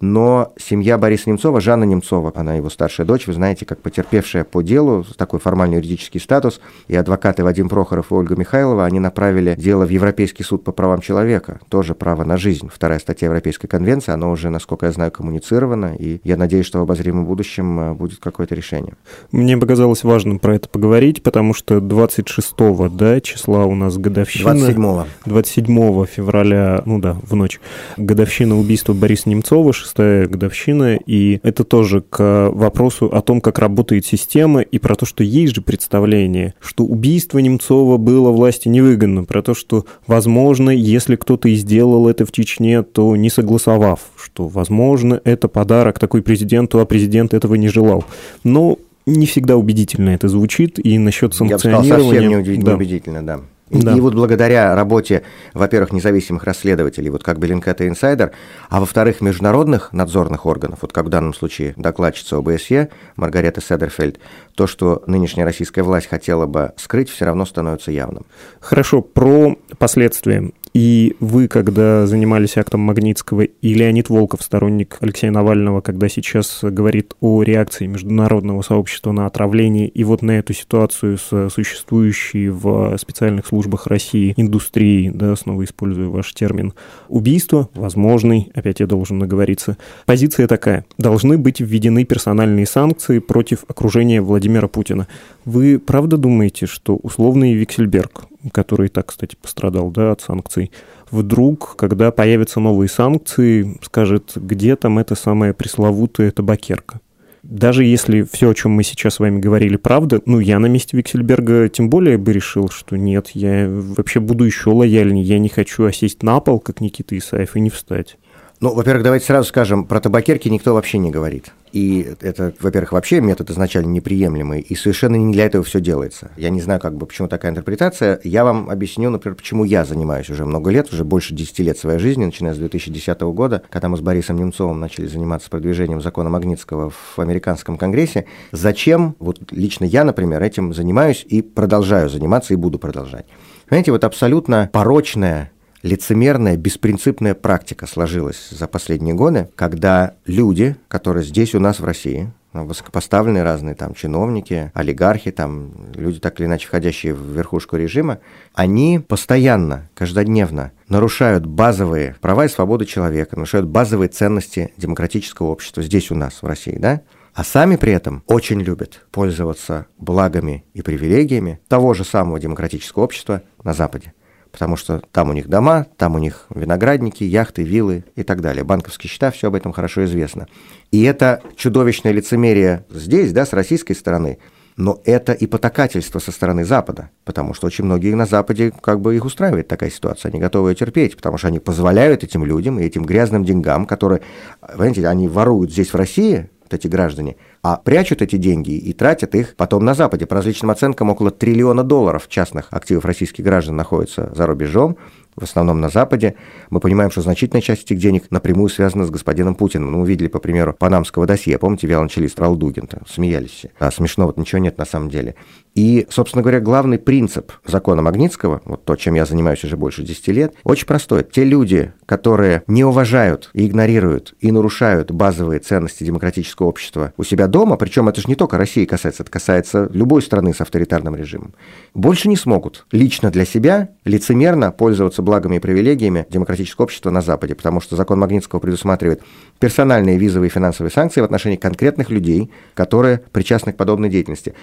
но 0.00 0.52
семья 0.58 0.96
Бориса 0.96 1.28
Немцова, 1.28 1.60
Жанна 1.60 1.84
Немцова, 1.84 2.32
она 2.34 2.54
его 2.54 2.70
старшая 2.70 3.06
дочь, 3.06 3.26
вы 3.26 3.34
знаете, 3.34 3.66
как 3.66 3.80
потерпевшая 3.80 4.44
по 4.44 4.62
делу, 4.62 5.04
такой 5.16 5.40
формальный 5.40 5.76
юридический 5.76 6.20
статус, 6.20 6.60
и 6.88 6.96
адвокаты 6.96 7.44
Вадим 7.44 7.68
Прохоров 7.68 8.10
и 8.10 8.14
Ольга 8.14 8.34
Михайлова, 8.34 8.86
они 8.86 8.98
направили 8.98 9.54
дело 9.58 9.84
в 9.84 9.90
Европейский 9.90 10.42
суд 10.42 10.64
по 10.64 10.72
правам 10.72 11.02
человека, 11.02 11.60
тоже 11.68 11.94
право 11.94 12.24
на 12.24 12.38
жизнь. 12.38 12.70
Вторая 12.72 12.98
статья 12.98 13.26
Европейской 13.26 13.66
конвенции, 13.66 14.12
она 14.12 14.30
уже, 14.30 14.48
насколько 14.48 14.86
я 14.86 14.92
знаю, 14.92 15.12
коммуницирована, 15.12 15.94
и 15.98 16.20
я 16.24 16.38
надеюсь, 16.38 16.66
что 16.66 16.78
в 16.78 16.82
обозримом 16.82 17.26
будущем 17.26 17.80
э, 17.80 17.92
будет 17.92 18.20
какое-то 18.20 18.54
решение. 18.54 18.94
Мне 19.32 19.58
показалось 19.58 20.02
важным 20.02 20.38
про 20.38 20.54
это 20.54 20.68
поговорить, 20.68 21.22
потому 21.22 21.52
что 21.52 21.76
26-го 21.76 22.88
да, 22.88 23.20
числа 23.20 23.66
у 23.66 23.74
нас 23.74 23.98
годовщина... 23.98 24.52
27-го. 24.52 25.06
27 25.26 26.06
февраля, 26.06 26.82
ну 26.86 26.98
да, 26.98 27.18
в 27.22 27.34
ночь, 27.34 27.60
годовщина 27.98 28.58
убийства 28.58 28.94
Бориса 28.94 29.28
Немцова, 29.28 29.74
шестая 29.90 30.28
годовщина, 30.28 30.96
и 31.04 31.40
это 31.42 31.64
тоже 31.64 32.00
к 32.00 32.50
вопросу 32.52 33.06
о 33.06 33.20
том, 33.22 33.40
как 33.40 33.58
работает 33.58 34.06
система, 34.06 34.60
и 34.60 34.78
про 34.78 34.94
то, 34.94 35.04
что 35.04 35.24
есть 35.24 35.54
же 35.54 35.62
представление, 35.62 36.54
что 36.60 36.84
убийство 36.84 37.38
Немцова 37.38 37.96
было 37.96 38.30
власти 38.30 38.68
невыгодно, 38.68 39.24
про 39.24 39.42
то, 39.42 39.52
что, 39.54 39.84
возможно, 40.06 40.70
если 40.70 41.16
кто-то 41.16 41.48
и 41.48 41.54
сделал 41.54 42.08
это 42.08 42.24
в 42.24 42.30
Чечне, 42.30 42.82
то 42.82 43.16
не 43.16 43.30
согласовав, 43.30 44.00
что, 44.16 44.46
возможно, 44.46 45.20
это 45.24 45.48
подарок 45.48 45.98
такой 45.98 46.22
президенту, 46.22 46.78
а 46.78 46.84
президент 46.84 47.34
этого 47.34 47.56
не 47.56 47.68
желал. 47.68 48.04
Но 48.44 48.78
не 49.06 49.26
всегда 49.26 49.56
убедительно 49.56 50.10
это 50.10 50.28
звучит, 50.28 50.78
и 50.84 50.98
насчет 50.98 51.34
санкционирования... 51.34 51.88
Я 51.88 51.94
бы 51.96 52.00
сказал, 52.00 52.10
совсем 52.12 52.30
не 52.30 52.74
убедительно, 52.74 53.26
да. 53.26 53.38
Да. 53.38 53.42
И 53.70 54.00
вот 54.00 54.14
благодаря 54.14 54.74
работе, 54.74 55.22
во-первых, 55.54 55.92
независимых 55.92 56.44
расследователей, 56.44 57.10
вот 57.10 57.22
как 57.22 57.38
Беллингкэт 57.38 57.80
и 57.80 57.88
Инсайдер, 57.88 58.32
а 58.68 58.80
во-вторых, 58.80 59.20
международных 59.20 59.92
надзорных 59.92 60.44
органов, 60.44 60.80
вот 60.82 60.92
как 60.92 61.06
в 61.06 61.08
данном 61.08 61.34
случае 61.34 61.74
докладчица 61.76 62.38
ОБСЕ 62.38 62.88
Маргарета 63.16 63.60
Седерфельт, 63.60 64.18
то, 64.54 64.66
что 64.66 65.02
нынешняя 65.06 65.46
российская 65.46 65.82
власть 65.82 66.08
хотела 66.08 66.46
бы 66.46 66.72
скрыть, 66.76 67.08
все 67.08 67.24
равно 67.24 67.46
становится 67.46 67.92
явным. 67.92 68.26
Хорошо, 68.60 69.02
про 69.02 69.56
последствия. 69.78 70.50
И 70.72 71.16
вы, 71.18 71.48
когда 71.48 72.06
занимались 72.06 72.56
актом 72.56 72.80
Магнитского, 72.80 73.42
и 73.42 73.74
Леонид 73.74 74.08
Волков, 74.08 74.42
сторонник 74.42 74.98
Алексея 75.00 75.32
Навального, 75.32 75.80
когда 75.80 76.08
сейчас 76.08 76.60
говорит 76.62 77.14
о 77.20 77.42
реакции 77.42 77.86
международного 77.86 78.62
сообщества 78.62 79.10
на 79.10 79.26
отравление, 79.26 79.88
и 79.88 80.04
вот 80.04 80.22
на 80.22 80.38
эту 80.38 80.52
ситуацию 80.52 81.18
с 81.18 81.50
существующей 81.50 82.48
в 82.48 82.96
специальных 82.98 83.46
службах 83.46 83.88
России 83.88 84.32
индустрией, 84.36 85.10
да, 85.10 85.34
снова 85.34 85.64
использую 85.64 86.12
ваш 86.12 86.32
термин, 86.34 86.72
убийство, 87.08 87.68
возможный, 87.74 88.52
опять 88.54 88.78
я 88.78 88.86
должен 88.86 89.18
наговориться, 89.18 89.76
позиция 90.06 90.46
такая. 90.46 90.84
Должны 90.98 91.36
быть 91.36 91.60
введены 91.60 92.04
персональные 92.04 92.66
санкции 92.66 93.18
против 93.18 93.64
окружения 93.66 94.22
Владимира 94.22 94.68
Путина. 94.68 95.08
Вы 95.50 95.80
правда 95.80 96.16
думаете, 96.16 96.66
что 96.66 96.94
условный 96.94 97.54
Виксельберг, 97.54 98.26
который 98.52 98.88
так, 98.88 99.06
кстати, 99.06 99.34
пострадал 99.34 99.90
да, 99.90 100.12
от 100.12 100.20
санкций, 100.20 100.70
вдруг, 101.10 101.74
когда 101.76 102.12
появятся 102.12 102.60
новые 102.60 102.88
санкции, 102.88 103.76
скажет, 103.82 104.34
где 104.36 104.76
там 104.76 105.00
эта 105.00 105.16
самая 105.16 105.52
пресловутая 105.52 106.30
табакерка? 106.30 107.00
Даже 107.42 107.84
если 107.84 108.22
все, 108.22 108.50
о 108.50 108.54
чем 108.54 108.70
мы 108.70 108.84
сейчас 108.84 109.14
с 109.14 109.18
вами 109.18 109.40
говорили, 109.40 109.74
правда, 109.74 110.20
ну, 110.24 110.38
я 110.38 110.60
на 110.60 110.66
месте 110.66 110.96
Виксельберга 110.96 111.68
тем 111.68 111.90
более 111.90 112.16
бы 112.16 112.32
решил, 112.32 112.68
что 112.68 112.96
нет, 112.96 113.30
я 113.34 113.68
вообще 113.68 114.20
буду 114.20 114.44
еще 114.44 114.70
лояльнее, 114.70 115.24
я 115.24 115.40
не 115.40 115.48
хочу 115.48 115.84
осесть 115.84 116.22
на 116.22 116.38
пол, 116.38 116.60
как 116.60 116.80
Никита 116.80 117.18
Исаев, 117.18 117.56
и 117.56 117.60
не 117.60 117.70
встать. 117.70 118.18
Ну, 118.62 118.74
во-первых, 118.74 119.04
давайте 119.04 119.24
сразу 119.24 119.48
скажем, 119.48 119.86
про 119.86 120.00
табакерки 120.00 120.50
никто 120.50 120.74
вообще 120.74 120.98
не 120.98 121.10
говорит. 121.10 121.52
И 121.72 122.14
это, 122.20 122.52
во-первых, 122.60 122.92
вообще 122.92 123.22
метод 123.22 123.48
изначально 123.48 123.88
неприемлемый, 123.88 124.60
и 124.60 124.74
совершенно 124.74 125.16
не 125.16 125.32
для 125.32 125.46
этого 125.46 125.64
все 125.64 125.80
делается. 125.80 126.30
Я 126.36 126.50
не 126.50 126.60
знаю, 126.60 126.78
как 126.78 126.94
бы, 126.94 127.06
почему 127.06 127.26
такая 127.26 127.52
интерпретация. 127.52 128.20
Я 128.22 128.44
вам 128.44 128.68
объясню, 128.68 129.08
например, 129.08 129.34
почему 129.34 129.64
я 129.64 129.86
занимаюсь 129.86 130.28
уже 130.28 130.44
много 130.44 130.70
лет, 130.70 130.92
уже 130.92 131.04
больше 131.04 131.32
10 131.32 131.58
лет 131.60 131.78
своей 131.78 131.98
жизни, 131.98 132.26
начиная 132.26 132.52
с 132.52 132.58
2010 132.58 133.18
года, 133.22 133.62
когда 133.70 133.88
мы 133.88 133.96
с 133.96 134.00
Борисом 134.00 134.36
Немцовым 134.36 134.78
начали 134.78 135.06
заниматься 135.06 135.48
продвижением 135.48 136.02
закона 136.02 136.28
Магнитского 136.28 136.90
в 136.90 137.18
американском 137.18 137.78
конгрессе. 137.78 138.26
Зачем, 138.52 139.16
вот 139.20 139.40
лично 139.52 139.86
я, 139.86 140.04
например, 140.04 140.42
этим 140.42 140.74
занимаюсь 140.74 141.24
и 141.26 141.40
продолжаю 141.40 142.10
заниматься, 142.10 142.52
и 142.52 142.58
буду 142.58 142.78
продолжать. 142.78 143.24
Понимаете, 143.70 143.92
вот 143.92 144.04
абсолютно 144.04 144.68
порочная 144.70 145.50
лицемерная, 145.82 146.56
беспринципная 146.56 147.34
практика 147.34 147.86
сложилась 147.86 148.48
за 148.50 148.66
последние 148.66 149.14
годы, 149.14 149.48
когда 149.54 150.14
люди, 150.26 150.76
которые 150.88 151.24
здесь 151.24 151.54
у 151.54 151.60
нас 151.60 151.80
в 151.80 151.84
России, 151.84 152.32
ну, 152.52 152.66
высокопоставленные 152.66 153.44
разные 153.44 153.76
там 153.76 153.94
чиновники, 153.94 154.72
олигархи, 154.74 155.30
там 155.30 155.72
люди 155.94 156.18
так 156.18 156.40
или 156.40 156.46
иначе 156.46 156.66
входящие 156.66 157.14
в 157.14 157.32
верхушку 157.32 157.76
режима, 157.76 158.18
они 158.54 158.98
постоянно, 158.98 159.88
каждодневно 159.94 160.72
нарушают 160.88 161.46
базовые 161.46 162.16
права 162.20 162.46
и 162.46 162.48
свободы 162.48 162.86
человека, 162.86 163.36
нарушают 163.36 163.66
базовые 163.66 164.08
ценности 164.08 164.72
демократического 164.76 165.48
общества 165.48 165.82
здесь 165.82 166.10
у 166.10 166.16
нас, 166.16 166.42
в 166.42 166.46
России, 166.46 166.76
да? 166.76 167.02
А 167.32 167.44
сами 167.44 167.76
при 167.76 167.92
этом 167.92 168.24
очень 168.26 168.60
любят 168.60 169.06
пользоваться 169.12 169.86
благами 169.98 170.64
и 170.74 170.82
привилегиями 170.82 171.60
того 171.68 171.94
же 171.94 172.04
самого 172.04 172.40
демократического 172.40 173.04
общества 173.04 173.42
на 173.62 173.72
Западе 173.72 174.12
потому 174.52 174.76
что 174.76 175.02
там 175.12 175.30
у 175.30 175.32
них 175.32 175.48
дома, 175.48 175.86
там 175.96 176.14
у 176.14 176.18
них 176.18 176.46
виноградники, 176.50 177.24
яхты, 177.24 177.62
виллы 177.62 178.04
и 178.16 178.22
так 178.22 178.40
далее. 178.40 178.64
Банковские 178.64 179.10
счета, 179.10 179.30
все 179.30 179.48
об 179.48 179.54
этом 179.54 179.72
хорошо 179.72 180.04
известно. 180.04 180.48
И 180.90 181.02
это 181.02 181.40
чудовищное 181.56 182.12
лицемерие 182.12 182.84
здесь, 182.90 183.32
да, 183.32 183.46
с 183.46 183.52
российской 183.52 183.94
стороны, 183.94 184.38
но 184.76 185.00
это 185.04 185.32
и 185.32 185.46
потакательство 185.46 186.18
со 186.18 186.32
стороны 186.32 186.64
Запада, 186.64 187.10
потому 187.24 187.54
что 187.54 187.66
очень 187.66 187.84
многие 187.84 188.14
на 188.14 188.26
Западе 188.26 188.72
как 188.80 189.00
бы 189.00 189.14
их 189.14 189.24
устраивает 189.24 189.68
такая 189.68 189.90
ситуация, 189.90 190.30
они 190.30 190.40
готовы 190.40 190.70
ее 190.70 190.74
терпеть, 190.74 191.16
потому 191.16 191.38
что 191.38 191.48
они 191.48 191.58
позволяют 191.58 192.24
этим 192.24 192.44
людям 192.44 192.78
и 192.78 192.84
этим 192.84 193.04
грязным 193.04 193.44
деньгам, 193.44 193.86
которые, 193.86 194.22
понимаете, 194.60 195.06
они 195.06 195.28
воруют 195.28 195.70
здесь 195.70 195.92
в 195.92 195.96
России, 195.96 196.48
вот 196.70 196.78
эти 196.78 196.86
граждане, 196.86 197.36
а 197.62 197.76
прячут 197.76 198.22
эти 198.22 198.36
деньги 198.36 198.72
и 198.72 198.92
тратят 198.92 199.34
их 199.34 199.56
потом 199.56 199.84
на 199.84 199.94
Западе. 199.94 200.26
По 200.26 200.36
различным 200.36 200.70
оценкам, 200.70 201.10
около 201.10 201.30
триллиона 201.30 201.82
долларов 201.82 202.28
частных 202.28 202.68
активов 202.70 203.04
российских 203.04 203.44
граждан 203.44 203.76
находится 203.76 204.32
за 204.34 204.46
рубежом, 204.46 204.96
в 205.36 205.42
основном 205.42 205.80
на 205.80 205.88
Западе. 205.88 206.34
Мы 206.70 206.80
понимаем, 206.80 207.10
что 207.10 207.22
значительная 207.22 207.62
часть 207.62 207.84
этих 207.84 207.98
денег 207.98 208.30
напрямую 208.30 208.68
связана 208.68 209.04
с 209.06 209.10
господином 209.10 209.54
Путиным. 209.54 209.90
Ну, 209.90 209.98
мы 209.98 210.02
увидели, 210.04 210.28
по 210.28 210.38
примеру, 210.38 210.74
панамского 210.74 211.26
досье. 211.26 211.58
Помните, 211.58 211.86
виолончелист 211.86 212.38
Ралдугин? 212.38 212.88
Смеялись 213.08 213.50
все. 213.50 213.70
А 213.78 213.90
смешного 213.90 214.34
ничего 214.36 214.60
нет 214.60 214.76
на 214.78 214.84
самом 214.84 215.08
деле. 215.08 215.36
И, 215.74 216.06
собственно 216.10 216.42
говоря, 216.42 216.60
главный 216.60 216.98
принцип 216.98 217.52
закона 217.64 218.02
Магнитского, 218.02 218.60
вот 218.64 218.84
то, 218.84 218.96
чем 218.96 219.14
я 219.14 219.24
занимаюсь 219.24 219.62
уже 219.64 219.76
больше 219.76 220.02
10 220.02 220.28
лет, 220.28 220.54
очень 220.64 220.86
простой. 220.86 221.24
Те 221.24 221.44
люди, 221.44 221.92
которые 222.06 222.64
не 222.66 222.84
уважают 222.84 223.50
игнорируют 223.54 224.34
и 224.40 224.50
нарушают 224.50 225.10
базовые 225.12 225.60
ценности 225.60 226.02
демократического 226.02 226.66
общества 226.66 227.12
у 227.16 227.24
себя 227.24 227.46
дома, 227.46 227.76
причем 227.76 228.08
это 228.08 228.20
же 228.20 228.28
не 228.28 228.34
только 228.34 228.58
России 228.58 228.84
касается, 228.84 229.22
это 229.22 229.30
касается 229.30 229.88
любой 229.92 230.22
страны 230.22 230.52
с 230.54 230.60
авторитарным 230.60 231.14
режимом, 231.14 231.54
больше 231.94 232.28
не 232.28 232.36
смогут 232.36 232.86
лично 232.90 233.30
для 233.30 233.44
себя 233.44 233.90
лицемерно 234.04 234.72
пользоваться 234.72 235.22
благами 235.22 235.56
и 235.56 235.60
привилегиями 235.60 236.26
демократического 236.28 236.84
общества 236.84 237.10
на 237.10 237.20
Западе, 237.20 237.54
потому 237.54 237.80
что 237.80 237.96
закон 237.96 238.18
Магнитского 238.18 238.58
предусматривает 238.58 239.22
персональные 239.58 240.18
визовые 240.18 240.48
и 240.48 240.52
финансовые 240.52 240.90
санкции 240.90 241.20
в 241.20 241.24
отношении 241.24 241.56
конкретных 241.56 242.10
людей, 242.10 242.50
которые 242.74 243.22
причастны 243.32 243.72
к 243.72 243.76
подобной 243.76 244.08
деятельности. 244.08 244.54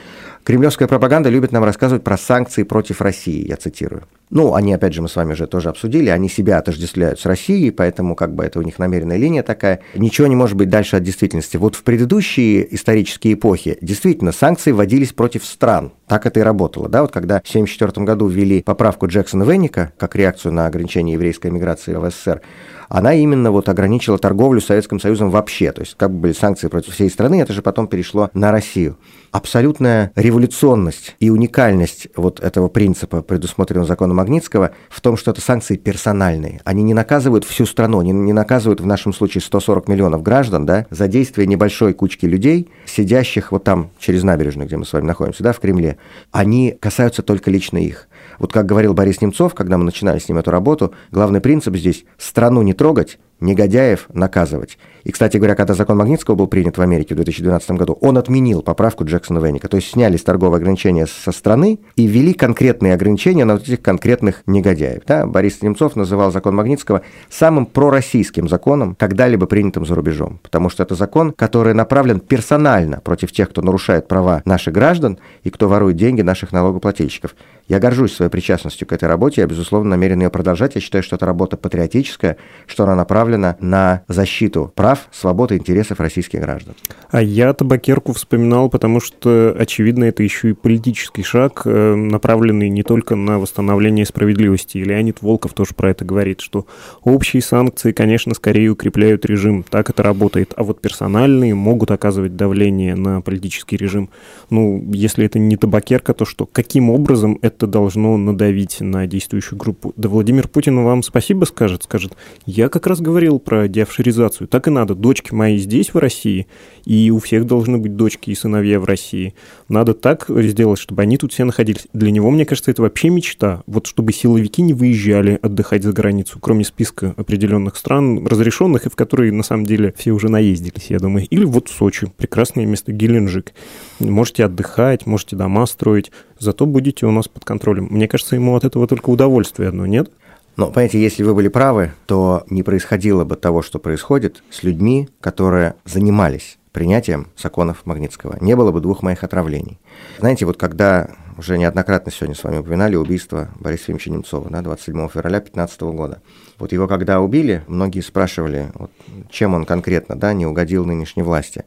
Кремлевская 0.44 0.88
пропаганда 0.98 1.30
любит 1.30 1.52
нам 1.52 1.64
рассказывать 1.64 2.04
про 2.04 2.18
санкции 2.18 2.64
против 2.64 3.02
России, 3.02 3.48
я 3.48 3.56
цитирую. 3.56 4.06
Ну, 4.32 4.56
они, 4.56 4.74
опять 4.74 4.96
же, 4.96 5.04
мы 5.04 5.08
с 5.08 5.16
вами 5.16 5.34
уже 5.34 5.46
тоже 5.46 5.70
обсудили, 5.70 6.10
они 6.10 6.28
себя 6.28 6.58
отождествляют 6.58 7.20
с 7.20 7.26
Россией, 7.28 7.70
поэтому 7.70 8.16
как 8.16 8.34
бы 8.34 8.44
это 8.44 8.58
у 8.58 8.64
них 8.64 8.80
намеренная 8.80 9.18
линия 9.18 9.44
такая. 9.44 9.82
Ничего 9.94 10.26
не 10.26 10.36
может 10.36 10.58
быть 10.58 10.70
дальше 10.70 10.96
от 10.96 11.04
действительности. 11.04 11.56
Вот 11.56 11.76
в 11.76 11.84
предыдущие 11.84 12.74
исторические 12.74 13.36
эпохи 13.36 13.78
действительно 13.80 14.32
санкции 14.32 14.72
вводились 14.72 15.14
против 15.14 15.46
стран, 15.46 15.92
Так 16.08 16.26
это 16.26 16.40
и 16.40 16.44
работало. 16.44 16.88
Да? 16.88 17.02
Вот 17.02 17.12
когда 17.12 17.36
в 17.36 17.50
1974 17.50 18.06
году 18.06 18.28
ввели 18.28 18.64
поправку 18.64 19.08
Джексона 19.08 19.44
Венника 19.44 19.92
как 19.98 20.16
реакцию 20.16 20.54
на 20.54 20.66
ограничение 20.66 21.14
еврейской 21.14 21.52
миграции 21.52 21.96
в 21.96 22.10
СССР, 22.10 22.42
она 22.90 23.14
именно 23.14 23.52
вот 23.52 23.70
ограничила 23.70 24.18
торговлю 24.18 24.62
Советским 24.62 25.00
Союзом 25.00 25.30
вообще. 25.30 25.72
То 25.72 25.82
есть 25.82 25.96
как 25.98 26.12
бы 26.12 26.20
были 26.20 26.34
санкции 26.34 26.68
против 26.68 26.94
всей 26.94 27.10
страны, 27.10 27.42
это 27.42 27.54
же 27.54 27.62
потом 27.62 27.88
перешло 27.88 28.30
на 28.34 28.52
Россию. 28.52 28.98
Абсолютная 29.32 30.12
революционность 30.16 31.16
и 31.20 31.30
уникальность 31.30 32.08
вот 32.16 32.40
этого 32.40 32.70
принципа, 32.70 33.22
предусмотренного 33.22 33.86
законом 33.86 34.18
Магнитского, 34.18 34.72
в 34.90 35.02
том, 35.02 35.18
что 35.18 35.32
это 35.32 35.42
санкции 35.42 35.76
персональные. 35.76 36.62
Они 36.64 36.82
не 36.84 36.94
наказывают 36.94 37.44
всю 37.44 37.66
страну, 37.66 38.00
они 38.00 38.12
не 38.12 38.34
наказывают 38.34 38.80
в 38.80 38.86
нашем 38.86 39.14
случае 39.14 39.42
140 39.42 39.88
миллионов 39.90 40.24
граждан 40.24 40.66
да, 40.66 40.86
за 40.90 41.08
действия 41.08 41.46
небольшой 41.46 41.94
кучки 41.94 42.26
людей, 42.26 42.70
сидящих 42.86 43.52
вот 43.52 43.66
там 43.66 43.92
через 44.00 44.24
набережную, 44.24 44.68
где 44.68 44.78
мы 44.78 44.86
с 44.86 44.94
вами 44.94 45.06
находимся, 45.06 45.44
да, 45.44 45.52
в 45.52 45.60
Кремле. 45.60 45.97
Они 46.32 46.72
касаются 46.72 47.24
только 47.24 47.52
лично 47.52 47.78
их. 47.78 48.08
Вот 48.40 48.54
как 48.54 48.66
говорил 48.66 48.94
Борис 48.94 49.22
Немцов, 49.22 49.54
когда 49.54 49.78
мы 49.78 49.84
начинали 49.84 50.20
с 50.20 50.30
ним 50.30 50.38
эту 50.38 50.52
работу, 50.52 50.94
главный 51.12 51.42
принцип 51.42 51.76
здесь– 51.76 52.06
страну 52.18 52.62
не 52.62 52.74
трогать, 52.74 53.18
негодяев 53.40 54.08
наказывать. 54.14 54.78
И, 55.04 55.12
кстати 55.12 55.38
говоря, 55.38 55.56
когда 55.56 55.74
закон 55.74 55.98
Магнитского 55.98 56.36
был 56.36 56.48
принят 56.48 56.78
в 56.78 56.82
Америке 56.82 57.14
в 57.14 57.18
2012 57.18 57.72
году, 57.72 57.98
он 58.02 58.18
отменил 58.18 58.62
поправку 58.62 59.06
Джексона 59.06 59.40
Венника, 59.40 59.68
то 59.68 59.78
есть 59.78 59.92
сняли 59.92 60.18
торговые 60.18 60.58
ограничения 60.58 61.08
со 61.08 61.32
страны 61.32 61.80
и 61.96 62.08
ввели 62.08 62.34
конкретные 62.34 62.94
ограничения 62.94 63.46
на 63.46 63.54
вот 63.54 63.64
этих 63.64 63.82
конкретных 63.82 64.44
негодяев. 64.48 65.04
Да? 65.06 65.26
Борис 65.26 65.62
Немцов 65.62 65.96
называл 65.96 66.32
закон 66.32 66.56
Магнитского 66.56 67.04
самым 67.30 67.66
пророссийским 67.66 68.50
законом, 68.50 68.96
когда-либо 68.96 69.46
принятым 69.46 69.86
за 69.86 69.96
рубежом, 69.96 70.40
потому 70.44 70.70
что 70.70 70.84
это 70.84 70.96
закон, 70.96 71.32
который 71.32 71.74
направлен 71.74 72.20
персонально 72.20 73.00
против 73.00 73.32
тех, 73.32 73.50
кто 73.50 73.62
нарушает 73.62 74.08
права 74.08 74.42
наших 74.46 74.74
граждан 74.74 75.20
и 75.44 75.50
кто 75.50 75.70
ворует 75.70 75.96
деньги 75.96 76.22
наших 76.22 76.52
налогоплательщиков. 76.52 77.36
Я 77.68 77.80
горжусь 77.80 78.14
своей 78.14 78.32
причастностью 78.32 78.88
к 78.88 78.94
этой 78.94 79.10
работе, 79.10 79.42
я, 79.42 79.48
безусловно, 79.48 79.90
намерен 79.90 80.22
ее 80.22 80.30
продолжать. 80.30 80.76
Я 80.76 80.82
считаю, 80.82 81.04
что 81.04 81.18
это 81.18 81.26
работа 81.26 81.58
патриотическая, 81.58 82.38
что 82.66 82.84
она 82.84 82.96
направлена 82.96 83.58
на 83.60 84.04
защиту 84.08 84.72
прав, 84.74 85.10
свобод 85.12 85.52
и 85.52 85.56
интересов 85.58 86.00
российских 86.00 86.40
граждан. 86.40 86.76
А 87.10 87.22
я 87.22 87.52
табакерку 87.54 88.14
вспоминал, 88.14 88.70
потому 88.70 89.02
что, 89.02 89.56
очевидно, 89.58 90.06
это 90.06 90.24
еще 90.24 90.52
и 90.52 90.54
политический 90.54 91.24
шаг, 91.24 91.64
э, 91.66 91.96
направленный 91.96 92.70
не 92.70 92.84
только 92.84 93.16
на 93.16 93.38
восстановление 93.38 94.06
справедливости. 94.06 94.78
И 94.78 94.84
Леонид 94.84 95.22
Волков 95.22 95.54
тоже 95.54 95.74
про 95.76 95.92
это 95.92 96.06
говорит, 96.06 96.40
что 96.40 96.68
общие 97.04 97.42
санкции, 97.42 97.92
конечно, 97.92 98.34
скорее 98.34 98.70
укрепляют 98.70 99.26
режим, 99.26 99.64
так 99.64 99.90
это 99.90 100.04
работает, 100.04 100.54
а 100.56 100.64
вот 100.64 100.80
персональные 100.80 101.54
могут 101.54 101.92
оказывать 101.92 102.38
давление 102.38 102.96
на 102.96 103.20
политический 103.20 103.76
режим. 103.76 104.10
Ну, 104.50 104.86
если 104.94 105.26
это 105.26 105.38
не 105.38 105.58
табакерка, 105.58 106.14
то 106.14 106.24
что? 106.24 106.46
Каким 106.46 106.90
образом 106.90 107.40
это 107.42 107.57
это 107.58 107.66
должно 107.66 108.18
надавить 108.18 108.82
на 108.82 109.08
действующую 109.08 109.58
группу. 109.58 109.92
Да 109.98 110.10
Владимир 110.10 110.48
Путин 110.48 110.84
вам 110.84 111.02
спасибо 111.02 111.46
скажет, 111.46 111.84
скажет, 111.84 112.16
я 112.46 112.70
как 112.70 112.86
раз 112.86 113.02
говорил 113.02 113.40
про 113.40 113.68
деофшеризацию, 113.68 114.48
так 114.48 114.68
и 114.68 114.72
надо, 114.72 114.94
дочки 114.94 115.34
мои 115.34 115.58
здесь, 115.58 115.94
в 115.94 115.98
России, 115.98 116.46
и 116.86 117.10
у 117.10 117.18
всех 117.18 117.48
должны 117.48 117.80
быть 117.80 117.96
дочки 117.96 118.30
и 118.30 118.36
сыновья 118.36 118.80
в 118.80 118.86
России. 118.86 119.34
Надо 119.70 119.96
так 119.96 120.26
сделать, 120.30 120.80
чтобы 120.80 121.02
они 121.02 121.18
тут 121.18 121.34
все 121.34 121.46
находились. 121.46 121.88
Для 121.94 122.12
него, 122.12 122.30
мне 122.30 122.46
кажется, 122.46 122.70
это 122.70 122.84
вообще 122.84 123.10
мечта. 123.10 123.64
Вот 123.66 123.88
чтобы 123.88 124.14
силовики 124.14 124.62
не 124.62 124.74
выезжали 124.74 125.40
отдыхать 125.42 125.82
за 125.82 125.94
границу, 125.94 126.38
кроме 126.40 126.64
списка 126.64 127.16
определенных 127.18 127.76
стран, 127.76 128.26
разрешенных, 128.28 128.86
и 128.86 128.90
в 128.90 128.96
которые, 128.96 129.32
на 129.32 129.44
самом 129.44 129.66
деле, 129.66 129.96
все 129.98 130.12
уже 130.12 130.30
наездились, 130.30 130.88
я 130.90 131.00
думаю. 131.00 131.26
Или 131.28 131.46
вот 131.46 131.70
Сочи, 131.70 132.12
прекрасное 132.16 132.68
место, 132.68 132.92
Геленджик. 132.92 133.54
Можете 134.00 134.46
отдыхать, 134.46 135.08
можете 135.08 135.36
дома 135.36 135.66
строить, 135.66 136.12
зато 136.40 136.66
будете 136.66 137.06
у 137.06 137.12
нас 137.12 137.28
под 137.28 137.46
контролем. 137.46 137.88
Мне 137.90 138.08
кажется, 138.08 138.36
ему 138.36 138.56
от 138.56 138.64
этого 138.64 138.88
только 138.88 139.10
удовольствие 139.10 139.70
одно, 139.70 139.86
нет? 139.86 140.12
Но, 140.56 140.68
понимаете, 140.68 141.02
если 141.02 141.24
вы 141.24 141.36
были 141.36 141.50
правы, 141.50 141.94
то 142.08 142.44
не 142.50 142.64
происходило 142.64 143.24
бы 143.24 143.36
того, 143.36 143.62
что 143.62 143.78
происходит 143.78 144.44
с 144.50 144.64
людьми, 144.64 145.08
которые 145.22 145.76
занимались 145.86 146.58
принятием 146.72 147.28
законов 147.38 147.86
Магнитского. 147.86 148.38
Не 148.42 148.56
было 148.56 148.72
бы 148.72 148.82
двух 148.82 149.02
моих 149.02 149.24
отравлений. 149.24 149.80
Знаете, 150.20 150.46
вот 150.46 150.58
когда 150.58 151.10
уже 151.38 151.58
неоднократно 151.58 152.12
сегодня 152.12 152.36
с 152.36 152.44
вами 152.44 152.58
упоминали 152.58 152.96
убийство 152.96 153.50
Бориса 153.60 153.84
Ефимовича 153.84 154.12
Немцова, 154.12 154.50
да, 154.50 154.62
27 154.62 155.10
февраля 155.10 155.40
2015 155.40 155.82
года. 155.82 156.22
Вот 156.58 156.72
его 156.72 156.88
когда 156.88 157.22
убили, 157.22 157.64
многие 157.68 158.02
спрашивали, 158.02 158.72
вот, 158.74 158.92
чем 159.30 159.54
он 159.54 159.66
конкретно 159.66 160.16
да, 160.16 160.34
не 160.34 160.46
угодил 160.46 160.86
нынешней 160.86 161.24
власти. 161.24 161.66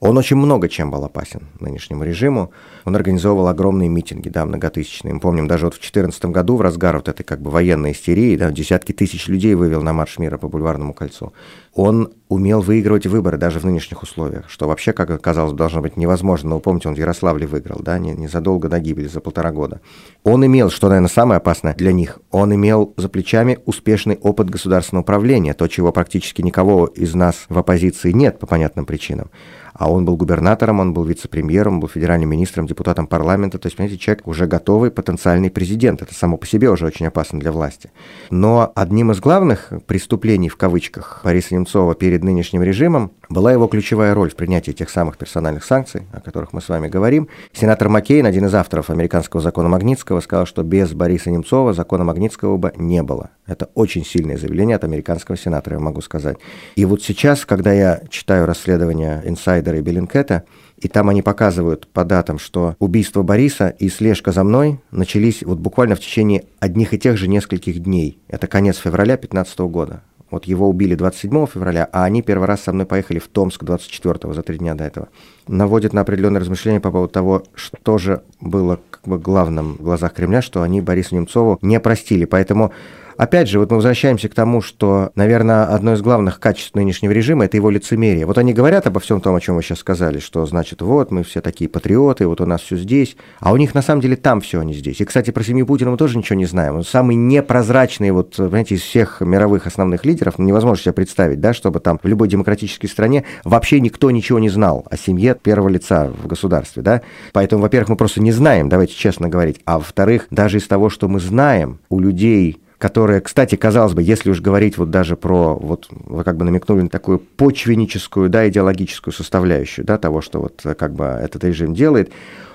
Он 0.00 0.18
очень 0.18 0.36
много 0.36 0.68
чем 0.68 0.90
был 0.90 1.04
опасен 1.04 1.48
нынешнему 1.60 2.04
режиму. 2.04 2.50
Он 2.84 2.96
организовывал 2.96 3.48
огромные 3.48 3.88
митинги, 3.88 4.28
да, 4.28 4.44
многотысячные. 4.44 5.14
Мы 5.14 5.20
помним, 5.20 5.46
даже 5.46 5.66
вот 5.66 5.74
в 5.74 5.78
2014 5.78 6.26
году, 6.26 6.56
в 6.56 6.60
разгар 6.60 6.96
вот 6.96 7.08
этой 7.08 7.22
как 7.22 7.40
бы 7.40 7.50
военной 7.50 7.92
истерии, 7.92 8.36
да, 8.36 8.50
десятки 8.50 8.92
тысяч 8.92 9.28
людей 9.28 9.54
вывел 9.54 9.82
на 9.82 9.92
марш 9.92 10.18
мира 10.18 10.38
по 10.38 10.48
Бульварному 10.48 10.94
кольцу. 10.94 11.32
Он 11.72 12.12
умел 12.28 12.60
выигрывать 12.60 13.06
выборы 13.06 13.36
даже 13.36 13.58
в 13.60 13.64
нынешних 13.64 14.02
условиях, 14.02 14.48
что 14.48 14.68
вообще, 14.68 14.92
как 14.92 15.10
оказалось, 15.10 15.52
должно 15.52 15.80
быть 15.80 15.96
невозможно. 15.96 16.50
Но 16.50 16.60
помните, 16.60 16.88
он 16.88 16.94
в 16.94 16.98
Ярославле 16.98 17.46
выиграл, 17.46 17.80
да, 17.80 17.98
незадолго 17.98 18.68
до 18.68 18.80
гибели, 18.80 19.08
за 19.08 19.20
полтора 19.20 19.52
года. 19.52 19.80
Он 20.22 20.44
имел, 20.44 20.70
что, 20.70 20.88
наверное, 20.88 21.08
самое 21.08 21.38
опасное 21.38 21.74
для 21.74 21.92
них, 21.92 22.18
он 22.30 22.54
имел 22.54 22.94
за 22.96 23.08
плечами 23.08 23.58
успешный 23.66 24.16
опыт 24.16 24.50
государственного 24.50 25.02
управления, 25.02 25.54
то, 25.54 25.66
чего 25.68 25.92
практически 25.92 26.42
никого 26.42 26.86
из 26.86 27.14
нас 27.14 27.46
в 27.48 27.58
оппозиции 27.58 28.12
нет 28.12 28.38
по 28.38 28.46
понятным 28.46 28.86
причинам 28.86 29.30
а 29.74 29.90
он 29.90 30.04
был 30.04 30.16
губернатором, 30.16 30.80
он 30.80 30.94
был 30.94 31.04
вице-премьером, 31.04 31.80
был 31.80 31.88
федеральным 31.88 32.30
министром, 32.30 32.66
депутатом 32.66 33.06
парламента, 33.06 33.58
то 33.58 33.66
есть, 33.66 33.76
понимаете, 33.76 33.98
человек 33.98 34.26
уже 34.26 34.46
готовый 34.46 34.90
потенциальный 34.90 35.50
президент, 35.50 36.00
это 36.00 36.14
само 36.14 36.36
по 36.36 36.46
себе 36.46 36.70
уже 36.70 36.86
очень 36.86 37.06
опасно 37.06 37.40
для 37.40 37.50
власти. 37.50 37.90
Но 38.30 38.72
одним 38.76 39.10
из 39.10 39.20
главных 39.20 39.72
преступлений, 39.86 40.48
в 40.48 40.56
кавычках, 40.56 41.20
Бориса 41.24 41.54
Немцова 41.54 41.94
перед 41.94 42.22
нынешним 42.22 42.62
режимом 42.62 43.12
была 43.28 43.52
его 43.52 43.66
ключевая 43.66 44.14
роль 44.14 44.30
в 44.30 44.36
принятии 44.36 44.72
тех 44.72 44.90
самых 44.90 45.16
персональных 45.16 45.64
санкций, 45.64 46.02
о 46.12 46.20
которых 46.20 46.52
мы 46.52 46.60
с 46.60 46.68
вами 46.68 46.88
говорим. 46.88 47.28
Сенатор 47.52 47.88
Маккейн, 47.88 48.26
один 48.26 48.46
из 48.46 48.54
авторов 48.54 48.90
американского 48.90 49.42
закона 49.42 49.68
Магнитского, 49.68 50.20
сказал, 50.20 50.46
что 50.46 50.62
без 50.62 50.92
Бориса 50.92 51.30
Немцова 51.30 51.72
закона 51.72 52.04
Магнитского 52.04 52.56
бы 52.56 52.72
не 52.76 53.02
было. 53.02 53.30
Это 53.46 53.68
очень 53.74 54.04
сильное 54.04 54.38
заявление 54.38 54.76
от 54.76 54.84
американского 54.84 55.36
сенатора, 55.36 55.74
я 55.74 55.80
могу 55.80 56.00
сказать. 56.00 56.38
И 56.76 56.84
вот 56.84 57.02
сейчас, 57.02 57.44
когда 57.44 57.72
я 57.72 58.02
читаю 58.08 58.46
расследование 58.46 59.22
инсайдера 59.24 59.78
и 59.78 59.82
Беллинкета, 59.82 60.44
и 60.78 60.88
там 60.88 61.08
они 61.08 61.22
показывают 61.22 61.86
по 61.88 62.04
датам, 62.04 62.38
что 62.38 62.74
убийство 62.78 63.22
Бориса 63.22 63.68
и 63.68 63.88
слежка 63.88 64.32
за 64.32 64.44
мной 64.44 64.80
начались 64.90 65.42
вот 65.42 65.58
буквально 65.58 65.94
в 65.94 66.00
течение 66.00 66.44
одних 66.58 66.94
и 66.94 66.98
тех 66.98 67.16
же 67.16 67.28
нескольких 67.28 67.80
дней. 67.80 68.18
Это 68.28 68.46
конец 68.46 68.78
февраля 68.78 69.16
2015 69.16 69.58
года. 69.60 70.02
Вот 70.30 70.46
его 70.46 70.68
убили 70.68 70.94
27 70.94 71.46
февраля, 71.46 71.88
а 71.92 72.04
они 72.04 72.22
первый 72.22 72.46
раз 72.46 72.62
со 72.62 72.72
мной 72.72 72.86
поехали 72.86 73.18
в 73.18 73.28
Томск 73.28 73.62
24 73.62 74.32
за 74.34 74.42
три 74.42 74.58
дня 74.58 74.74
до 74.74 74.84
этого. 74.84 75.08
Наводит 75.46 75.92
на 75.92 76.00
определенные 76.00 76.40
размышления 76.40 76.80
по 76.80 76.90
поводу 76.90 77.12
того, 77.12 77.42
что 77.54 77.98
же 77.98 78.22
было 78.40 78.80
как 78.90 79.02
бы 79.04 79.18
главным 79.18 79.74
в 79.74 79.82
глазах 79.82 80.14
Кремля, 80.14 80.42
что 80.42 80.62
они 80.62 80.80
Борису 80.80 81.14
Немцову 81.14 81.58
не 81.62 81.78
простили. 81.78 82.24
Поэтому 82.24 82.72
Опять 83.16 83.48
же, 83.48 83.58
вот 83.58 83.70
мы 83.70 83.76
возвращаемся 83.76 84.28
к 84.28 84.34
тому, 84.34 84.60
что, 84.60 85.10
наверное, 85.14 85.64
одно 85.64 85.92
из 85.92 86.02
главных 86.02 86.40
качеств 86.40 86.74
нынешнего 86.74 87.12
режима– 87.12 87.44
это 87.46 87.56
его 87.56 87.70
лицемерие. 87.70 88.26
Вот 88.26 88.38
они 88.38 88.52
говорят 88.52 88.86
обо 88.86 89.00
всем 89.00 89.20
том, 89.20 89.34
о 89.36 89.40
чем 89.40 89.56
вы 89.56 89.62
сейчас 89.62 89.78
сказали, 89.78 90.18
что, 90.18 90.44
значит, 90.46 90.82
вот 90.82 91.10
мы 91.10 91.22
все 91.22 91.40
такие 91.40 91.70
патриоты, 91.70 92.26
вот 92.26 92.40
у 92.40 92.46
нас 92.46 92.62
все 92.62 92.76
здесь, 92.76 93.16
а 93.38 93.52
у 93.52 93.56
них 93.56 93.74
на 93.74 93.82
самом 93.82 94.00
деле 94.00 94.16
там 94.16 94.40
все 94.40 94.60
они 94.60 94.74
здесь. 94.74 95.00
И, 95.00 95.04
кстати, 95.04 95.30
про 95.30 95.44
семью 95.44 95.66
Путина 95.66 95.90
мы 95.90 95.96
тоже 95.96 96.18
ничего 96.18 96.36
не 96.36 96.46
знаем. 96.46 96.76
Он 96.76 96.84
самый 96.84 97.14
непрозрачный, 97.14 98.10
вот, 98.10 98.36
понимаете, 98.36 98.74
из 98.74 98.82
всех 98.82 99.20
мировых 99.20 99.66
основных 99.66 100.04
лидеров, 100.04 100.38
ну, 100.38 100.44
невозможно 100.44 100.82
себе 100.82 100.92
представить, 100.92 101.40
да, 101.40 101.54
чтобы 101.54 101.80
там 101.80 102.00
в 102.02 102.08
любой 102.08 102.28
демократической 102.28 102.88
стране 102.88 103.24
вообще 103.44 103.80
никто 103.80 104.10
ничего 104.10 104.38
не 104.38 104.48
знал 104.48 104.86
о 104.90 104.96
семье 104.96 105.36
первого 105.40 105.68
лица 105.68 106.08
в 106.08 106.26
государстве, 106.26 106.82
да. 106.82 107.02
Поэтому, 107.32 107.62
во-первых, 107.62 107.90
мы 107.90 107.96
просто 107.96 108.20
не 108.20 108.32
знаем, 108.32 108.68
давайте 108.68 108.94
честно 108.94 109.28
говорить, 109.28 109.60
а 109.64 109.78
во-вторых, 109.78 110.26
даже 110.30 110.58
из 110.58 110.66
того, 110.66 110.90
что 110.90 111.08
мы 111.08 111.20
знаем, 111.20 111.78
у 111.88 112.00
людей 112.00 112.58
которая, 112.78 113.20
кстати, 113.20 113.56
казалось 113.56 113.94
бы, 113.94 114.02
если 114.02 114.30
уж 114.30 114.40
говорить 114.40 114.78
вот 114.78 114.90
даже 114.90 115.16
про, 115.16 115.54
вот 115.54 115.88
вы 115.90 116.24
как 116.24 116.36
бы 116.36 116.44
намекнули 116.44 116.82
на 116.82 116.88
такую 116.88 117.18
почвенническую, 117.18 118.28
да, 118.28 118.48
идеологическую 118.48 119.14
составляющую, 119.14 119.84
да, 119.84 119.98
того, 119.98 120.20
что 120.20 120.40
вот 120.40 120.62
как 120.76 120.94
бы 120.94 121.04
этот 121.04 121.44
режим 121.44 121.74
делает, 121.74 122.12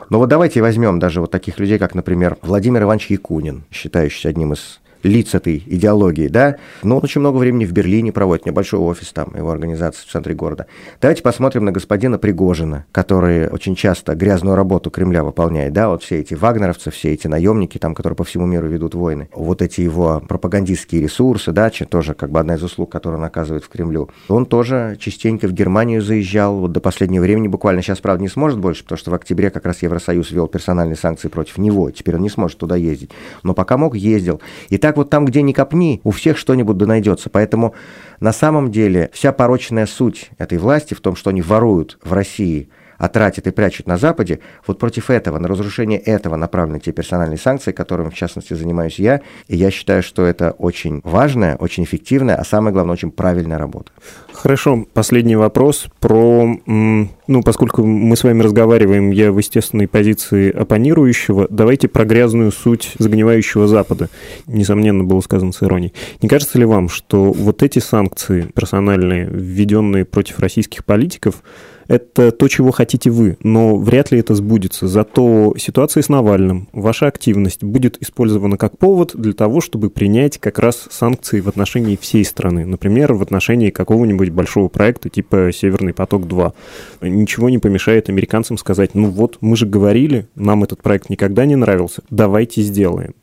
но 0.09 0.17
вот 0.17 0.27
давайте 0.27 0.61
возьмем 0.61 0.99
даже 0.99 1.21
вот 1.21 1.31
таких 1.31 1.59
людей, 1.59 1.77
как, 1.77 1.95
например, 1.95 2.37
Владимир 2.41 2.83
Иванович 2.83 3.11
Якунин, 3.11 3.63
считающийся 3.71 4.29
одним 4.29 4.53
из 4.53 4.79
лиц 5.03 5.33
этой 5.33 5.63
идеологии, 5.65 6.27
да, 6.27 6.57
но 6.83 6.97
он 6.97 7.03
очень 7.03 7.21
много 7.21 7.37
времени 7.37 7.65
в 7.65 7.71
Берлине 7.71 8.11
проводит, 8.11 8.45
небольшой 8.45 8.79
офис 8.79 9.11
там, 9.11 9.33
его 9.35 9.51
организации 9.51 10.01
в 10.05 10.11
центре 10.11 10.35
города. 10.35 10.67
Давайте 11.01 11.23
посмотрим 11.23 11.65
на 11.65 11.71
господина 11.71 12.17
Пригожина, 12.17 12.85
который 12.91 13.49
очень 13.49 13.75
часто 13.75 14.15
грязную 14.15 14.55
работу 14.55 14.91
Кремля 14.91 15.23
выполняет, 15.23 15.73
да, 15.73 15.89
вот 15.89 16.03
все 16.03 16.19
эти 16.19 16.33
вагнеровцы, 16.33 16.91
все 16.91 17.13
эти 17.13 17.27
наемники 17.27 17.77
там, 17.77 17.95
которые 17.95 18.15
по 18.15 18.23
всему 18.23 18.45
миру 18.45 18.67
ведут 18.67 18.95
войны, 18.95 19.29
вот 19.33 19.61
эти 19.61 19.81
его 19.81 20.21
пропагандистские 20.27 21.01
ресурсы, 21.01 21.51
да, 21.51 21.69
тоже 21.89 22.13
как 22.13 22.31
бы 22.31 22.39
одна 22.39 22.55
из 22.55 22.63
услуг, 22.63 22.91
которую 22.91 23.19
он 23.19 23.25
оказывает 23.25 23.63
в 23.63 23.69
Кремлю. 23.69 24.09
Он 24.27 24.45
тоже 24.45 24.97
частенько 24.99 25.47
в 25.47 25.53
Германию 25.53 26.01
заезжал, 26.01 26.57
вот 26.59 26.71
до 26.71 26.79
последнего 26.79 27.23
времени 27.23 27.47
буквально 27.47 27.81
сейчас, 27.81 27.99
правда, 27.99 28.21
не 28.21 28.29
сможет 28.29 28.59
больше, 28.59 28.83
потому 28.83 28.97
что 28.97 29.11
в 29.11 29.13
октябре 29.13 29.49
как 29.49 29.65
раз 29.65 29.81
Евросоюз 29.81 30.31
ввел 30.31 30.47
персональные 30.47 30.95
санкции 30.95 31.27
против 31.27 31.57
него, 31.57 31.89
теперь 31.91 32.15
он 32.15 32.21
не 32.21 32.29
сможет 32.29 32.57
туда 32.57 32.75
ездить, 32.75 33.11
но 33.43 33.53
пока 33.53 33.77
мог, 33.77 33.95
ездил. 33.95 34.41
И 34.69 34.77
так 34.77 34.88
вот 34.97 35.09
там, 35.09 35.25
где 35.25 35.41
ни 35.41 35.53
копни, 35.53 36.01
у 36.03 36.11
всех 36.11 36.37
что-нибудь 36.37 36.77
да 36.77 36.85
найдется, 36.85 37.29
поэтому 37.29 37.73
на 38.19 38.33
самом 38.33 38.71
деле 38.71 39.09
вся 39.13 39.31
порочная 39.31 39.85
суть 39.85 40.29
этой 40.37 40.57
власти 40.57 40.93
в 40.93 41.01
том, 41.01 41.15
что 41.15 41.29
они 41.29 41.41
воруют 41.41 41.97
в 42.03 42.13
России– 42.13 42.69
а 42.99 43.07
тратят 43.07 43.47
и 43.47 43.51
прячут 43.51 43.87
на 43.87 43.97
Западе, 43.97 44.39
вот 44.67 44.77
против 44.77 45.09
этого, 45.09 45.39
на 45.39 45.47
разрушение 45.47 45.97
этого 45.97 46.35
направлены 46.35 46.79
те 46.79 46.91
персональные 46.91 47.39
санкции, 47.39 47.71
которыми, 47.71 48.09
в 48.09 48.13
частности, 48.13 48.53
занимаюсь 48.53 48.99
я. 48.99 49.21
И 49.47 49.55
я 49.55 49.71
считаю, 49.71 50.03
что 50.03 50.25
это 50.25 50.51
очень 50.51 51.01
важная, 51.03 51.55
очень 51.55 51.85
эффективная, 51.85 52.35
а 52.35 52.45
самое 52.45 52.73
главное, 52.73 52.93
очень 52.93 53.09
правильная 53.09 53.57
работа. 53.57 53.91
Хорошо, 54.33 54.85
последний 54.93 55.35
вопрос 55.35 55.87
про, 55.99 56.55
ну, 56.65 57.43
поскольку 57.43 57.83
мы 57.83 58.15
с 58.15 58.23
вами 58.23 58.41
разговариваем, 58.41 59.11
я 59.11 59.31
в 59.31 59.37
естественной 59.37 59.87
позиции 59.87 60.51
оппонирующего, 60.51 61.47
давайте 61.49 61.87
про 61.87 62.05
грязную 62.05 62.51
суть 62.51 62.93
загнивающего 62.99 63.67
Запада. 63.67 64.09
Несомненно, 64.45 65.03
было 65.03 65.21
сказано 65.21 65.51
с 65.51 65.63
иронией. 65.63 65.93
Не 66.21 66.29
кажется 66.29 66.59
ли 66.59 66.65
вам, 66.65 66.89
что 66.89 67.31
вот 67.31 67.63
эти 67.63 67.79
санкции 67.79 68.41
персональные, 68.53 69.25
введенные 69.25 70.05
против 70.05 70.39
российских 70.39 70.85
политиков, 70.85 71.43
это 71.89 72.31
то, 72.31 72.47
чего 72.47 72.71
хотите 72.71 73.09
вы, 73.09 73.37
но 73.43 73.75
вряд 73.75 74.11
ли 74.11 74.19
это 74.19 74.35
сбудется. 74.35 74.87
Зато 74.87 75.55
ситуация 75.57 76.03
с 76.03 76.07
Навальным, 76.07 76.69
ваша 76.71 77.07
активность 77.07 77.63
будет 77.63 77.97
использована 78.01 78.57
как 78.57 78.77
повод 78.77 79.11
для 79.15 79.33
того, 79.33 79.59
чтобы 79.59 79.89
принять 79.89 80.37
как 80.37 80.59
раз 80.59 80.87
санкции 80.91 81.41
в 81.41 81.49
отношении 81.49 81.97
всей 81.99 82.23
страны. 82.23 82.65
Например, 82.65 83.13
в 83.13 83.23
отношении 83.23 83.71
какого-нибудь 83.71 84.29
большого 84.29 84.69
проекта 84.69 85.09
типа 85.09 85.49
«Северный 85.51 85.93
поток-2». 85.93 86.53
Ничего 87.01 87.49
не 87.49 87.57
помешает 87.57 88.07
американцам 88.07 88.57
сказать, 88.57 88.93
ну 88.93 89.09
вот, 89.09 89.39
мы 89.41 89.57
же 89.57 89.65
говорили, 89.65 90.27
нам 90.35 90.63
этот 90.63 90.83
проект 90.83 91.09
никогда 91.09 91.45
не 91.45 91.55
нравился, 91.55 92.03
давайте 92.11 92.61
сделаем. 92.61 93.15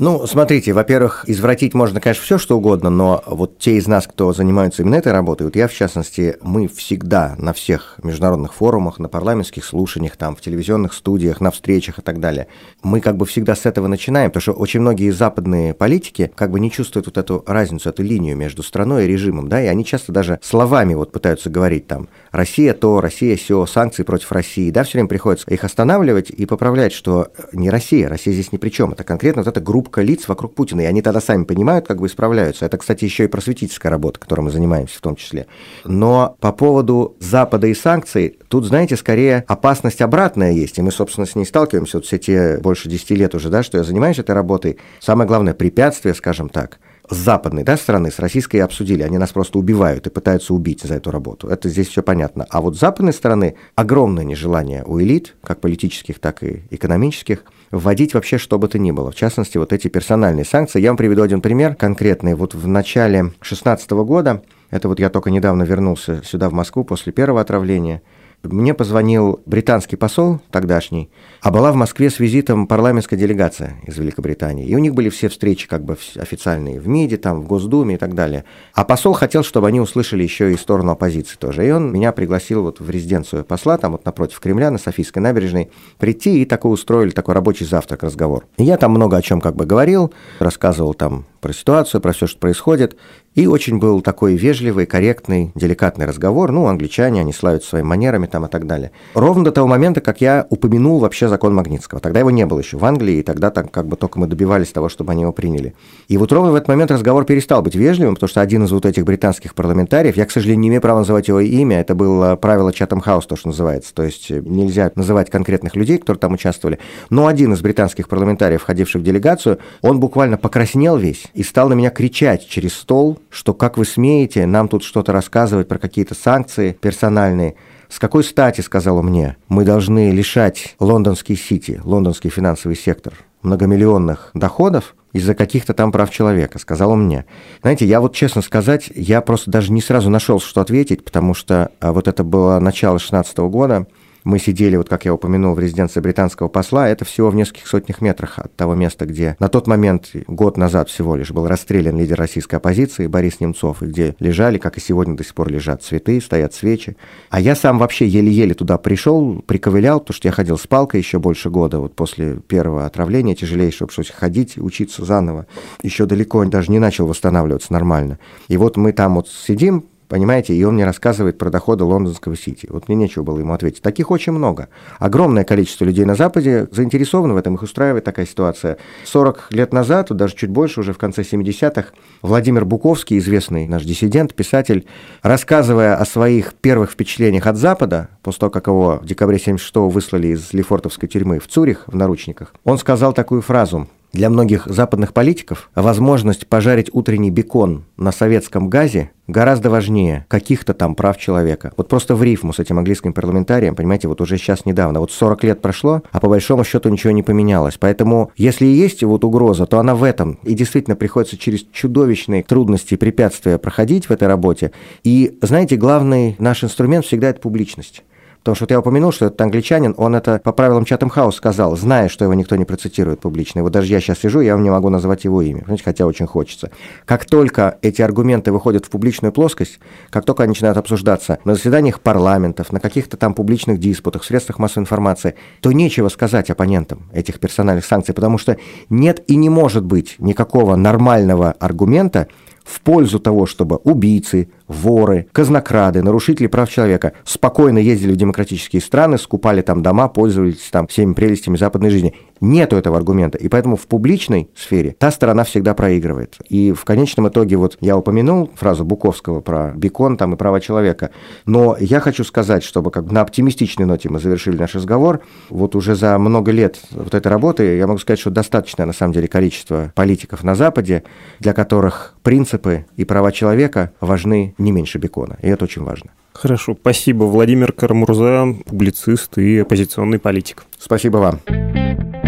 Ну, 0.00 0.28
смотрите, 0.28 0.72
во-первых, 0.72 1.24
извратить 1.26 1.74
можно, 1.74 2.00
конечно, 2.00 2.22
все 2.22 2.38
что 2.38 2.56
угодно, 2.56 2.88
но 2.88 3.20
вот 3.26 3.58
те 3.58 3.78
из 3.78 3.88
нас, 3.88 4.06
кто 4.06 4.32
занимаются 4.32 4.82
именно 4.82 4.94
этой 4.94 5.10
работой, 5.10 5.42
вот 5.42 5.56
я, 5.56 5.66
в 5.66 5.74
частности, 5.74 6.36
мы 6.40 6.68
всегда 6.68 7.34
на 7.36 7.52
всех 7.52 7.96
международных 8.04 8.54
форумах, 8.54 9.00
на 9.00 9.08
парламентских 9.08 9.64
слушаниях, 9.64 10.16
там, 10.16 10.36
в 10.36 10.40
телевизионных 10.40 10.92
студиях, 10.92 11.40
на 11.40 11.50
встречах 11.50 11.98
и 11.98 12.02
так 12.02 12.20
далее, 12.20 12.46
мы 12.84 13.00
как 13.00 13.16
бы 13.16 13.26
всегда 13.26 13.56
с 13.56 13.66
этого 13.66 13.88
начинаем, 13.88 14.30
потому 14.30 14.42
что 14.42 14.52
очень 14.52 14.78
многие 14.78 15.10
западные 15.10 15.74
политики 15.74 16.30
как 16.36 16.52
бы 16.52 16.60
не 16.60 16.70
чувствуют 16.70 17.06
вот 17.06 17.18
эту 17.18 17.42
разницу, 17.44 17.88
эту 17.88 18.04
линию 18.04 18.36
между 18.36 18.62
страной 18.62 19.04
и 19.04 19.08
режимом, 19.08 19.48
да, 19.48 19.60
и 19.60 19.66
они 19.66 19.84
часто 19.84 20.12
даже 20.12 20.38
словами 20.44 20.94
вот 20.94 21.10
пытаются 21.10 21.50
говорить 21.50 21.88
там 21.88 22.08
«Россия 22.30 22.72
то, 22.72 23.00
Россия 23.00 23.36
все, 23.36 23.66
санкции 23.66 24.04
против 24.04 24.30
России», 24.30 24.70
да, 24.70 24.84
все 24.84 24.92
время 24.92 25.08
приходится 25.08 25.50
их 25.50 25.64
останавливать 25.64 26.30
и 26.30 26.46
поправлять, 26.46 26.92
что 26.92 27.32
не 27.52 27.68
Россия, 27.68 28.08
Россия 28.08 28.32
здесь 28.32 28.52
ни 28.52 28.58
при 28.58 28.70
чем, 28.70 28.92
это 28.92 29.02
конкретно 29.02 29.42
вот 29.42 29.48
эта 29.48 29.60
группа 29.60 29.87
группка 29.88 30.02
лиц 30.02 30.28
вокруг 30.28 30.54
Путина, 30.54 30.82
и 30.82 30.84
они 30.84 31.00
тогда 31.00 31.20
сами 31.20 31.44
понимают, 31.44 31.86
как 31.88 32.00
бы 32.00 32.06
исправляются. 32.06 32.66
Это, 32.66 32.76
кстати, 32.76 33.04
еще 33.04 33.24
и 33.24 33.26
просветительская 33.26 33.90
работа, 33.90 34.20
которой 34.20 34.42
мы 34.42 34.50
занимаемся 34.50 34.98
в 34.98 35.00
том 35.00 35.16
числе. 35.16 35.46
Но 35.84 36.36
по 36.40 36.52
поводу 36.52 37.16
Запада 37.20 37.66
и 37.66 37.74
санкций, 37.74 38.38
тут, 38.48 38.66
знаете, 38.66 38.96
скорее 38.96 39.44
опасность 39.48 40.02
обратная 40.02 40.52
есть, 40.52 40.78
и 40.78 40.82
мы, 40.82 40.92
собственно, 40.92 41.26
с 41.26 41.34
ней 41.34 41.46
сталкиваемся 41.46 41.98
вот 41.98 42.04
все 42.04 42.18
те 42.18 42.58
больше 42.58 42.88
10 42.88 43.10
лет 43.12 43.34
уже, 43.34 43.48
да, 43.48 43.62
что 43.62 43.78
я 43.78 43.84
занимаюсь 43.84 44.18
этой 44.18 44.34
работой. 44.34 44.78
Самое 45.00 45.26
главное 45.26 45.54
препятствие, 45.54 46.14
скажем 46.14 46.50
так, 46.50 46.78
с 47.10 47.16
западной 47.16 47.64
да, 47.64 47.76
стороны, 47.76 48.10
с 48.10 48.18
российской 48.18 48.58
обсудили, 48.58 49.02
они 49.02 49.18
нас 49.18 49.32
просто 49.32 49.58
убивают 49.58 50.06
и 50.06 50.10
пытаются 50.10 50.54
убить 50.54 50.82
за 50.82 50.94
эту 50.94 51.10
работу. 51.10 51.48
Это 51.48 51.68
здесь 51.68 51.88
все 51.88 52.02
понятно. 52.02 52.46
А 52.50 52.60
вот 52.60 52.76
с 52.76 52.80
западной 52.80 53.12
стороны 53.12 53.54
огромное 53.74 54.24
нежелание 54.24 54.84
у 54.84 55.00
элит, 55.00 55.36
как 55.42 55.60
политических, 55.60 56.18
так 56.18 56.42
и 56.42 56.62
экономических, 56.70 57.44
вводить 57.70 58.14
вообще 58.14 58.38
что 58.38 58.58
бы 58.58 58.68
то 58.68 58.78
ни 58.78 58.90
было. 58.90 59.10
В 59.10 59.14
частности, 59.14 59.58
вот 59.58 59.72
эти 59.72 59.88
персональные 59.88 60.44
санкции. 60.44 60.80
Я 60.80 60.90
вам 60.90 60.96
приведу 60.96 61.22
один 61.22 61.40
пример 61.40 61.74
конкретный. 61.74 62.34
Вот 62.34 62.54
в 62.54 62.66
начале 62.66 63.22
2016 63.22 63.90
года, 63.90 64.42
это 64.70 64.88
вот 64.88 65.00
я 65.00 65.10
только 65.10 65.30
недавно 65.30 65.62
вернулся 65.62 66.22
сюда, 66.24 66.48
в 66.50 66.52
Москву, 66.52 66.84
после 66.84 67.12
первого 67.12 67.40
отравления– 67.40 68.02
мне 68.42 68.72
позвонил 68.72 69.40
британский 69.46 69.96
посол 69.96 70.40
тогдашний, 70.50 71.10
а 71.42 71.50
была 71.50 71.72
в 71.72 71.76
Москве 71.76 72.08
с 72.08 72.20
визитом 72.20 72.66
парламентская 72.66 73.18
делегация 73.18 73.76
из 73.84 73.98
Великобритании. 73.98 74.66
И 74.66 74.74
у 74.76 74.78
них 74.78 74.94
были 74.94 75.08
все 75.08 75.28
встречи 75.28 75.66
как 75.66 75.84
бы 75.84 75.96
официальные 76.16 76.80
в 76.80 76.86
МИДе, 76.86 77.16
там, 77.16 77.40
в 77.42 77.46
Госдуме 77.46 77.96
и 77.96 77.98
так 77.98 78.14
далее. 78.14 78.44
А 78.74 78.84
посол 78.84 79.12
хотел, 79.12 79.42
чтобы 79.42 79.66
они 79.66 79.80
услышали 79.80 80.22
еще 80.22 80.52
и 80.52 80.56
сторону 80.56 80.92
оппозиции 80.92 81.36
тоже. 81.36 81.66
И 81.66 81.70
он 81.70 81.92
меня 81.92 82.12
пригласил 82.12 82.62
вот 82.62 82.80
в 82.80 82.88
резиденцию 82.88 83.44
посла, 83.44 83.76
там 83.76 83.92
вот 83.92 84.04
напротив 84.04 84.38
Кремля, 84.40 84.70
на 84.70 84.78
Софийской 84.78 85.20
набережной, 85.20 85.70
прийти 85.98 86.40
и 86.40 86.44
такой 86.44 86.72
устроили 86.72 87.10
такой 87.10 87.34
рабочий 87.34 87.64
завтрак, 87.64 88.04
разговор. 88.04 88.46
И 88.56 88.64
я 88.64 88.76
там 88.76 88.92
много 88.92 89.16
о 89.16 89.22
чем 89.22 89.40
как 89.40 89.56
бы 89.56 89.66
говорил, 89.66 90.12
рассказывал 90.38 90.94
там 90.94 91.26
про 91.40 91.52
ситуацию, 91.52 92.00
про 92.00 92.12
все, 92.12 92.26
что 92.26 92.38
происходит. 92.38 92.96
И 93.34 93.46
очень 93.46 93.78
был 93.78 94.00
такой 94.00 94.34
вежливый, 94.34 94.84
корректный, 94.86 95.52
деликатный 95.54 96.06
разговор. 96.06 96.50
Ну, 96.50 96.66
англичане, 96.66 97.20
они 97.20 97.32
славятся 97.32 97.68
своими 97.68 97.86
манерами 97.86 98.26
там 98.26 98.46
и 98.46 98.48
так 98.48 98.66
далее. 98.66 98.90
Ровно 99.14 99.44
до 99.44 99.52
того 99.52 99.68
момента, 99.68 100.00
как 100.00 100.20
я 100.20 100.46
упомянул 100.50 100.98
вообще 100.98 101.28
закон 101.28 101.54
Магнитского. 101.54 102.00
Тогда 102.00 102.18
его 102.18 102.32
не 102.32 102.44
было 102.46 102.58
еще 102.58 102.78
в 102.78 102.84
Англии, 102.84 103.18
и 103.18 103.22
тогда 103.22 103.50
так 103.50 103.70
как 103.70 103.86
бы 103.86 103.96
только 103.96 104.18
мы 104.18 104.26
добивались 104.26 104.72
того, 104.72 104.88
чтобы 104.88 105.12
они 105.12 105.22
его 105.22 105.32
приняли. 105.32 105.74
И 106.08 106.18
вот 106.18 106.32
ровно 106.32 106.50
в 106.50 106.56
этот 106.56 106.66
момент 106.66 106.90
разговор 106.90 107.24
перестал 107.26 107.62
быть 107.62 107.76
вежливым, 107.76 108.14
потому 108.14 108.28
что 108.28 108.40
один 108.40 108.64
из 108.64 108.72
вот 108.72 108.84
этих 108.84 109.04
британских 109.04 109.54
парламентариев, 109.54 110.16
я, 110.16 110.26
к 110.26 110.32
сожалению, 110.32 110.62
не 110.62 110.68
имею 110.70 110.82
права 110.82 110.98
называть 110.98 111.28
его 111.28 111.38
имя, 111.38 111.80
это 111.80 111.94
было 111.94 112.34
правило 112.34 112.72
Чатам 112.72 113.00
Хаус, 113.00 113.26
то, 113.26 113.36
что 113.36 113.48
называется. 113.48 113.94
То 113.94 114.02
есть 114.02 114.30
нельзя 114.30 114.90
называть 114.96 115.30
конкретных 115.30 115.76
людей, 115.76 115.98
которые 115.98 116.18
там 116.18 116.32
участвовали. 116.32 116.80
Но 117.08 117.28
один 117.28 117.52
из 117.52 117.60
британских 117.60 118.08
парламентариев, 118.08 118.62
входивших 118.62 119.00
в 119.00 119.04
делегацию, 119.04 119.58
он 119.80 120.00
буквально 120.00 120.38
покраснел 120.38 120.96
весь 120.96 121.27
и 121.34 121.42
стал 121.42 121.68
на 121.68 121.74
меня 121.74 121.90
кричать 121.90 122.46
через 122.46 122.74
стол, 122.74 123.18
что 123.30 123.54
как 123.54 123.78
вы 123.78 123.84
смеете 123.84 124.46
нам 124.46 124.68
тут 124.68 124.82
что-то 124.82 125.12
рассказывать 125.12 125.68
про 125.68 125.78
какие-то 125.78 126.14
санкции 126.14 126.76
персональные. 126.80 127.54
С 127.88 127.98
какой 127.98 128.22
стати, 128.22 128.60
сказал 128.60 128.98
он 128.98 129.06
мне, 129.06 129.36
мы 129.48 129.64
должны 129.64 130.10
лишать 130.10 130.76
лондонский 130.78 131.36
сити, 131.36 131.80
лондонский 131.82 132.28
финансовый 132.28 132.76
сектор 132.76 133.14
многомиллионных 133.42 134.30
доходов 134.34 134.94
из-за 135.12 135.34
каких-то 135.34 135.72
там 135.72 135.90
прав 135.90 136.10
человека, 136.10 136.58
сказал 136.58 136.90
он 136.90 137.04
мне. 137.04 137.24
Знаете, 137.62 137.86
я 137.86 138.00
вот 138.00 138.14
честно 138.14 138.42
сказать, 138.42 138.90
я 138.94 139.20
просто 139.22 139.50
даже 139.50 139.72
не 139.72 139.80
сразу 139.80 140.10
нашел, 140.10 140.38
что 140.38 140.60
ответить, 140.60 141.04
потому 141.04 141.34
что 141.34 141.70
а, 141.80 141.92
вот 141.92 142.08
это 142.08 142.24
было 142.24 142.58
начало 142.58 142.98
16 142.98 143.38
года, 143.38 143.86
мы 144.28 144.38
сидели, 144.38 144.76
вот 144.76 144.90
как 144.90 145.06
я 145.06 145.14
упомянул, 145.14 145.54
в 145.54 145.58
резиденции 145.58 146.00
британского 146.00 146.48
посла. 146.48 146.86
Это 146.86 147.06
всего 147.06 147.30
в 147.30 147.34
нескольких 147.34 147.66
сотнях 147.66 148.02
метрах 148.02 148.38
от 148.38 148.54
того 148.54 148.74
места, 148.74 149.06
где 149.06 149.36
на 149.40 149.48
тот 149.48 149.66
момент, 149.66 150.10
год 150.26 150.58
назад 150.58 150.90
всего 150.90 151.16
лишь, 151.16 151.30
был 151.30 151.48
расстрелян 151.48 151.96
лидер 151.96 152.18
российской 152.18 152.56
оппозиции 152.56 153.06
Борис 153.06 153.40
Немцов, 153.40 153.82
и 153.82 153.86
где 153.86 154.14
лежали, 154.20 154.58
как 154.58 154.76
и 154.76 154.82
сегодня 154.82 155.16
до 155.16 155.24
сих 155.24 155.34
пор 155.34 155.48
лежат 155.48 155.82
цветы, 155.82 156.20
стоят 156.20 156.52
свечи. 156.52 156.98
А 157.30 157.40
я 157.40 157.56
сам 157.56 157.78
вообще 157.78 158.06
еле-еле 158.06 158.52
туда 158.52 158.76
пришел, 158.76 159.42
приковылял, 159.46 159.98
потому 160.00 160.16
что 160.16 160.28
я 160.28 160.32
ходил 160.32 160.58
с 160.58 160.66
палкой 160.66 161.00
еще 161.00 161.18
больше 161.18 161.48
года, 161.48 161.78
вот 161.78 161.96
после 161.96 162.34
первого 162.34 162.84
отравления 162.84 163.34
тяжелейшего, 163.34 163.86
пришлось 163.86 164.10
ходить, 164.10 164.58
учиться 164.58 165.06
заново. 165.06 165.46
Еще 165.82 166.04
далеко 166.04 166.44
даже 166.44 166.70
не 166.70 166.78
начал 166.78 167.06
восстанавливаться 167.06 167.72
нормально. 167.72 168.18
И 168.48 168.58
вот 168.58 168.76
мы 168.76 168.92
там 168.92 169.14
вот 169.14 169.28
сидим, 169.30 169.86
Понимаете, 170.08 170.54
и 170.54 170.64
он 170.64 170.74
мне 170.74 170.86
рассказывает 170.86 171.36
про 171.36 171.50
доходы 171.50 171.84
лондонского 171.84 172.36
Сити. 172.36 172.66
Вот 172.70 172.88
мне 172.88 172.96
нечего 172.96 173.22
было 173.22 173.38
ему 173.38 173.52
ответить. 173.52 173.82
Таких 173.82 174.10
очень 174.10 174.32
много. 174.32 174.68
Огромное 174.98 175.44
количество 175.44 175.84
людей 175.84 176.06
на 176.06 176.14
Западе 176.14 176.66
заинтересованы 176.72 177.34
в 177.34 177.36
этом, 177.36 177.54
их 177.54 177.62
устраивает 177.62 178.04
такая 178.04 178.24
ситуация. 178.24 178.78
40 179.04 179.48
лет 179.50 179.72
назад, 179.74 180.08
даже 180.10 180.34
чуть 180.34 180.50
больше, 180.50 180.80
уже 180.80 180.94
в 180.94 180.98
конце 180.98 181.22
70-х, 181.22 181.90
Владимир 182.22 182.64
Буковский, 182.64 183.18
известный 183.18 183.66
наш 183.66 183.84
диссидент, 183.84 184.34
писатель, 184.34 184.86
рассказывая 185.22 185.96
о 185.96 186.06
своих 186.06 186.54
первых 186.54 186.92
впечатлениях 186.92 187.46
от 187.46 187.56
Запада, 187.56 188.08
после 188.22 188.40
того, 188.40 188.50
как 188.50 188.66
его 188.66 189.00
в 189.02 189.06
декабре 189.06 189.36
76-го 189.36 189.90
выслали 189.90 190.28
из 190.28 190.54
Лефортовской 190.54 191.08
тюрьмы 191.08 191.38
в 191.38 191.48
Цюрих 191.48 191.84
в 191.86 191.94
наручниках, 191.94 192.54
он 192.64 192.78
сказал 192.78 193.12
такую 193.12 193.42
фразу– 193.42 193.86
Для 194.12 194.30
многих 194.30 194.66
западных 194.66 195.12
политиков 195.12 195.70
возможность 195.74 196.46
пожарить 196.46 196.88
утренний 196.92 197.30
бекон 197.30 197.84
на 197.98 198.10
советском 198.10 198.70
газе 198.70 199.10
гораздо 199.26 199.68
важнее 199.68 200.24
каких-то 200.28 200.72
там 200.72 200.94
прав 200.94 201.18
человека. 201.18 201.72
Вот 201.76 201.88
просто 201.88 202.16
в 202.16 202.22
рифму 202.22 202.54
с 202.54 202.58
этим 202.58 202.78
английским 202.78 203.12
парламентарием, 203.12 203.74
понимаете, 203.74 204.08
вот 204.08 204.22
уже 204.22 204.38
сейчас 204.38 204.64
недавно, 204.64 205.00
вот 205.00 205.12
40 205.12 205.44
лет 205.44 205.60
прошло, 205.60 206.02
а 206.10 206.20
по 206.20 206.28
большому 206.28 206.64
счету 206.64 206.88
ничего 206.88 207.12
не 207.12 207.22
поменялось. 207.22 207.76
Поэтому, 207.78 208.32
если 208.36 208.64
и 208.64 208.72
есть 208.72 209.02
вот 209.02 209.24
угроза, 209.24 209.66
то 209.66 209.78
она 209.78 209.94
в 209.94 210.02
этом. 210.02 210.38
И 210.42 210.54
действительно 210.54 210.96
приходится 210.96 211.36
через 211.36 211.66
чудовищные 211.70 212.42
трудности 212.42 212.94
и 212.94 212.96
препятствия 212.96 213.58
проходить 213.58 214.06
в 214.06 214.10
этой 214.10 214.26
работе. 214.26 214.72
И, 215.04 215.38
знаете, 215.42 215.76
главный 215.76 216.34
наш 216.38 216.64
инструмент 216.64 217.04
всегда 217.04 217.28
это 217.28 217.40
публичность. 217.40 218.04
Потому 218.38 218.54
что 218.54 218.64
вот 218.64 218.70
я 218.70 218.80
упомянул, 218.80 219.12
что 219.12 219.26
этот 219.26 219.40
англичанин, 219.40 219.94
он 219.96 220.14
это 220.14 220.40
по 220.42 220.52
правилам 220.52 220.84
Чатам 220.84 221.08
Хаус 221.08 221.36
сказал, 221.36 221.76
зная, 221.76 222.08
что 222.08 222.24
его 222.24 222.34
никто 222.34 222.56
не 222.56 222.64
процитирует 222.64 223.20
публично. 223.20 223.62
Вот 223.62 223.72
даже 223.72 223.92
я 223.92 224.00
сейчас 224.00 224.20
сижу, 224.20 224.40
я 224.40 224.54
вам 224.54 224.62
не 224.62 224.70
могу 224.70 224.88
назвать 224.88 225.24
его 225.24 225.42
имя, 225.42 225.60
понимаете, 225.60 225.84
хотя 225.84 226.06
очень 226.06 226.26
хочется. 226.26 226.70
Как 227.04 227.24
только 227.26 227.78
эти 227.82 228.00
аргументы 228.00 228.52
выходят 228.52 228.86
в 228.86 228.90
публичную 228.90 229.32
плоскость, 229.32 229.80
как 230.10 230.24
только 230.24 230.44
они 230.44 230.50
начинают 230.50 230.78
обсуждаться 230.78 231.38
на 231.44 231.54
заседаниях 231.54 232.00
парламентов, 232.00 232.72
на 232.72 232.80
каких-то 232.80 233.16
там 233.16 233.34
публичных 233.34 233.78
диспутах, 233.78 234.24
средствах 234.24 234.58
массовой 234.58 234.84
информации, 234.84 235.34
то 235.60 235.72
нечего 235.72 236.08
сказать 236.08 236.50
оппонентам 236.50 237.10
этих 237.12 237.40
персональных 237.40 237.84
санкций, 237.84 238.14
потому 238.14 238.38
что 238.38 238.56
нет 238.88 239.22
и 239.26 239.36
не 239.36 239.50
может 239.50 239.84
быть 239.84 240.16
никакого 240.18 240.76
нормального 240.76 241.52
аргумента, 241.52 242.28
в 242.68 242.82
пользу 242.82 243.18
того, 243.18 243.46
чтобы 243.46 243.76
убийцы, 243.76 244.50
воры, 244.66 245.26
казнокрады, 245.32 246.02
нарушители 246.02 246.46
прав 246.48 246.70
человека 246.70 247.14
спокойно 247.24 247.78
ездили 247.78 248.12
в 248.12 248.16
демократические 248.16 248.82
страны, 248.82 249.16
скупали 249.16 249.62
там 249.62 249.82
дома, 249.82 250.08
пользовались 250.08 250.68
там 250.70 250.86
всеми 250.86 251.14
прелестями 251.14 251.56
западной 251.56 251.90
жизни. 251.90 252.14
Нету 252.40 252.76
этого 252.76 252.96
аргумента. 252.96 253.38
И 253.38 253.48
поэтому 253.48 253.76
в 253.76 253.86
публичной 253.86 254.50
сфере 254.54 254.94
та 254.98 255.10
сторона 255.10 255.44
всегда 255.44 255.74
проигрывает. 255.74 256.36
И 256.48 256.72
в 256.72 256.84
конечном 256.84 257.28
итоге, 257.28 257.56
вот 257.56 257.76
я 257.80 257.96
упомянул 257.96 258.50
фразу 258.54 258.84
Буковского 258.84 259.40
про 259.40 259.72
бекон 259.74 260.16
там 260.16 260.34
и 260.34 260.36
права 260.36 260.60
человека, 260.60 261.10
но 261.46 261.76
я 261.78 262.00
хочу 262.00 262.24
сказать, 262.24 262.62
чтобы 262.62 262.90
как 262.90 263.06
бы 263.06 263.12
на 263.12 263.20
оптимистичной 263.22 263.86
ноте 263.86 264.08
мы 264.08 264.20
завершили 264.20 264.56
наш 264.56 264.74
разговор, 264.74 265.20
вот 265.50 265.74
уже 265.74 265.94
за 265.94 266.18
много 266.18 266.52
лет 266.52 266.80
вот 266.90 267.14
этой 267.14 267.28
работы 267.28 267.76
я 267.76 267.86
могу 267.86 267.98
сказать, 267.98 268.20
что 268.20 268.30
достаточное 268.30 268.86
на 268.86 268.92
самом 268.92 269.12
деле 269.12 269.28
количество 269.28 269.92
политиков 269.94 270.44
на 270.44 270.54
Западе, 270.54 271.04
для 271.40 271.52
которых 271.52 272.14
принципы 272.22 272.86
и 272.96 273.04
права 273.04 273.32
человека 273.32 273.92
важны 274.00 274.54
не 274.58 274.72
меньше 274.72 274.98
бекона. 274.98 275.38
И 275.42 275.48
это 275.48 275.64
очень 275.64 275.82
важно. 275.82 276.10
Хорошо, 276.32 276.76
спасибо. 276.80 277.24
Владимир 277.24 277.72
Карамурза, 277.72 278.54
публицист 278.66 279.38
и 279.38 279.58
оппозиционный 279.58 280.20
политик. 280.20 280.64
Спасибо 280.78 281.16
вам. 281.16 282.27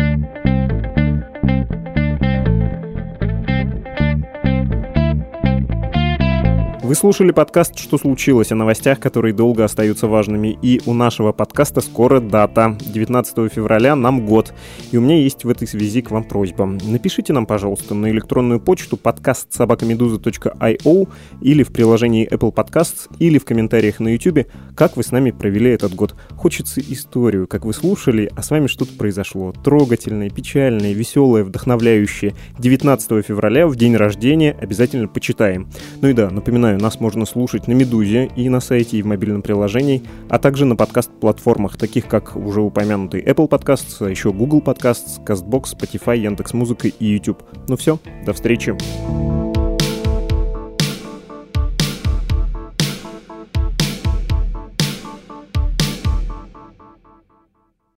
Вы 6.90 6.96
слушали 6.96 7.30
подкаст 7.30 7.78
«Что 7.78 7.98
случилось?» 7.98 8.50
о 8.50 8.56
новостях, 8.56 8.98
которые 8.98 9.32
долго 9.32 9.64
остаются 9.64 10.08
важными. 10.08 10.58
И 10.60 10.80
у 10.86 10.92
нашего 10.92 11.30
подкаста 11.30 11.82
скоро 11.82 12.18
дата. 12.18 12.76
19 12.80 13.52
февраля 13.52 13.94
нам 13.94 14.26
год. 14.26 14.52
И 14.90 14.96
у 14.96 15.00
меня 15.00 15.16
есть 15.22 15.44
в 15.44 15.48
этой 15.48 15.68
связи 15.68 16.02
к 16.02 16.10
вам 16.10 16.24
просьба. 16.24 16.66
Напишите 16.66 17.32
нам, 17.32 17.46
пожалуйста, 17.46 17.94
на 17.94 18.10
электронную 18.10 18.58
почту 18.58 18.96
подкаст 18.96 19.52
собакамедуза.io 19.52 21.08
или 21.40 21.62
в 21.62 21.72
приложении 21.72 22.28
Apple 22.28 22.52
Podcasts 22.52 23.08
или 23.20 23.38
в 23.38 23.44
комментариях 23.44 24.00
на 24.00 24.08
YouTube, 24.08 24.48
как 24.74 24.96
вы 24.96 25.04
с 25.04 25.12
нами 25.12 25.30
провели 25.30 25.70
этот 25.70 25.94
год. 25.94 26.16
Хочется 26.30 26.80
историю, 26.80 27.46
как 27.46 27.64
вы 27.64 27.72
слушали, 27.72 28.32
а 28.34 28.42
с 28.42 28.50
вами 28.50 28.66
что-то 28.66 28.94
произошло. 28.94 29.52
Трогательное, 29.52 30.28
печальное, 30.28 30.92
веселое, 30.92 31.44
вдохновляющее. 31.44 32.34
19 32.58 33.24
февраля, 33.24 33.68
в 33.68 33.76
день 33.76 33.94
рождения, 33.94 34.56
обязательно 34.60 35.06
почитаем. 35.06 35.68
Ну 36.00 36.08
и 36.08 36.14
да, 36.14 36.30
напоминаю, 36.30 36.79
нас 36.80 37.00
можно 37.00 37.26
слушать 37.26 37.68
на 37.68 37.72
«Медузе» 37.72 38.30
и 38.36 38.48
на 38.48 38.60
сайте, 38.60 38.98
и 38.98 39.02
в 39.02 39.06
мобильном 39.06 39.42
приложении, 39.42 40.02
а 40.28 40.38
также 40.38 40.64
на 40.64 40.76
подкаст-платформах, 40.76 41.76
таких 41.76 42.06
как 42.06 42.36
уже 42.36 42.60
упомянутый 42.60 43.22
Apple 43.22 43.48
Podcasts, 43.48 44.04
а 44.04 44.08
еще 44.08 44.32
Google 44.32 44.60
Podcasts, 44.60 45.22
CastBox, 45.24 45.76
Spotify, 45.76 46.18
Яндекс.Музыка 46.18 46.88
и 46.88 47.04
YouTube. 47.04 47.42
Ну 47.68 47.76
все, 47.76 47.98
до 48.24 48.32
встречи. 48.32 48.76